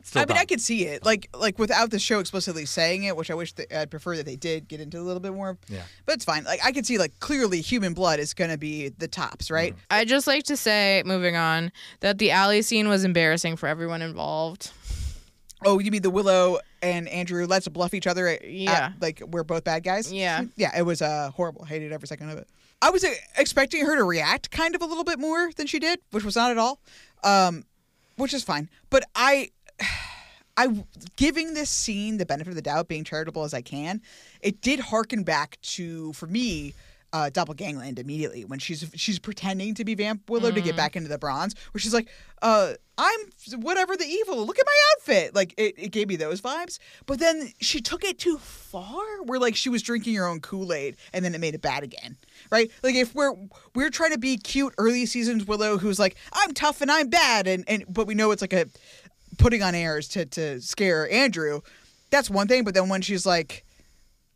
[0.05, 0.37] Still I mean, dumb.
[0.37, 3.53] I could see it, like like without the show explicitly saying it, which I wish
[3.53, 5.57] that, I'd prefer that they did get into a little bit more.
[5.67, 5.81] Yeah.
[6.05, 6.43] But it's fine.
[6.43, 9.73] Like I could see, like clearly, human blood is going to be the tops, right?
[9.73, 9.81] Mm-hmm.
[9.89, 14.03] I just like to say, moving on, that the alley scene was embarrassing for everyone
[14.03, 14.71] involved.
[15.65, 18.27] Oh, you mean the Willow and Andrew let's bluff each other?
[18.27, 18.91] At, Yeah.
[19.01, 20.13] like we're both bad guys.
[20.13, 20.43] Yeah.
[20.55, 21.65] Yeah, it was uh, horrible.
[21.65, 22.47] Hated every second of it.
[22.79, 25.79] I was uh, expecting her to react kind of a little bit more than she
[25.79, 26.79] did, which was not at all.
[27.23, 27.63] Um,
[28.17, 28.69] which is fine.
[28.91, 29.49] But I,
[30.57, 30.85] I
[31.17, 34.01] giving this scene the benefit of the doubt, being charitable as I can,
[34.41, 36.73] it did harken back to for me.
[37.13, 41.07] Uh, Doppelgangland immediately when she's she's pretending to be Vamp Willow to get back into
[41.07, 42.09] the bronze, where she's like,
[42.41, 43.19] uh, "I'm
[43.61, 44.45] whatever the evil.
[44.45, 46.77] Look at my outfit." Like it, it gave me those vibes.
[47.05, 50.73] But then she took it too far, where like she was drinking her own Kool
[50.73, 52.17] Aid, and then it made it bad again,
[52.51, 52.69] right?
[52.83, 53.33] Like if we're
[53.73, 57.47] we're trying to be cute early seasons Willow, who's like, "I'm tough and I'm bad,"
[57.47, 58.65] and and but we know it's like a
[59.37, 61.61] putting on airs to to scare Andrew.
[62.11, 62.63] That's one thing.
[62.63, 63.65] But then when she's like,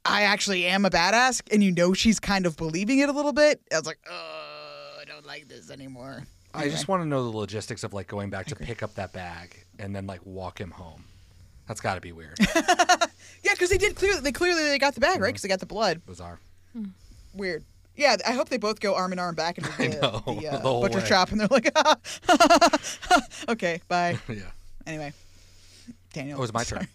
[0.06, 3.34] I actually am a badass, and you know she's kind of believing it a little
[3.34, 3.62] bit.
[3.72, 6.24] I was like, oh, I don't like this anymore.
[6.54, 9.14] I just want to know the logistics of like going back to pick up that
[9.14, 11.04] bag and then like walk him home.
[11.68, 12.40] That's got to be weird.
[13.44, 14.22] Yeah, because they did clearly.
[14.22, 16.06] They clearly they got the bag right because they got the blood.
[16.06, 16.40] Bizarre.
[17.34, 17.64] Weird.
[17.96, 20.58] Yeah, I hope they both go arm in arm back into the, know, the, uh,
[20.58, 21.06] the butcher way.
[21.06, 21.72] shop, and they're like,
[23.50, 24.18] okay, bye.
[24.28, 24.42] yeah.
[24.90, 25.14] Anyway,
[26.14, 26.38] Daniel.
[26.38, 26.88] Oh, it was my sorry.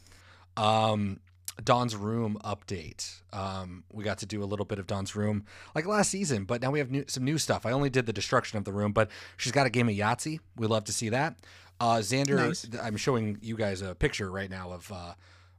[0.56, 0.64] turn.
[0.64, 1.20] Um,
[1.62, 3.20] Dawn's Room update.
[3.32, 6.60] Um, we got to do a little bit of Dawn's Room like last season, but
[6.60, 7.64] now we have new, some new stuff.
[7.64, 10.40] I only did the destruction of the room, but she's got a game of Yahtzee.
[10.56, 11.36] We love to see that.
[11.78, 12.66] Uh, Xander, Nice.
[12.82, 15.14] I'm showing you guys a picture right now of uh,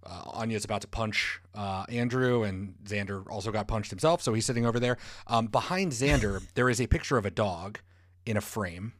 [0.05, 4.45] uh, Anya's about to punch uh, Andrew, and Xander also got punched himself, so he's
[4.45, 4.97] sitting over there.
[5.27, 7.79] Um, behind Xander, there is a picture of a dog
[8.25, 8.93] in a frame,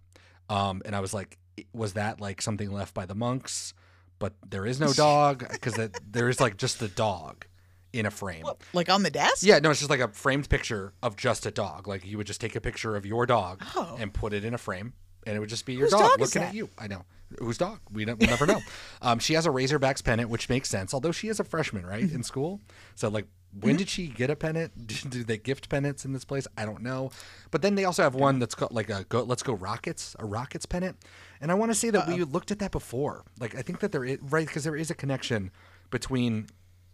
[0.50, 1.38] um, and I was like,
[1.74, 3.74] was that like something left by the monks?
[4.20, 5.78] But there is no dog because
[6.10, 7.46] there is like just the dog
[7.94, 8.46] in a frame.
[8.74, 9.44] Like on the desk?
[9.44, 11.88] Yeah, no, it's just like a framed picture of just a dog.
[11.88, 13.96] Like you would just take a picture of your dog Oh.
[14.00, 14.94] and put it in a frame,
[15.26, 16.70] and it would just be your dog, dog looking at you.
[16.78, 17.04] I know
[17.40, 17.80] whose dog.
[17.92, 18.62] We don't, we'll never know.
[19.02, 20.94] um, she has a Razorbacks pennant, which makes sense.
[20.94, 22.16] Although she is a freshman, right, Mm-hmm.
[22.16, 22.62] in school.
[22.96, 23.26] So like,
[23.60, 24.88] when did she get a pennant?
[25.10, 26.48] Do they gift pennants in this place?
[26.58, 27.12] I don't know.
[27.52, 30.26] But then they also have one that's called like a go, Let's Go Rockets, a
[30.26, 30.98] Rockets pennant.
[31.42, 33.24] And I want to say that we looked at that before.
[33.40, 35.52] Like I think that there is right because there is a connection
[35.90, 36.48] between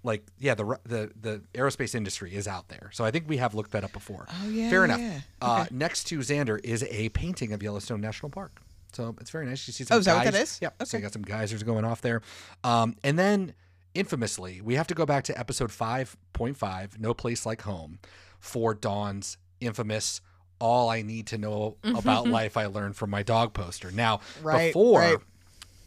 [0.03, 3.53] like yeah the the the aerospace industry is out there so i think we have
[3.53, 5.19] looked that up before Oh, yeah, fair enough yeah.
[5.43, 8.51] uh, next to xander is a painting of yellowstone national park
[8.93, 10.57] so it's very nice you see some Oh, is that what that is?
[10.59, 12.23] yeah so you got some geysers going off there
[12.63, 13.53] um, and then
[13.93, 17.99] infamously we have to go back to episode 5.5 no place like home
[18.39, 20.21] for dawn's infamous
[20.59, 21.95] all i need to know mm-hmm.
[21.95, 25.17] about life i learned from my dog poster now Right, before right.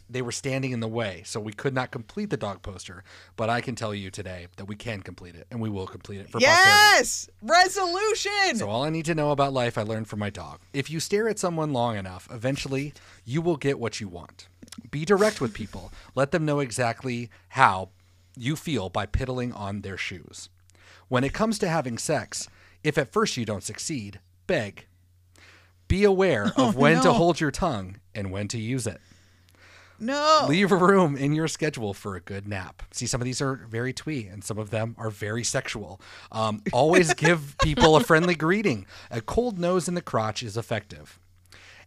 [0.09, 3.03] they were standing in the way, so we could not complete the dog poster.
[3.35, 6.19] But I can tell you today that we can complete it, and we will complete
[6.19, 6.39] it for.
[6.39, 7.27] Yes!
[7.41, 8.55] Resolution!
[8.55, 10.59] So all I need to know about life I learned from my dog.
[10.73, 12.93] If you stare at someone long enough, eventually
[13.25, 14.47] you will get what you want.
[14.91, 15.91] Be direct with people.
[16.15, 17.89] Let them know exactly how
[18.35, 20.49] you feel by piddling on their shoes.
[21.07, 22.49] When it comes to having sex,
[22.83, 24.85] if at first you don't succeed, beg.
[25.87, 28.99] Be aware of when to hold your tongue and when to use it.
[29.97, 30.45] No.
[30.49, 32.83] Leave a room in your schedule for a good nap.
[32.91, 36.01] See, some of these are very twee, and some of them are very sexual.
[36.31, 38.85] Um, always give people a friendly greeting.
[39.09, 41.17] A cold nose in the crotch is effective.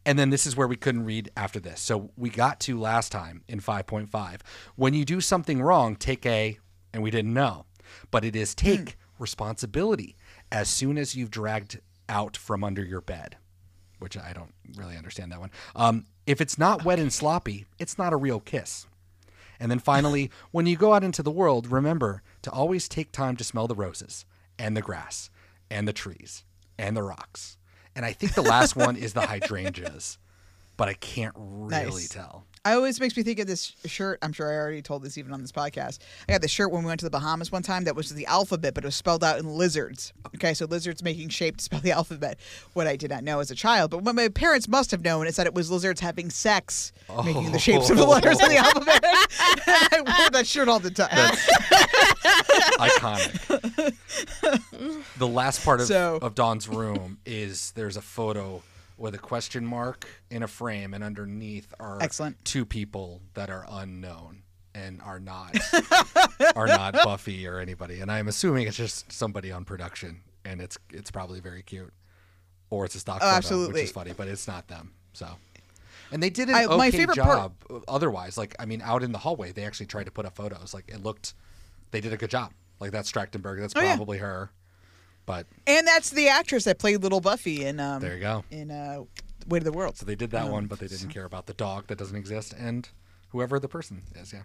[0.09, 1.81] And then this is where we couldn't read after this.
[1.83, 4.41] So we got to last time in 5.5.
[4.75, 6.59] When you do something wrong, take a,
[6.95, 7.67] and we didn't know,
[8.11, 10.17] but it is take responsibility
[10.51, 13.37] as soon as you've dragged out from under your bed,
[13.99, 15.51] which I don't really understand that one.
[15.77, 18.87] Um, if it's not wet and sloppy, it's not a real kiss.
[19.61, 23.37] And then finally, when you go out into the world, remember to always take time
[23.37, 24.25] to smell the roses
[24.59, 25.29] and the grass
[25.71, 26.45] and the trees
[26.79, 27.58] and the rocks.
[27.99, 30.19] And I think the last one is the hydrangeas,
[30.77, 32.09] but I can't really Nice.
[32.11, 32.45] tell.
[32.69, 34.19] I always makes me think of this shirt.
[34.21, 36.01] I'm sure I already told this even on this podcast.
[36.29, 38.27] I got this shirt when we went to the Bahamas one time that was the
[38.27, 40.13] alphabet, but it was spelled out in lizards.
[40.37, 42.39] Okay, so lizards making shape to spell the alphabet.
[42.75, 45.27] What I did not know as a child, but what my parents must have known
[45.27, 46.93] is that it was lizards having sex,
[47.25, 48.65] making the shapes of the letters in the oh.
[48.65, 49.01] alphabet.
[49.03, 51.09] I wore that shirt all the time.
[51.11, 51.47] That's
[52.77, 53.95] Iconic.
[55.17, 58.63] the last part of, So- of Dawn's room is there's a photo
[58.99, 62.45] with a question mark in a frame, and underneath are Excellent.
[62.45, 64.43] two people that are unknown
[64.75, 65.57] and are not
[66.57, 68.01] are not Buffy or anybody.
[68.01, 71.93] And I'm assuming it's just somebody on production, and it's it's probably very cute,
[72.71, 74.93] or it's a stock Oh, photo, which is funny, but it's not them.
[75.13, 75.29] So.
[76.11, 77.53] And they did an I- okay my favorite job.
[77.69, 80.35] part- Otherwise, like I mean, out in the hallway, they actually tried to put up
[80.37, 80.73] photos.
[80.73, 81.35] Like it looked,
[81.91, 82.53] they did a good job.
[82.81, 83.61] Like that's Trachtenberg.
[83.61, 83.95] That's Oh, yeah.
[83.97, 84.51] probably her.
[85.29, 88.45] But And that's the actress that played Little Buffy in um, there you go.
[88.51, 89.05] in uh,
[89.47, 89.97] Way to the World.
[89.99, 92.17] So they did that Um, one, but they didn't care about the dog that doesn't
[92.17, 92.89] exist and
[93.29, 94.33] whoever the person is.
[94.33, 94.43] Yeah.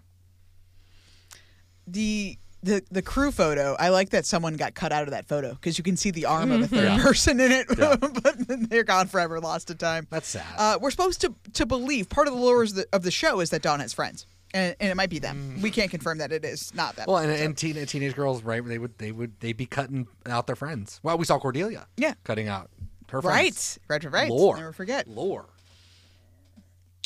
[1.86, 3.76] the the the crew photo.
[3.78, 6.24] I like that someone got cut out of that photo because you can see the
[6.26, 7.02] arm of a third Yeah.
[7.02, 7.96] person in it, Yeah.
[8.00, 8.36] but
[8.70, 10.06] they're gone forever, lost to time.
[10.10, 10.46] That's sad.
[10.56, 13.40] Uh, we're supposed to to believe part of the lore of the, of the show
[13.40, 15.58] is that Dawn has friends, and, and it might be them.
[15.60, 17.06] We can't confirm that it is not them.
[17.06, 17.12] Mm.
[17.12, 18.64] Well, and, and teen, teenage girls, right?
[18.64, 21.00] They would they would they be cutting out their friends.
[21.02, 21.86] Well, we saw Cordelia.
[21.98, 22.14] Yeah.
[22.24, 22.70] Cutting out
[23.10, 23.78] her right, friends.
[23.88, 24.30] right, right, right.
[24.30, 24.56] Lore.
[24.56, 25.06] Never forget.
[25.08, 25.46] Lore.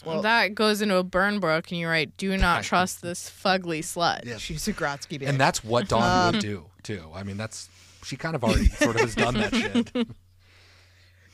[0.06, 3.80] Well, that goes into a burn book, and you write, "Do not trust this fugly
[3.80, 4.36] slut." Yeah.
[4.38, 5.26] She's a Grotsky bitch.
[5.28, 7.10] And that's what Dawn Um, would do too.
[7.14, 7.68] I mean, that's
[8.04, 9.52] she kind of already sort of has done that
[9.92, 9.92] shit.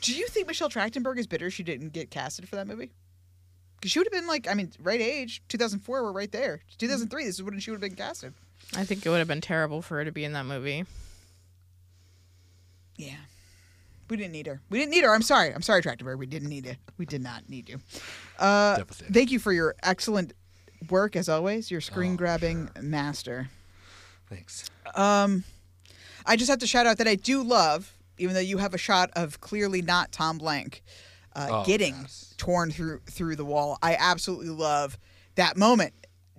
[0.01, 2.91] Do you think Michelle Trachtenberg is bitter she didn't get casted for that movie?
[3.85, 6.61] Because she would have been like, I mean, right age, 2004, we're right there.
[6.79, 8.33] 2003, this is when she would have been casted.
[8.75, 10.87] I think it would have been terrible for her to be in that movie.
[12.97, 13.17] Yeah.
[14.09, 14.63] We didn't need her.
[14.71, 15.15] We didn't need her.
[15.15, 15.55] I'm sorry.
[15.55, 16.17] I'm sorry, Trachtenberg.
[16.17, 16.77] We didn't need you.
[16.97, 17.79] We did not need you.
[18.39, 19.13] Uh, Devastating.
[19.13, 20.33] thank you for your excellent
[20.89, 21.71] work, as always.
[21.71, 23.51] Your screen Oh, grabbing master.
[24.31, 24.71] Thanks.
[24.95, 25.45] Um,
[26.25, 28.79] I just have to shout out that I do love, even though you have a
[28.79, 30.81] shot of clearly not Tom Lenk
[31.37, 32.07] uh, Oh, getting
[32.37, 33.79] torn through through the wall.
[33.83, 34.99] I absolutely love
[35.37, 35.93] that moment.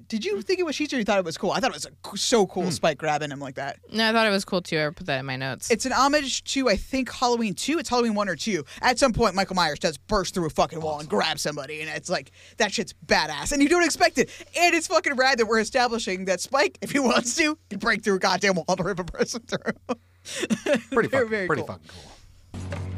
[0.08, 1.50] Did you think it was cheesy or you thought it was cool?
[1.50, 3.80] I thought it was a, so cool, Spike grabbing him like that.
[3.92, 4.80] No, I thought it was cool too.
[4.80, 5.72] I put that in my notes.
[5.72, 7.80] It's an homage to I think Halloween two.
[7.80, 8.66] It's Halloween one or two.
[8.84, 11.90] At some point, Michael Myers does burst through a fucking wall and grab somebody, and
[11.90, 14.30] it's like that shit's badass, and you don't expect it.
[14.56, 18.04] And it's fucking rad that we're establishing that Spike, if he wants to, can break
[18.04, 19.98] through a goddamn wall to rip a person through.
[20.28, 21.68] Pretty Very, fucking, very pretty cool.
[21.68, 22.95] fucking cool.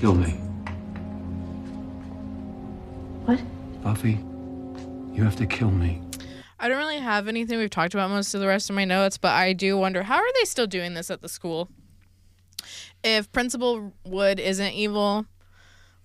[0.00, 0.30] Kill me.
[3.26, 3.38] What?
[3.82, 4.18] Buffy,
[5.12, 6.00] you have to kill me.
[6.58, 7.58] I don't really have anything.
[7.58, 10.16] We've talked about most of the rest of my notes, but I do wonder how
[10.16, 11.68] are they still doing this at the school?
[13.04, 15.26] If Principal Wood isn't evil,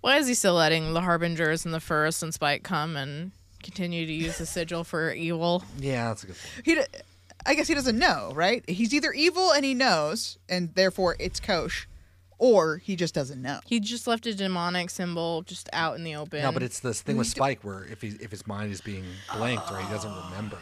[0.01, 3.31] why is he still letting the Harbingers and the First and Spike come and
[3.63, 5.63] continue to use the sigil for evil?
[5.79, 6.65] Yeah, that's a good point.
[6.65, 6.99] He, d-
[7.45, 8.61] I guess he doesn't know, right?
[8.69, 11.87] He's either evil and he knows, and therefore it's kosher,
[12.37, 13.59] or he just doesn't know.
[13.65, 16.41] He just left a demonic symbol just out in the open.
[16.41, 19.05] No, but it's this thing with Spike where if he if his mind is being
[19.35, 20.57] blanked or he doesn't Oh, remember.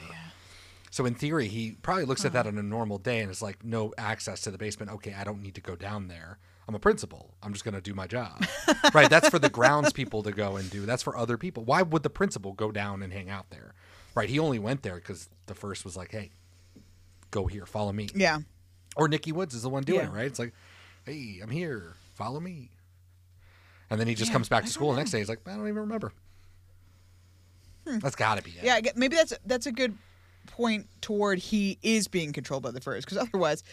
[0.92, 3.64] So in theory, he probably looks at that on a normal day and is like,
[3.66, 4.92] no access to the basement.
[4.92, 6.38] Okay, I don't need to go down there.
[6.68, 7.34] I'm a principal.
[7.42, 8.46] I'm just going to do my job.
[8.94, 9.10] right.
[9.10, 10.86] That's for the grounds people to go and do.
[10.86, 11.64] That's for other people.
[11.66, 13.74] Why would the principal go down and hang out there?
[14.14, 14.30] Right.
[14.30, 16.30] He only went there because the first was like, hey,
[17.32, 18.08] go here, follow me.
[18.14, 18.40] Yeah.
[18.96, 20.08] Or Nikki Woods is the one doing Yeah.
[20.08, 20.26] it, right?
[20.28, 20.54] It's like,
[21.06, 22.70] hey, I'm here, follow me.
[23.90, 25.20] And then he just Yeah, comes back to school the next day.
[25.20, 26.14] He's like, I don't even remember.
[27.88, 28.00] Hmm.
[28.00, 28.64] That's got to be it.
[28.64, 29.98] Yeah, maybe that's that's a good
[30.48, 33.64] point toward he is being controlled by the first, because otherwise,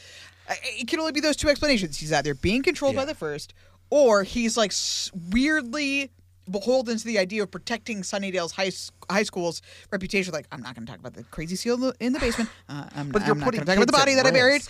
[0.48, 1.96] it can only be those two explanations.
[1.98, 3.54] He's either being controlled by the first,
[3.88, 4.72] or he's like
[5.30, 6.10] weirdly
[6.50, 8.72] beholden to the idea of protecting Sunnydale's high
[9.08, 10.32] high school's reputation.
[10.32, 12.50] Like, I'm not going to talk about the crazy seal in the, in the basement.
[12.68, 14.26] Uh, I'm, But I'm you're not putting going to talk about the body at that
[14.26, 14.62] I buried.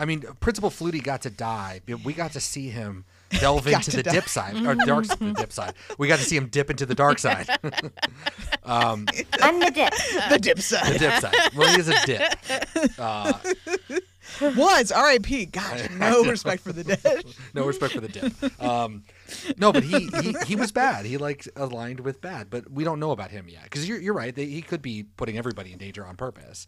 [0.00, 0.02] Risk.
[0.02, 1.80] I mean, Principal Flutie got to die.
[1.86, 3.04] but We got to see him
[3.40, 4.14] delve into the dive.
[4.14, 5.74] dip side or dark the dip side.
[5.98, 7.48] We got to see him dip into the dark side.
[8.64, 9.06] um,
[9.40, 9.92] I'm the dip.
[10.30, 10.94] the dip side.
[10.94, 11.34] the dip side.
[11.56, 12.98] Well, he is a dip.
[12.98, 13.32] Uh,
[14.56, 15.46] Was R.I.P.
[15.46, 17.24] Gosh, no respect for the dead.
[17.54, 18.62] no respect for the dip.
[18.62, 19.02] Um,
[19.56, 21.04] no, but he, he he was bad.
[21.04, 24.14] He like aligned with bad, but we don't know about him yet because you're you're
[24.14, 24.34] right.
[24.34, 26.66] They, he could be putting everybody in danger on purpose.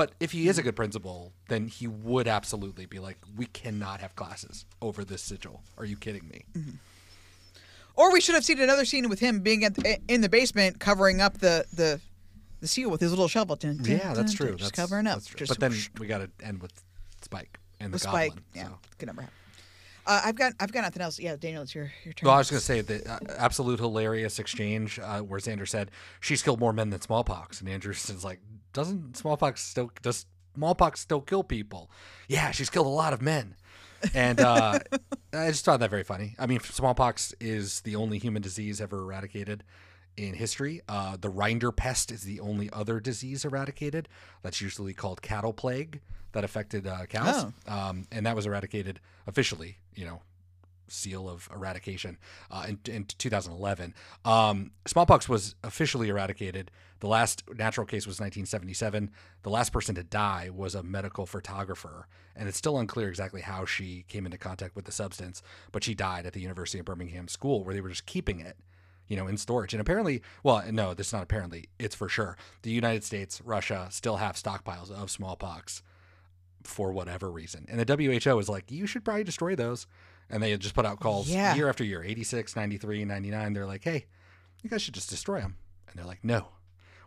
[0.00, 4.00] But if he is a good principal, then he would absolutely be like, we cannot
[4.00, 5.62] have classes over this sigil.
[5.76, 6.46] Are you kidding me?
[7.96, 10.80] Or we should have seen another scene with him being at the, in the basement
[10.80, 12.00] covering up the the
[12.60, 13.56] the seal with his little shovel.
[13.56, 14.56] Dun, dun, Yeah, that's dun, true.
[14.56, 15.20] Just That's- covering up.
[15.36, 16.72] Just but then whoosh, we got to end with
[17.20, 18.30] Spike and the with goblin.
[18.30, 18.42] Spike.
[18.54, 18.78] Yeah, so.
[18.96, 19.28] good number.
[20.06, 21.18] Uh, I've got I've got nothing else.
[21.18, 22.26] Yeah, Daniel, it's your your turn.
[22.26, 25.90] Well, I was going to say the uh, absolute hilarious exchange uh, where Xander said
[26.20, 28.40] she's killed more men than smallpox, and Andrew is like,
[28.72, 31.90] "Doesn't smallpox still does smallpox still kill people?"
[32.28, 33.56] Yeah, she's killed a lot of men,
[34.14, 34.78] and uh,
[35.32, 36.34] I just thought that very funny.
[36.38, 39.64] I mean, smallpox is the only human disease ever eradicated
[40.16, 40.82] in history.
[40.88, 44.08] Uh, the Rinderpest is the only other disease eradicated.
[44.42, 46.00] That's usually called cattle plague
[46.32, 49.78] that affected uh, cows, um, and that was eradicated officially.
[49.94, 50.22] You know,
[50.90, 52.18] seal of eradication
[52.50, 53.94] uh, in, in 2011.
[54.24, 56.70] Um, smallpox was officially eradicated.
[57.00, 59.10] The last natural case was 1977.
[59.42, 62.06] The last person to die was a medical photographer,
[62.36, 65.42] and it's still unclear exactly how she came into contact with the substance,
[65.72, 68.56] but she died at the University of Birmingham school where they were just keeping it.
[69.08, 69.74] You know, in storage.
[69.74, 72.36] And apparently, well, no, this is not apparently, it's for sure.
[72.62, 75.82] The United States, Russia still have stockpiles of smallpox
[76.62, 77.66] for whatever reason.
[77.68, 79.86] And the WHO is like, you should probably destroy those.
[80.30, 81.54] And they had just put out calls Yeah.
[81.54, 83.52] year after year 86, 93, 99.
[83.52, 84.06] They're like, hey,
[84.62, 85.56] you guys should just destroy them.
[85.88, 86.48] And they're like, no,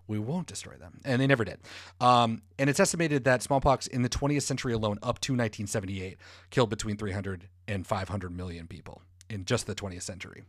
[0.07, 0.99] we won't destroy them.
[1.05, 1.59] And they never did.
[2.01, 6.17] Um, and it's estimated that smallpox in the 20th century alone, up to 1978,
[6.49, 10.43] killed between 300 and 500 million people in just the 20th century.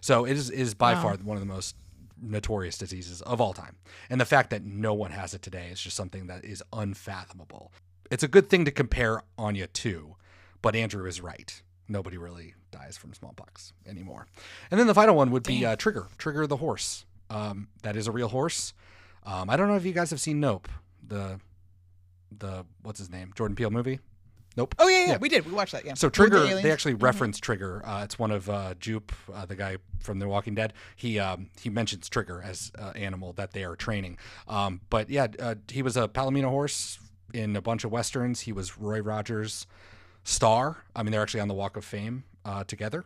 [0.00, 1.02] So it is, is by Wow.
[1.02, 1.74] far one of the most
[2.22, 3.76] notorious diseases of all time.
[4.08, 7.72] And the fact that no one has it today is just something that is unfathomable.
[8.10, 10.16] It's a good thing to compare Anya to,
[10.62, 11.62] but Andrew is right.
[11.90, 14.26] Nobody really dies from smallpox anymore.
[14.70, 17.04] And then the final one would be uh, Trigger, Trigger the horse.
[17.28, 18.72] Um, that is a real horse.
[19.26, 20.68] Um, I don't know if you guys have seen Nope,
[21.06, 21.40] the
[22.36, 23.98] the what's his name, Jordan Peele movie.
[24.56, 24.74] Nope.
[24.78, 25.46] Oh yeah, yeah, we did.
[25.46, 25.84] We watched that.
[25.84, 25.94] Yeah.
[25.94, 26.62] So the Trigger, aliens.
[26.62, 27.02] they actually Mhm.
[27.02, 27.82] reference Trigger.
[27.86, 30.72] Uh, it's one of uh, Jupe, uh, the guy from The Walking Dead.
[30.96, 34.18] He um, he mentions Trigger as an animal that they are training.
[34.48, 36.98] Um, but yeah, uh, he was a Palomino horse
[37.32, 38.40] in a bunch of westerns.
[38.40, 39.66] He was Roy Rogers'
[40.30, 40.78] star.
[40.94, 43.04] I mean, they're actually on the Walk of Fame uh, together.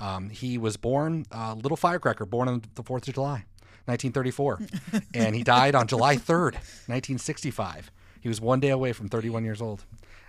[0.00, 3.44] Um, he was born uh, little firecracker, born on the Fourth of July,
[3.86, 4.60] 1934,
[5.14, 6.54] and he died on July 3rd,
[6.88, 7.90] 1965.
[8.20, 9.84] He was one day away from 31 years old,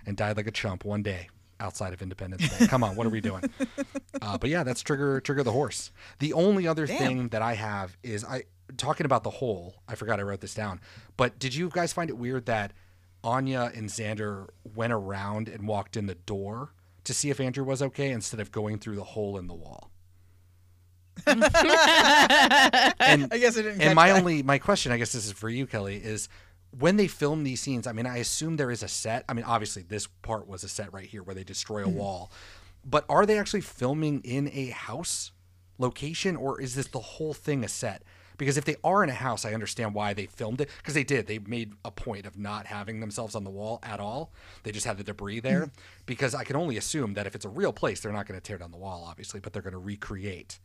[0.06, 1.28] and died like a chump one day
[1.58, 2.66] outside of Independence Day.
[2.68, 3.42] Come on, what are we doing?
[4.22, 5.92] Uh, but yeah, that's Trigger Trigger the horse.
[6.20, 6.98] The only other Damn.
[6.98, 8.44] thing that I have is I
[8.78, 9.74] talking about the hole.
[9.86, 10.80] I forgot I wrote this down.
[11.18, 12.72] But did you guys find it weird that
[13.26, 16.70] Anya and Xander went around and walked in the door
[17.04, 19.90] to see if Andrew was okay instead of going through the hole in the wall?
[21.26, 23.80] and I guess I didn't.
[23.82, 24.18] and my that.
[24.18, 26.28] only my question, I guess this is for you, Kelly, is
[26.78, 27.86] when they film these scenes.
[27.86, 29.24] I mean, I assume there is a set.
[29.28, 31.94] I mean, obviously this part was a set right here where they destroy a Mhm.
[31.94, 32.30] wall,
[32.84, 35.32] but are they actually filming in a house
[35.78, 38.02] location, or is this the whole thing a set?
[38.38, 41.04] Because if they are in a house, I understand why they filmed it because they
[41.04, 41.26] did.
[41.26, 44.32] They made a point of not having themselves on the wall at all.
[44.62, 45.62] They just had the debris there.
[45.62, 45.80] Mm-hmm.
[46.06, 48.44] Because I can only assume that if it's a real place, they're not going to
[48.44, 50.58] tear down the wall, obviously, but they're going to recreate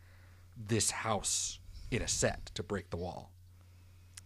[0.58, 3.32] this house in a set to break the wall.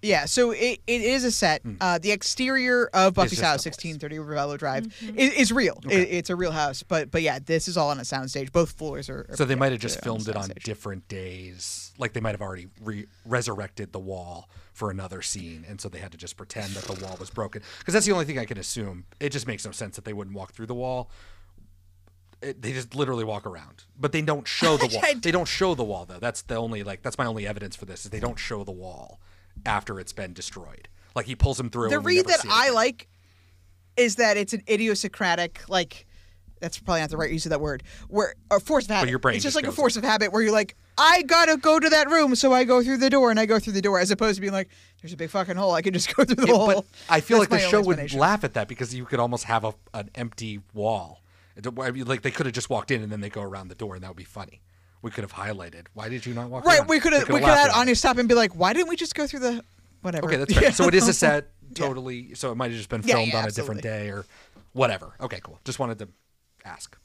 [0.06, 1.64] Yeah, so it, it is a set.
[1.82, 5.80] Uh, the exterior of Buffy's house, sixteen thirty Revello Drive, is, is real.
[5.90, 8.52] It, it's a real house, but but yeah, this is all on a soundstage.
[8.52, 9.26] Both floors are.
[9.30, 10.64] are So they might have just they're filmed it on soundstage.
[10.64, 11.92] different days.
[11.98, 16.00] Like they might have already re- resurrected the wall for another scene, and so they
[16.00, 17.64] had to just pretend that the wall was broken.
[17.80, 19.06] Because that's the only thing I can assume.
[19.20, 21.10] It just makes no sense that they wouldn't walk through the wall.
[22.44, 25.02] It, they just literally walk around, but they don't show the wall.
[25.20, 26.20] They don't show the wall though.
[26.20, 28.72] That's the only like that's my only evidence for this is they don't show the
[28.72, 29.20] wall
[29.66, 30.88] after it's been destroyed.
[31.16, 31.90] Like he pulls him through.
[31.90, 33.08] The read that I like
[33.98, 36.06] is that it's an idiosyncratic like.
[36.62, 37.84] That's probably not the right use of that word.
[38.08, 39.08] Where a force of habit.
[39.08, 41.22] But your brain it's just, just like a force of habit where you're like, I
[41.24, 43.74] gotta go to that room, so I go through the door and I go through
[43.74, 44.70] the door, as opposed to being like,
[45.02, 46.68] there's a big fucking hole, I can just go through the Yeah, hole.
[46.68, 49.44] but I feel That's like the show would laugh at that because you could almost
[49.44, 51.22] have a, an empty wall.
[51.82, 53.76] I mean, Like they could have just walked in and then they go around the
[53.76, 54.62] door and that would be funny.
[55.06, 55.86] We could have highlighted.
[55.94, 56.66] Why did you not walk?
[56.66, 56.90] Right, around?
[56.90, 57.80] we could have we could have had.
[57.80, 59.64] Anya stop and be like, why didn't we just go through the
[60.02, 60.26] whatever?
[60.26, 60.74] Okay, that's right.
[60.74, 62.34] So it is a set, totally.
[62.34, 64.26] So it might have just been filmed yeah, on a different day or
[64.74, 65.14] whatever.
[65.22, 65.60] Okay, cool.
[65.64, 66.08] Just wanted to
[66.66, 66.98] ask.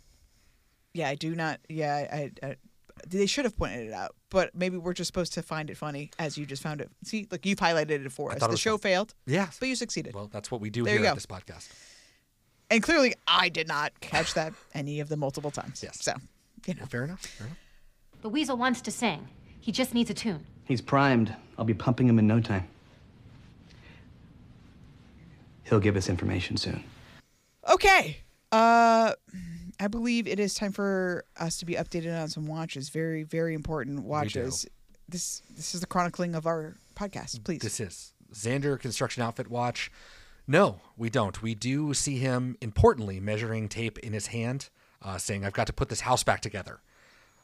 [0.95, 1.61] Yeah, I do not.
[1.69, 2.57] Yeah, I, I,
[3.07, 6.11] they should have pointed it out, but maybe we're just supposed to find it funny
[6.19, 6.91] as you just found it.
[7.05, 8.43] See, like you've highlighted it for I us.
[8.43, 9.49] it The show failed, Yeah.
[9.61, 10.15] but you succeeded.
[10.15, 11.69] Well, that's what we do There here at this podcast.
[12.71, 15.83] And clearly, I did not catch that any of the multiple times.
[15.83, 16.03] Yes.
[16.03, 16.15] So,
[16.67, 16.87] you know.
[16.87, 17.21] Fair enough.
[17.21, 17.59] Fair enough.
[18.23, 19.29] The weasel wants to sing.
[19.61, 20.47] He just needs a tune.
[20.65, 21.35] He's primed.
[21.59, 22.69] I'll be pumping him in no time.
[25.65, 26.83] He'll give us information soon.
[27.71, 28.19] Okay.
[28.53, 29.13] Uh,
[29.79, 32.89] I believe it is time for us to be updated on some watches.
[32.89, 34.67] Very, very important watches.
[35.09, 37.43] This this is the chronicling of our podcast.
[37.45, 37.61] Please.
[37.61, 39.91] This is Xander construction outfit watch.
[40.47, 41.41] No, we don't.
[41.43, 44.69] We do see him importantly measuring tape in his hand,
[45.03, 46.81] uh, saying, "I've got to put this house back together."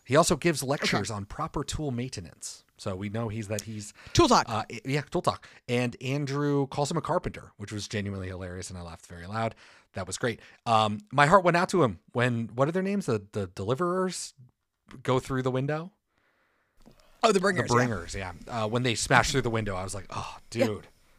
[0.07, 2.63] He also gives lectures on proper tool maintenance.
[2.79, 4.47] So we know he's that he's tool talk.
[4.49, 5.47] Uh, yeah, tool talk.
[5.69, 9.55] And Andrew calls him a carpenter, which was genuinely hilarious, and I laughed very loud.
[9.95, 10.41] That was great.
[10.65, 13.07] Um, my heart went out to him when what are their names?
[13.07, 14.35] The the deliverers
[15.03, 15.91] go through the window.
[17.23, 17.69] Oh, the bringers.
[17.69, 18.33] The bringers, yeah.
[18.47, 20.67] Uh, when they smashed through the window, I was like, "Oh, Yeah.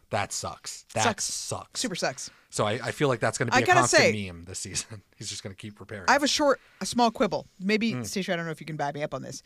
[0.09, 0.85] Dude, that sucks.
[0.93, 1.23] That Sucks.
[1.25, 1.79] sucks.
[1.79, 2.29] Super sucks.
[2.49, 5.01] So I, I feel like that's going to be a constant say- meme this season.
[5.17, 6.05] He's just going to keep repairing.
[6.07, 7.45] I have a short, a small quibble.
[7.59, 8.05] Maybe, Mm.
[8.05, 9.43] Stacia, I don't know if you can back me up on this.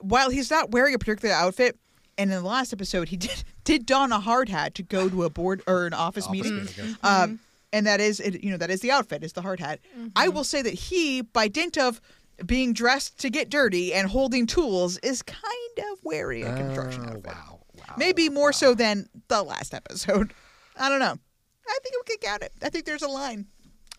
[0.00, 1.78] While he's not wearing a particular outfit,
[2.18, 5.24] and in the last episode, he did did don a hard hat to go to
[5.24, 6.56] a board or an office, meeting.
[6.64, 7.22] meeting, yeah.
[7.22, 7.40] Um,
[7.72, 9.80] and that is, it, you know, that is the outfit, is the hard hat.
[10.14, 12.00] I will say that he, by dint of
[12.46, 15.42] being dressed to get dirty and holding tools, is kind
[15.92, 17.26] of wearing a construction Oh, outfit.
[17.26, 17.60] wow.
[17.96, 20.32] Maybe more so than the last episode.
[20.78, 21.16] I don't know.
[21.68, 22.52] I think we could count it.
[22.62, 23.46] I think there's a line.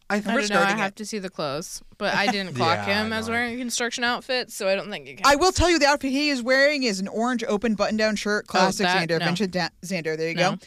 [0.08, 0.60] I, I We're don't know.
[0.62, 0.96] I have it.
[0.98, 4.52] to see the clothes, but I didn't clock Yeah, him as wearing a construction outfit,
[4.52, 5.30] so I don't think it counts.
[5.30, 8.16] I will tell you the outfit he is wearing is an orange open button down
[8.16, 9.26] shirt, oh, classic Oh, that- Xander, no.
[9.26, 10.16] vintage da- Xander.
[10.16, 10.52] There you No.
[10.52, 10.58] go.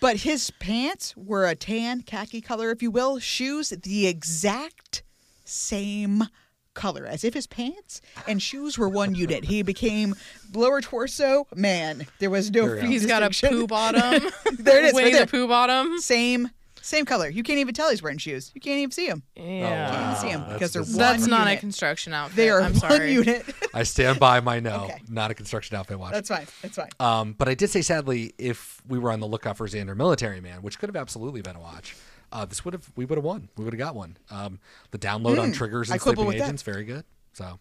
[0.00, 3.18] But his pants were a tan khaki color, if you will.
[3.18, 5.02] Shoes the exact
[5.44, 6.24] same
[6.76, 9.44] color, as if his pants and shoes were one unit.
[9.44, 10.14] He became
[10.54, 12.06] lower torso man.
[12.20, 12.66] There was no.
[12.66, 12.82] There.
[12.84, 14.22] He's got a poo bottom.
[14.58, 14.94] there it is.
[14.94, 15.26] Winnie right the there.
[15.26, 15.98] Pooh bottom.
[15.98, 16.50] Same.
[16.82, 17.28] Same color.
[17.28, 18.52] You can't even tell he's wearing shoes.
[18.54, 19.24] You can't even see him.
[19.34, 19.90] Yeah.
[19.90, 22.36] Can't even see him That's because they're one That's not a construction outfit.
[22.36, 23.12] They are I'm one sorry.
[23.12, 23.44] unit.
[23.74, 25.00] I stand by my no, Okay.
[25.08, 26.12] not a construction outfit watch.
[26.12, 26.46] That's fine.
[26.62, 26.90] That's fine.
[27.00, 30.40] Um, but I did say, sadly, if we were on the lookout for Xander Military
[30.40, 31.96] Man, which could have absolutely been a watch,
[32.36, 33.48] uh, this would have we would have won.
[33.56, 34.16] We would have got one.
[34.30, 34.58] Um,
[34.90, 36.44] the download on Mm, triggers I and quibble sleeping with that.
[36.44, 37.04] agents, very good.
[37.32, 37.58] So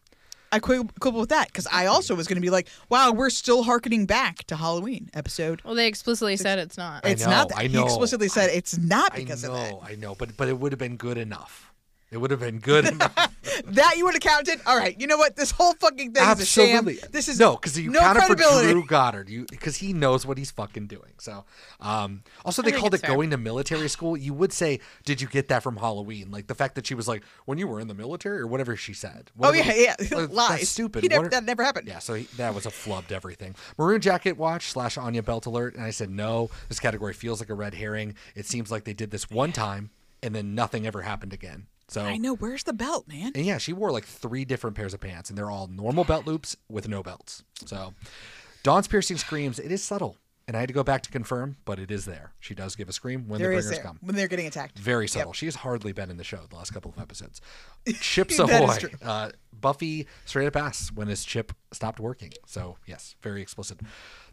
[0.52, 3.30] I quib- quibble with that because I also was going to be like, wow, we're
[3.30, 5.62] still harkening back to Halloween episode.
[5.66, 7.06] Well, they explicitly said it's not.
[7.06, 7.58] I It's know, not that.
[7.58, 9.92] I He explicitly said it's not I because know, of that.
[9.92, 11.72] I know, but but it would have been good enough.
[12.16, 12.86] It would have been good.
[13.68, 14.60] That you would have counted?
[14.66, 15.00] All right.
[15.00, 15.36] You know what?
[15.36, 16.94] This whole fucking thing Absolutely.
[16.94, 17.12] is a sham.
[17.12, 18.62] This is no, because you no counted for.
[18.64, 19.30] Drew Goddard.
[19.30, 21.14] You because he knows what he's fucking doing.
[21.20, 21.46] So,
[21.80, 23.12] um, also they called it fair.
[23.16, 24.18] going to military school.
[24.18, 26.32] You would say, did you get that from Halloween?
[26.32, 28.76] Like the fact that she was like, when you were in the military or whatever
[28.76, 29.32] she said.
[29.40, 30.18] Oh Whatever- yeah, yeah.
[30.18, 30.50] Like, Lies.
[30.50, 31.10] That's stupid.
[31.10, 31.88] Never, are- that never happened.
[31.88, 33.56] yeah, so he, that was a flubbed everything.
[33.78, 36.50] Maroon jacket watch slash Anya belt alert, and I said no.
[36.68, 38.16] This category feels like a red herring.
[38.36, 41.68] It seems like they did this one time, and then nothing ever happened again.
[41.88, 42.36] So I know.
[42.36, 43.32] Where's the belt, man?
[43.36, 46.26] and yeah, she wore like three different pairs of pants, and they're all normal belt
[46.26, 47.44] loops with no belts.
[47.66, 47.94] So,
[48.64, 49.60] Dawn's piercing screams.
[49.60, 50.18] It is subtle,
[50.48, 52.34] and I had to go back to confirm, but it is there.
[52.40, 54.00] She does give a scream when There the bringers come.
[54.02, 54.80] when they're getting attacked.
[54.80, 55.10] Very Yep.
[55.12, 55.34] subtle.
[55.34, 57.40] She has hardly been in the show the last couple of episodes.
[58.02, 58.78] Chips ahoy.
[59.04, 62.32] Uh, Buffy straight up asks when his chip stopped working.
[62.48, 63.80] So yes, very explicit.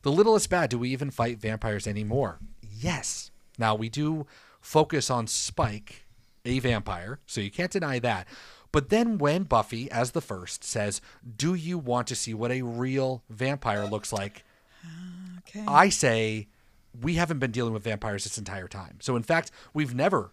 [0.03, 0.71] The littlest bad.
[0.71, 2.39] Do we even fight vampires anymore?
[2.63, 3.31] Yes.
[3.59, 4.27] Now we do
[4.61, 6.07] focus on Spike,
[6.45, 8.27] a vampire, so you can't deny that.
[8.73, 11.01] But then when Buffy, as the first, says,
[11.37, 14.45] "Do you want to see what a real vampire looks like?"
[15.49, 15.65] Okay.
[15.69, 16.49] I say
[17.01, 18.99] we haven't been dealing with vampires this entire time.
[19.01, 20.33] So in fact, we've never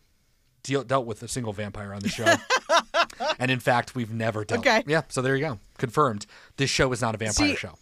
[0.64, 2.36] deal, dealt with a single vampire on the show.
[3.40, 4.66] and in fact, we've never dealt.
[4.66, 4.84] Okay.
[4.88, 5.04] Yeah.
[5.10, 5.60] So there you go.
[5.78, 6.26] Confirmed.
[6.58, 7.76] This show is not a vampire See, show.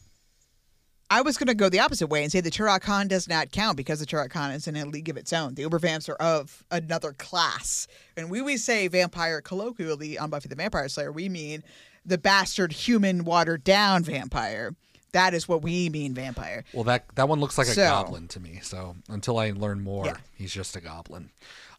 [1.10, 3.78] I was going to go the opposite way and say the Turok-Han does not count
[3.78, 5.54] because the Turok-Han is in a league of its own.
[5.54, 7.88] The Ubervamps are of another class.
[8.18, 11.64] And we we say vampire colloquially on Buffy the Vampire Slayer, we mean
[12.06, 14.76] the bastard human watered down vampire.
[15.14, 16.66] That is what we mean vampire.
[16.74, 18.60] Well, that that one looks like a So- goblin to me.
[18.62, 20.18] So until I learn more, Yeah.
[20.36, 21.30] he's just a goblin.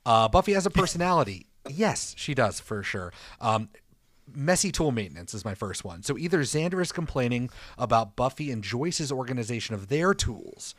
[0.07, 1.47] Uh, Buffy has a personality.
[1.69, 3.13] yes, she does for sure.
[3.43, 3.69] Um,
[4.35, 6.03] messy tool maintenance is my first one.
[6.03, 10.75] So either Xander is complaining about Buffy and Joyce's organization of their tools,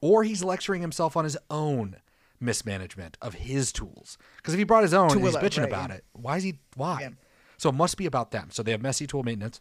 [0.00, 1.96] or he's lecturing himself on his own
[2.40, 4.16] mismanagement of his tools.
[4.36, 5.96] Because if he brought his own To and he's bitching right, about yeah.
[5.96, 6.58] it, why is he?
[6.74, 7.00] Why?
[7.02, 7.10] Yeah.
[7.58, 8.48] So it must be about them.
[8.50, 9.60] So they have messy tool maintenance.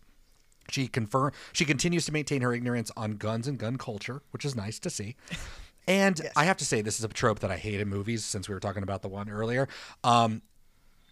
[0.69, 4.55] She confirm she continues to maintain her ignorance on guns and gun culture, which is
[4.55, 5.15] nice to see.
[5.87, 8.23] And I have to say, this is a trope that I hate in movies.
[8.23, 9.67] Since we were talking about the one earlier,
[10.03, 10.41] um,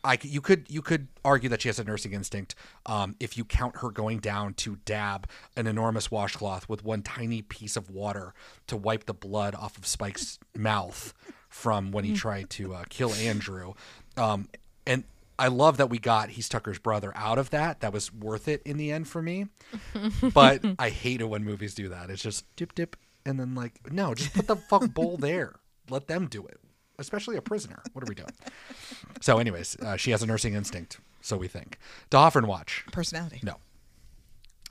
[0.03, 2.55] I you could you could argue that she has a nursing instinct
[2.85, 7.41] um, if you count her going down to dab an enormous washcloth with one tiny
[7.41, 8.33] piece of water
[8.67, 11.13] to wipe the blood off of Spike's mouth
[11.49, 13.73] from when he tried to uh, kill Andrew.
[14.15, 14.49] Um,
[14.85, 15.03] and
[15.39, 17.81] I love that we got he's Tucker's brother out of that.
[17.81, 19.47] That was worth it in the end for me.
[20.33, 22.09] But I hate it when movies do that.
[22.09, 22.95] It's just dip dip
[23.25, 25.55] and then like no, just put the fuck bowl there.
[25.89, 26.59] Let them do it.
[26.99, 27.81] Especially a prisoner.
[27.93, 28.31] What are we doing?
[29.21, 31.77] So, anyways, uh, she has a nursing instinct, so we think.
[32.09, 32.85] D'Hoffryn watch.
[32.91, 33.39] Personality.
[33.43, 33.57] No.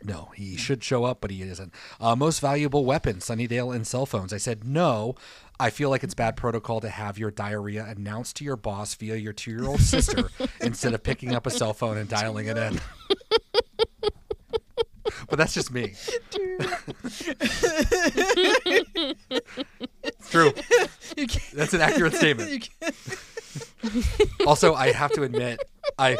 [0.02, 1.72] No, he should show up, but he isn't.
[1.98, 4.32] Uh, most valuable weapon, Sunnydale and cell phones.
[4.32, 5.14] I said no.
[5.58, 9.16] I feel like it's bad protocol to have your diarrhea announced to your boss via
[9.16, 10.28] your two-year-old sister
[10.60, 12.78] instead of picking up a cell phone and dialing it in.
[15.30, 15.94] but that's just me.
[20.30, 20.52] true.
[21.54, 22.68] That's an accurate statement.
[24.46, 25.60] also, I have to admit,
[25.98, 26.18] I,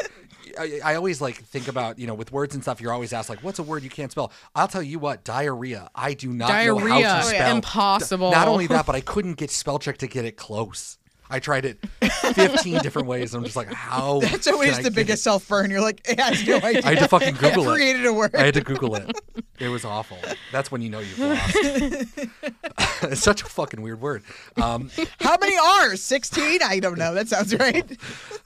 [0.59, 2.81] I I always like think about you know with words and stuff.
[2.81, 5.89] You're always asked like, "What's a word you can't spell?" I'll tell you what, diarrhea.
[5.93, 7.55] I do not know how to spell.
[7.55, 8.31] Impossible.
[8.31, 10.97] Not only that, but I couldn't get spell check to get it close.
[11.29, 13.33] I tried it 15 different ways.
[13.33, 14.19] And I'm just like, how?
[14.21, 15.69] That's always the biggest self burn.
[15.69, 16.81] You're like, I have no idea.
[16.85, 17.75] I had to fucking Google I it.
[17.75, 18.35] created a word.
[18.35, 19.11] I had to Google it.
[19.59, 20.17] It was awful.
[20.51, 21.55] That's when you know you've lost.
[23.03, 24.23] it's such a fucking weird word.
[24.61, 25.55] Um, How many
[25.89, 26.03] R's?
[26.03, 26.59] 16?
[26.63, 27.13] I don't know.
[27.13, 27.97] That sounds right.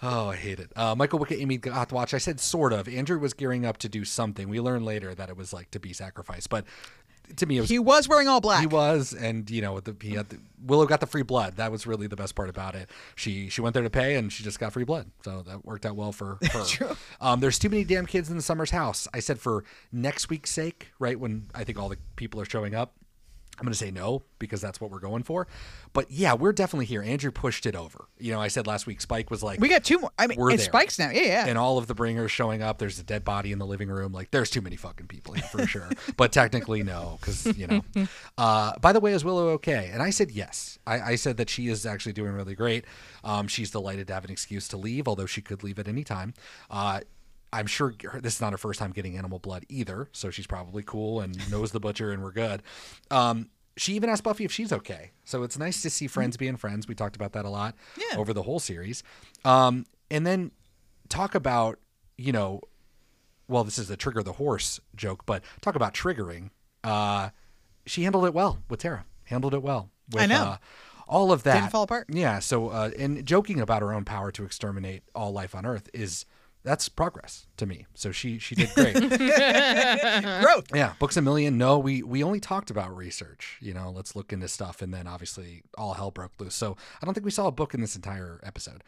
[0.02, 0.72] oh, I hate it.
[0.76, 2.14] Uh, Michael Wickett, Amy got to watch.
[2.14, 2.88] I said sort of.
[2.88, 4.48] Andrew was gearing up to do something.
[4.50, 6.66] We learned later that it was like to be sacrificed, but
[7.38, 8.62] to me, was He was wearing all black.
[8.62, 11.58] He was, and you know, the, he had the, Willow got the free blood.
[11.58, 12.90] That was really the best part about it.
[13.16, 15.10] She she went there to pay, and she just got free blood.
[15.24, 16.66] So that worked out well for her.
[16.66, 16.96] True.
[17.20, 19.08] Um, there's too many damn kids in the Summers house.
[19.14, 22.76] I said for next week's sake, right when I think all the people are showing
[22.76, 22.94] up.
[23.62, 25.48] I'm going to say no because that's what we're going for.
[25.94, 27.04] But yeah, we're definitely here.
[27.04, 28.06] Andrew pushed it over.
[28.18, 30.10] You know, I said last week Spike was like, We got two more.
[30.18, 30.66] I mean, we're it there.
[30.66, 31.12] spikes now.
[31.12, 31.46] Yeah, yeah.
[31.46, 32.80] And all of the bringers showing up.
[32.80, 34.14] There's a dead body in the living room.
[34.14, 35.90] Like, there's too many fucking people here for sure.
[36.18, 37.82] but technically, no, because you know.
[38.38, 39.92] Uh, by the way, is Willow okay?
[39.94, 40.80] And I said yes.
[40.88, 42.86] I, I said that she is actually doing really great.
[43.24, 46.04] Um, she's delighted to have an excuse to leave, although she could leave at any
[46.04, 46.34] time.
[46.70, 47.02] Uh,
[47.54, 50.84] I'm sure this is not her first time getting animal blood either, so she's probably
[50.84, 52.64] cool and knows the butcher, and we're good.
[53.10, 56.56] Um, she even asked Buffy if she's okay, so it's nice to see friends being
[56.58, 56.88] friends.
[56.88, 58.18] We talked about that a lot Yeah.
[58.18, 59.04] over the whole series,
[59.46, 60.52] um, and then
[61.10, 61.80] talk about
[62.18, 62.62] you know,
[63.48, 66.52] well, this is the trigger the horse joke, but talk about triggering.
[66.84, 67.30] Uh,
[67.88, 69.06] she handled it well with Tara.
[69.24, 69.90] Handled it well.
[70.12, 70.44] With, I know.
[70.44, 70.58] Uh,
[71.08, 72.08] all of that Didn't fall apart.
[72.10, 72.40] Yeah.
[72.40, 76.26] So, uh, and joking about her own power to exterminate all life on Earth is
[76.64, 77.86] that's progress to me.
[77.94, 78.94] So she she did great.
[80.42, 80.68] Growth.
[80.74, 81.58] Yeah, books a million.
[81.58, 83.58] No, we we only talked about research.
[83.62, 86.56] You know, let's look into stuff, and then obviously all hell broke loose.
[86.56, 88.84] So I don't think we saw a book in this entire episode.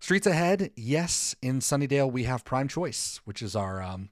[0.00, 0.70] Streets ahead.
[0.76, 4.10] Yes, in Sunnydale we have Prime Choice, which is our um,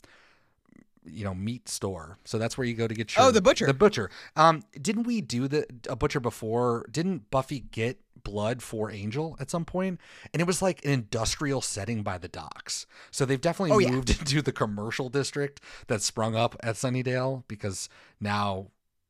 [1.04, 2.18] you know, meat store.
[2.24, 3.66] So that's where you go to get your Oh, the butcher.
[3.66, 4.10] The butcher.
[4.36, 6.86] Um, didn't we do the a butcher before?
[6.90, 9.66] Didn't Buffy get blood for Angel at some?
[9.74, 9.98] And
[10.34, 12.86] it was like an industrial setting by the docks.
[13.10, 13.90] So they've definitely Oh, yeah.
[13.90, 17.88] moved into the commercial district that sprung up at Sunnydale because
[18.20, 18.68] now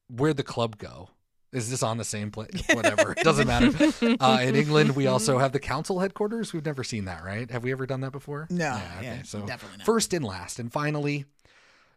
[0.08, 1.10] where'd the club go?
[1.52, 2.62] Is this on the same place?
[2.72, 3.12] Whatever.
[3.12, 3.70] It doesn't matter.
[4.20, 6.52] Uh, in England, we also have the council headquarters.
[6.52, 7.50] We've never seen that, right?
[7.50, 8.46] Have we ever done that before?
[8.50, 9.06] No, Yeah, okay.
[9.06, 9.46] yeah, so
[9.84, 10.58] first and last.
[10.58, 11.24] And finally,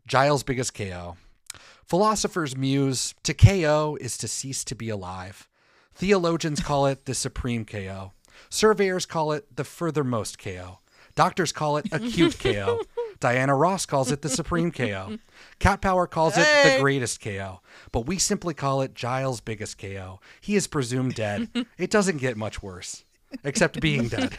[0.07, 1.15] Giles' biggest KO.
[1.87, 5.47] Philosophers muse to KO is to cease to be alive.
[5.95, 8.11] Theologians call it the supreme KO.
[8.49, 10.79] Surveyors call it the furthermost KO.
[11.15, 12.81] Doctors call it acute KO.
[13.21, 15.17] Diana Ross calls it the supreme KO.
[15.59, 17.61] Cat Power calls it the greatest KO.
[17.93, 20.19] But we simply call it Giles' biggest KO.
[20.41, 21.49] He is presumed dead.
[21.77, 23.03] It doesn't get much worse,
[23.43, 24.35] except being dead.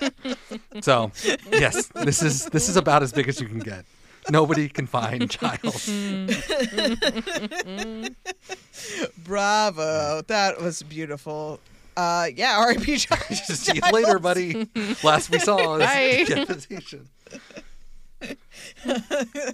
[0.81, 1.12] So,
[1.51, 3.85] yes, this is this is about as big as you can get.
[4.31, 5.89] Nobody can find Giles.
[9.19, 10.23] Bravo.
[10.27, 11.61] That was beautiful.
[11.97, 12.98] Uh, yeah, R.I.P.
[12.98, 14.69] See you later, buddy.
[15.03, 16.24] Last we saw is Bye.
[16.27, 17.09] decapitation.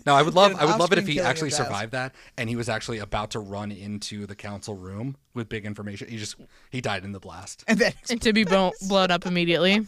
[0.06, 1.66] No, I would love I would love it if he killing actually of Giles.
[1.68, 5.66] survived that and he was actually about to run into the council room with big
[5.66, 6.08] information.
[6.08, 6.36] He just
[6.70, 7.64] he died in the blast.
[7.68, 9.86] And then And to be bo- blown up immediately.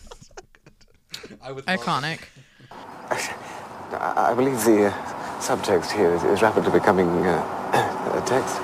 [1.43, 1.81] I would love.
[1.81, 2.21] Iconic.
[4.01, 4.93] I I believe the uh,
[5.41, 8.57] subtext here is, is rapidly becoming uh, a text.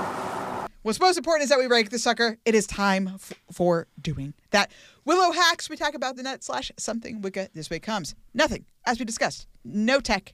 [0.83, 2.39] What's most important is that we rank the sucker.
[2.47, 4.73] It is time f- for doing that.
[5.05, 5.69] Willow hacks.
[5.69, 8.15] We talk about the net slash something Wicca this way comes.
[8.33, 9.47] Nothing, as we discussed.
[9.63, 10.33] No tech,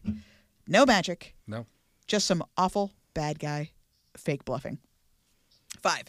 [0.69, 1.67] no magic, No.
[2.07, 3.71] just some awful bad guy
[4.17, 4.79] fake bluffing.
[5.83, 6.05] Five.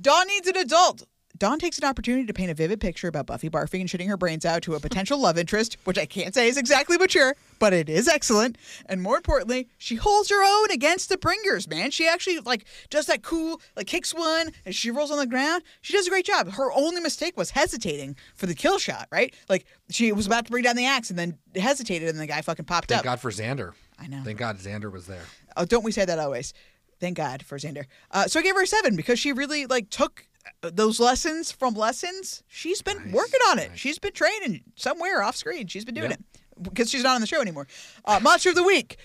[0.00, 1.02] Dawn needs an adult.
[1.36, 4.16] Dawn takes an opportunity to paint a vivid picture about Buffy barfing and shitting her
[4.16, 7.72] brains out to a potential love interest, which I can't say is exactly mature, but
[7.72, 8.56] it is excellent.
[8.86, 11.90] And more importantly, she holds her own against the bringers, man.
[11.90, 15.64] She actually like does that cool, like kicks one and she rolls on the ground.
[15.80, 16.52] She does a great job.
[16.52, 19.34] Her only mistake was hesitating for the kill shot, right?
[19.48, 22.42] Like she was about to bring down the axe and then hesitated and the guy
[22.42, 23.04] fucking popped Thank up.
[23.04, 23.72] God for Xander.
[23.98, 24.22] I know.
[24.24, 25.24] Thank God Xander was there.
[25.56, 26.54] Oh, don't we say that always?
[27.00, 27.86] Thank God for Xander.
[28.12, 30.26] Uh, so I gave her a seven because she really like took
[30.72, 32.42] those lessons from lessons.
[32.48, 33.72] She's been working on it.
[33.74, 35.66] She's been training somewhere off screen.
[35.66, 36.20] She's been doing it
[36.60, 37.66] because she's not on the show anymore.
[38.04, 38.96] Uh, Monster of the week.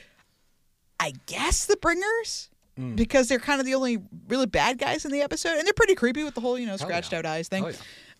[0.99, 2.49] I guess the Bringers
[2.79, 2.95] Mm.
[2.95, 3.97] because they're kind of the only
[4.29, 6.77] really bad guys in the episode, and they're pretty creepy with the whole you know
[6.77, 7.19] scratched yeah.
[7.19, 7.65] out eyes thing.
[7.65, 7.75] Oh, yeah.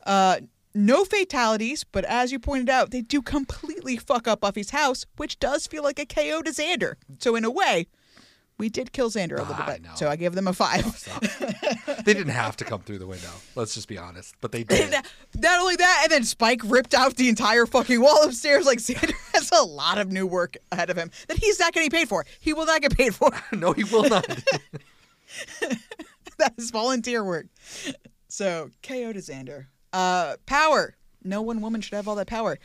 [0.06, 0.40] Uh,
[0.76, 5.40] no fatalities, but as you pointed out, they do completely fuck up Buffy's house, which
[5.40, 6.96] does feel like a KO to Xander.
[7.20, 7.88] So in a way,
[8.60, 9.82] we did kill Xander a little I bit.
[9.84, 9.92] know.
[9.96, 10.86] So I gave them a five.
[12.06, 13.30] They didn't have to come through the window.
[13.56, 14.36] Let's just be honest.
[14.42, 14.92] But they did.
[15.36, 18.66] Not only that, and then Spike ripped out the entire fucking wall upstairs.
[18.66, 21.90] Like Xander has a lot of new work ahead of him that he's not getting
[21.90, 22.26] paid for.
[22.40, 23.32] He will not get paid for.
[23.54, 24.28] no, he will not.
[26.38, 27.48] that is volunteer work.
[28.28, 29.68] So KO to Xander.
[29.94, 30.96] Uh, power.
[31.24, 32.60] No one woman should have all that power.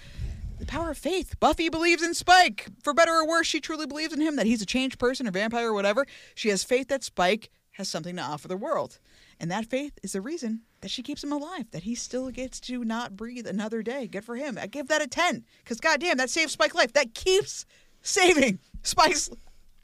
[0.64, 1.38] The power of faith.
[1.40, 2.68] Buffy believes in Spike.
[2.82, 5.30] For better or worse, she truly believes in him that he's a changed person or
[5.30, 6.06] vampire or whatever.
[6.34, 8.98] She has faith that Spike has something to offer the world.
[9.38, 12.60] And that faith is the reason that she keeps him alive, that he still gets
[12.60, 14.06] to not breathe another day.
[14.06, 14.56] Good for him.
[14.58, 15.44] I give that a 10.
[15.62, 16.94] Because, goddamn, that saves Spike's life.
[16.94, 17.66] That keeps
[18.00, 19.28] saving Spike's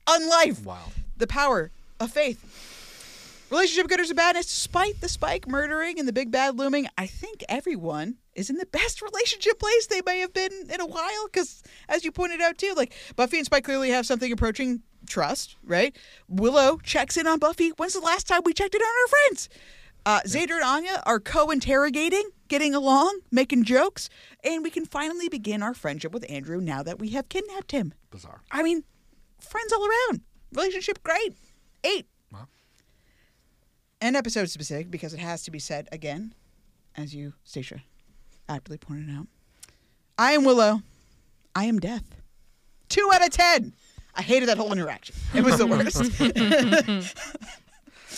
[0.06, 0.64] unlife.
[0.64, 0.92] Wow.
[1.18, 1.70] The power
[2.00, 2.42] of faith.
[3.50, 7.42] Relationship gooders and badness, despite the Spike murdering and the big bad looming, I think
[7.48, 11.26] everyone is in the best relationship place they may have been in a while.
[11.26, 15.56] Because, as you pointed out too, like Buffy and Spike clearly have something approaching trust,
[15.64, 15.96] right?
[16.28, 17.70] Willow checks in on Buffy.
[17.70, 19.48] When's the last time we checked in on our friends?
[20.06, 24.08] Uh, Xander and Anya are co-interrogating, getting along, making jokes,
[24.44, 27.92] and we can finally begin our friendship with Andrew now that we have kidnapped him.
[28.10, 28.42] Bizarre.
[28.50, 28.84] I mean,
[29.40, 30.22] friends all around.
[30.52, 31.34] Relationship great.
[31.84, 32.06] Eight.
[34.00, 36.34] And episode specific because it has to be said again,
[36.96, 37.82] as you, Stacia,
[38.48, 39.26] aptly pointed out.
[40.18, 40.82] I am Willow.
[41.54, 42.16] I am Death.
[42.88, 43.74] Two out of ten.
[44.14, 45.14] I hated that whole interaction.
[45.34, 46.00] It was the worst.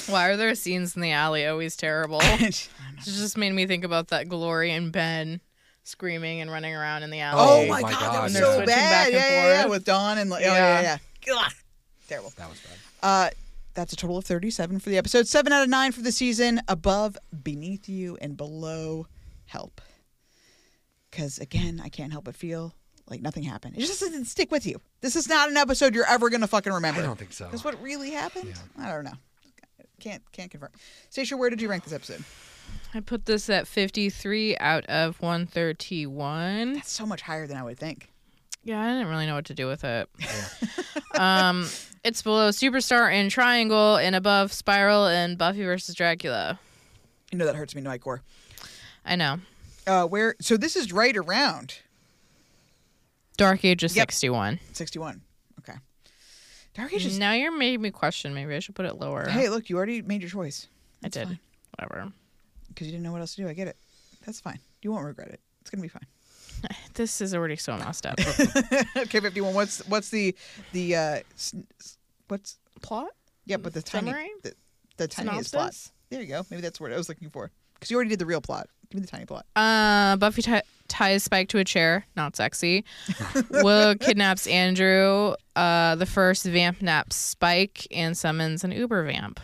[0.11, 2.19] Why are there scenes in the alley always terrible?
[2.23, 2.69] it
[3.03, 5.41] just made me think about that Glory and Ben
[5.85, 7.41] screaming and running around in the alley.
[7.41, 8.41] Oh, my, my god, God, that was yeah.
[8.41, 8.91] so Switching bad.
[8.91, 9.71] back and Yeah, yeah, yeah, forth.
[9.71, 11.35] with Dawn and like, oh, yeah, yeah, yeah.
[11.37, 11.53] Ugh.
[12.09, 12.33] Terrible.
[12.37, 12.77] That was bad.
[13.03, 13.31] Uh,
[13.74, 15.27] that's a total of 37 for the episode.
[15.27, 16.61] 7 out of 9 for the season.
[16.69, 19.07] Above, beneath you, and below,
[19.47, 19.81] help.
[21.11, 22.74] Because, again, I can't help but feel
[23.09, 23.77] like nothing happened.
[23.77, 24.81] It just doesn't stick with you.
[25.01, 27.01] This is not an episode you're ever going to fucking remember.
[27.01, 27.47] I don't think so.
[27.47, 28.55] Because what really happened?
[28.78, 29.12] I don't know.
[30.01, 30.70] Can't can't confirm.
[31.11, 32.24] Stacia, where did you rank this episode?
[32.93, 36.74] I put this at 53 out of 131.
[36.74, 38.09] That's so much higher than I would think.
[38.65, 40.09] Yeah, I didn't really know what to do with it.
[41.15, 41.69] um,
[42.05, 46.59] it's below Superstar and Triangle and above Spiral and Buffy versus Dracula.
[47.31, 48.23] You know that hurts me to my core.
[49.05, 49.39] I know.
[49.87, 50.35] Uh, where?
[50.41, 51.74] So this is right around
[53.37, 54.11] Dark Age is Yep.
[54.11, 54.61] 61.
[54.73, 55.23] 61.
[55.61, 55.79] Okay.
[56.74, 57.19] Dark Age is.
[57.19, 58.35] Now you're making me question.
[58.35, 59.29] Maybe I should put it lower.
[59.29, 60.69] Hey, look, you already made your choice.
[61.05, 61.39] I did.
[61.77, 62.12] Whatever.
[62.69, 63.49] because you didn't know what else to do.
[63.49, 63.77] I get it.
[64.27, 64.59] That's fine.
[64.83, 65.41] You won't regret it.
[65.62, 66.07] It's gonna be fine.
[66.94, 68.19] This is already so messed up.
[68.97, 69.55] okay, fifty one.
[69.55, 70.35] What's what's the
[70.73, 71.19] the uh
[72.28, 73.10] what's plot?
[73.44, 74.31] Yeah, but the tiny Summary?
[74.43, 74.55] the,
[74.97, 75.74] the tiniest plot.
[75.74, 75.93] Synopsis?
[76.10, 76.43] There you go.
[76.51, 77.51] Maybe that's what I was looking for.
[77.74, 78.69] Because you already did the real plot.
[78.90, 79.47] Give me the tiny plot.
[79.56, 82.05] Uh, Buffy ti ties Spike to a chair.
[82.16, 82.85] Not sexy.
[83.51, 85.35] Willow kidnaps Andrew.
[85.56, 89.40] Uh, the first vamp naps Spike and summons an Uber vamp.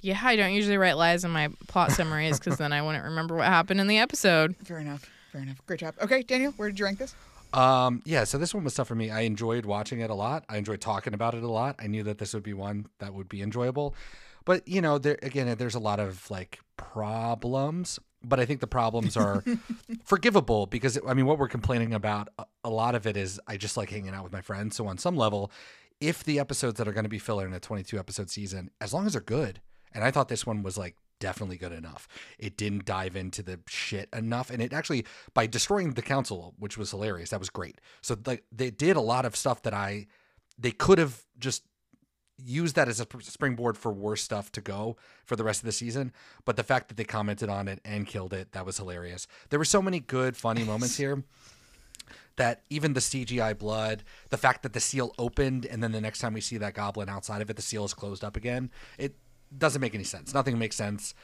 [0.00, 0.10] True.
[0.10, 3.36] Yeah, I don't usually write lies in my plot summaries because then I wouldn't remember
[3.36, 4.56] what happened in the episode.
[4.64, 5.08] Fair enough.
[5.32, 5.64] Fair enough.
[5.66, 5.94] Great job.
[6.00, 7.14] Okay, Daniel, where did you rank this?
[7.52, 9.10] Um, yeah, so this one was tough for me.
[9.10, 10.44] I enjoyed watching it a lot.
[10.48, 11.76] I enjoyed talking about it a lot.
[11.78, 13.94] I knew that this would be one that would be enjoyable.
[14.44, 18.66] But, you know, there again, there's a lot of like problems, but I think the
[18.66, 19.42] problems are
[20.04, 23.56] forgivable because I mean, what we're complaining about a, a lot of it is I
[23.56, 24.76] just like hanging out with my friends.
[24.76, 25.50] So on some level,
[26.00, 28.92] if the episodes that are going to be filler in a 22 episode season, as
[28.92, 29.60] long as they're good,
[29.96, 32.06] and I thought this one was like definitely good enough.
[32.38, 36.76] It didn't dive into the shit enough, and it actually by destroying the council, which
[36.78, 37.80] was hilarious, that was great.
[38.02, 40.06] So like they did a lot of stuff that I
[40.58, 41.62] they could have just
[42.38, 45.72] used that as a springboard for worse stuff to go for the rest of the
[45.72, 46.12] season.
[46.44, 49.26] But the fact that they commented on it and killed it, that was hilarious.
[49.48, 51.24] There were so many good, funny moments here
[52.36, 56.18] that even the CGI blood, the fact that the seal opened and then the next
[56.18, 58.70] time we see that goblin outside of it, the seal is closed up again.
[58.98, 59.16] It
[59.56, 60.34] doesn't make any sense.
[60.34, 61.14] Nothing makes sense.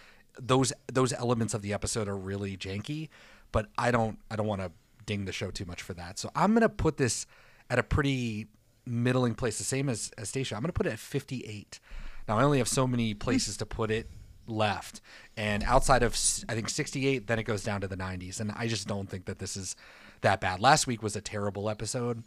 [0.40, 3.08] Those those elements of the episode are really janky,
[3.50, 4.72] but I don't I don't want to
[5.04, 6.18] ding the show too much for that.
[6.18, 7.26] So I'm gonna put this
[7.68, 8.48] at a pretty
[8.86, 10.54] middling place, the same as as Stacia.
[10.54, 11.80] I'm gonna put it at 58.
[12.28, 14.08] Now I only have so many places to put it
[14.46, 15.00] left,
[15.36, 16.12] and outside of
[16.48, 19.26] I think 68, then it goes down to the 90s, and I just don't think
[19.26, 19.76] that this is
[20.22, 20.60] that bad.
[20.60, 22.22] Last week was a terrible episode.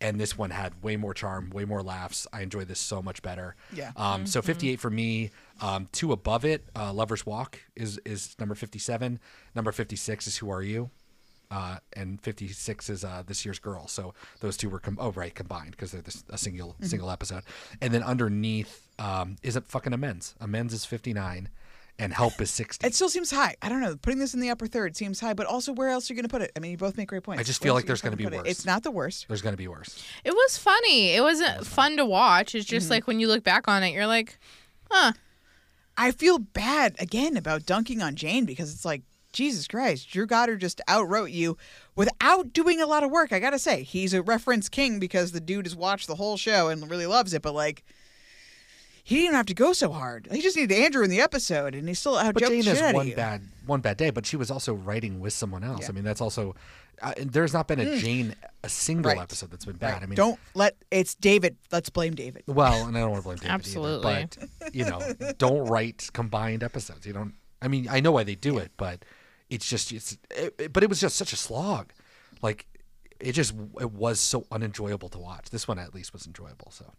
[0.00, 2.26] And this one had way more charm, way more laughs.
[2.32, 3.56] I enjoyed this so much better.
[3.72, 3.92] Yeah.
[3.96, 4.44] Um, So Mhm.
[4.44, 5.30] 58 for me.
[5.60, 9.18] Um, two above it, uh, Lover's Walk is is number 57.
[9.54, 10.90] Number 56 is Who Are You?
[11.50, 13.86] Uh, and 56 is uh, this year's Girl.
[13.88, 16.88] So those two were com- oh right combined because they're this, a single Mhm.
[16.88, 17.44] single episode.
[17.80, 20.34] And then underneath um, is it fucking Amends?
[20.40, 21.48] Amends is 59,
[21.98, 22.86] and Help is 60.
[22.86, 23.54] It still seems high.
[23.62, 23.96] I don't know.
[23.96, 26.28] Putting this in the upper third seems high, but also where else are you going
[26.28, 26.52] to put it?
[26.56, 27.40] I mean, you both make great points.
[27.40, 28.48] I just feel else like there's going to be fucking put it?
[28.50, 28.58] worse.
[28.58, 29.26] It's not the worst.
[29.28, 30.04] There's going to be worse.
[30.24, 31.10] It was funny.
[31.10, 32.54] It wasn't fun to watch.
[32.54, 32.90] It's just Mhm.
[32.90, 34.38] like when you look back on it, you're like,
[34.90, 35.12] huh.
[35.96, 39.02] I feel bad again about dunking on Jane because it's like,
[39.32, 41.58] Jesus Christ, Drew Goddard just outwrote you
[41.94, 43.32] without doing a lot of work.
[43.34, 46.68] I gotta say, he's a reference king because the dude has watched the whole show
[46.68, 47.84] and really loves it, but like,
[49.08, 50.26] he didn't have to go so hard.
[50.32, 52.92] He just needed Andrew in the episode, and he still outjumped But Jane the has
[52.92, 55.82] one bad one bad day, but she was also writing with someone else.
[55.82, 55.90] Yeah.
[55.90, 56.56] I mean, that's also
[57.00, 57.98] uh, there's not been a Mm.
[58.00, 58.34] Jane
[58.64, 59.20] a single Right.
[59.20, 59.92] episode that's been bad.
[59.92, 60.02] Right.
[60.02, 61.56] I mean, don't let it's David.
[61.70, 62.42] Let's blame David.
[62.48, 64.12] Well, and I don't want to blame David Absolutely.
[64.12, 64.28] either,
[64.58, 65.00] but you know,
[65.38, 67.06] don't write combined episodes.
[67.06, 67.34] You don't.
[67.62, 69.04] I mean, I know why they do it, but
[69.50, 70.18] it's just it's.
[70.32, 71.92] It, it- but it was just such a slog.
[72.42, 72.66] Like
[73.20, 75.50] it just it was so unenjoyable to watch.
[75.50, 76.72] This one at least was enjoyable.
[76.72, 76.92] So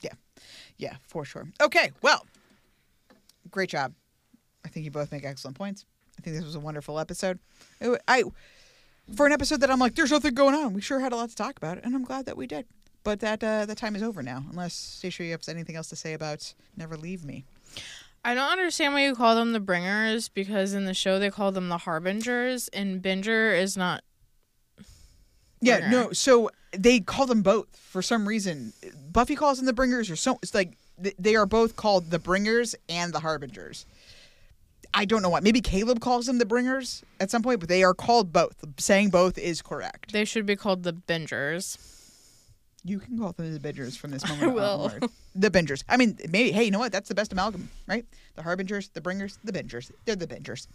[0.00, 0.12] Yeah,
[0.76, 1.48] yeah, for sure.
[1.60, 2.26] Okay, well,
[3.50, 3.92] great job.
[4.64, 5.84] I think you both make excellent points.
[6.18, 7.38] I think this was a wonderful episode.
[8.08, 8.24] I
[9.14, 10.72] for an episode that I'm like, there's nothing going on.
[10.74, 12.66] We sure had a lot to talk about, and I'm glad that we did.
[13.04, 14.44] But that uh, time is over now.
[14.50, 17.44] Unless Stacia, you have anything else to say about Never Leave Me?
[18.24, 21.52] I don't understand why you call them the bringers because in the show they call
[21.52, 24.02] them the harbingers and binger is not
[25.66, 26.04] Yeah, Bringer.
[26.04, 26.12] no.
[26.12, 28.72] So they call them both for some reason.
[29.12, 30.38] Buffy calls them the Bringers, or so.
[30.42, 33.86] It's like th- they are both called the Bringers and the Harbingers.
[34.94, 35.40] I don't know why.
[35.40, 38.54] Maybe Caleb calls them the Bringers at some point, but they are called both.
[38.78, 40.12] Saying both is correct.
[40.12, 41.76] they should be called the bingers.
[42.84, 44.64] You can call them the Bingers from this I moment will.
[44.84, 45.04] onward.
[45.34, 45.82] The Bingers.
[45.88, 46.52] I mean, maybe.
[46.52, 46.92] Hey, you know what?
[46.92, 48.04] That's the best amalgam, right?
[48.36, 49.90] The Harbingers, the Bringers, the Bingers.
[50.04, 50.68] They're the Bingers.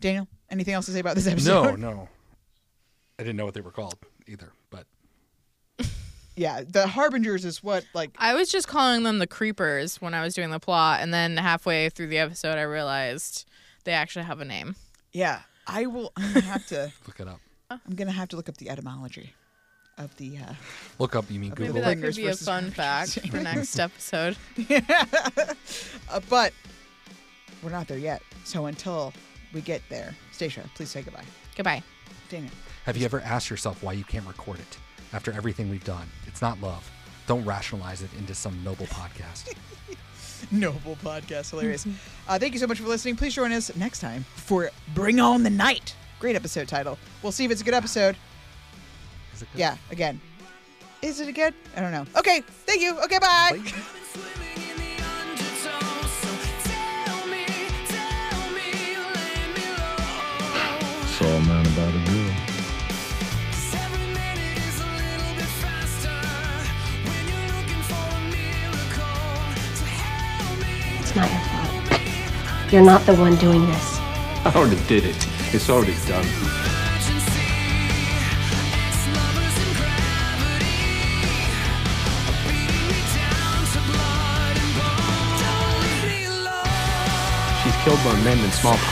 [0.00, 1.78] Daniel, anything else to say about this episode?
[1.78, 2.08] no, no,
[3.18, 3.96] I didn't know what they were called
[4.30, 4.52] either.
[4.70, 4.86] But
[6.36, 10.22] Yeah, the Harbingers is what like I was just calling them the creepers when I
[10.22, 13.46] was doing the plot and then halfway through the episode I realized
[13.84, 14.76] they actually have a name.
[15.12, 16.12] Yeah, I will.
[16.16, 17.40] I'm gonna have to look it up.
[17.70, 19.34] I'm gonna have to look up the etymology
[19.98, 20.38] of the.
[20.38, 20.54] Uh,
[20.98, 21.30] Look up.
[21.30, 21.74] You mean Okay, Google?
[21.74, 24.36] Maybe that Bringers could be a versus fun fact for next episode.
[26.10, 26.52] uh, but
[27.62, 28.22] we're not there yet.
[28.44, 29.12] So until
[29.52, 31.24] we get there, Stacia, please say goodbye.
[31.54, 31.82] Goodbye.
[32.30, 32.52] Daniel.
[32.84, 34.78] Have you ever asked yourself why you can't record it
[35.12, 36.06] after everything we've done?
[36.26, 36.90] It's not love.
[37.26, 39.54] Don't rationalize it into some noble podcast.
[40.50, 41.86] Noble podcast, hilarious.
[42.26, 43.14] uh, thank you so much for listening.
[43.14, 45.94] Please join us next time for Bring On the Night.
[46.18, 46.98] Great episode title.
[47.22, 48.16] We'll see if it's a good episode.
[49.34, 49.58] Is it good?
[49.58, 50.18] Yeah, again.
[51.02, 51.52] Is it good?
[51.76, 52.06] I don't know.
[52.16, 52.98] Okay, thank you.
[53.00, 53.60] Okay, bye.
[53.66, 53.74] Saw
[71.10, 72.72] It's not your fault.
[72.72, 73.98] You're not the one doing this.
[74.46, 75.16] I already did it.
[75.52, 76.22] It's already done.
[87.58, 88.86] She's killed more men than smallpox.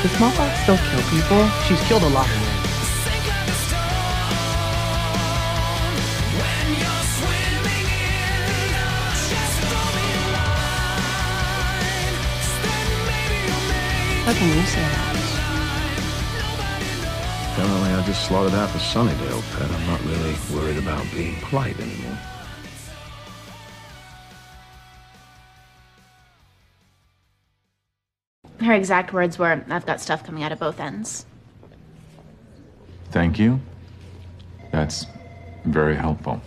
[0.00, 1.50] Does smallpox still kill people?
[1.68, 2.47] She's killed a lot
[14.28, 15.14] How can you say that?
[17.54, 19.70] Apparently, I just slaughtered half a Sunnydale pet.
[19.70, 22.18] I'm not really worried about being polite anymore.
[28.60, 31.24] Her exact words were, I've got stuff coming out of both ends.
[33.12, 33.58] Thank you.
[34.72, 35.06] That's
[35.64, 36.42] very helpful.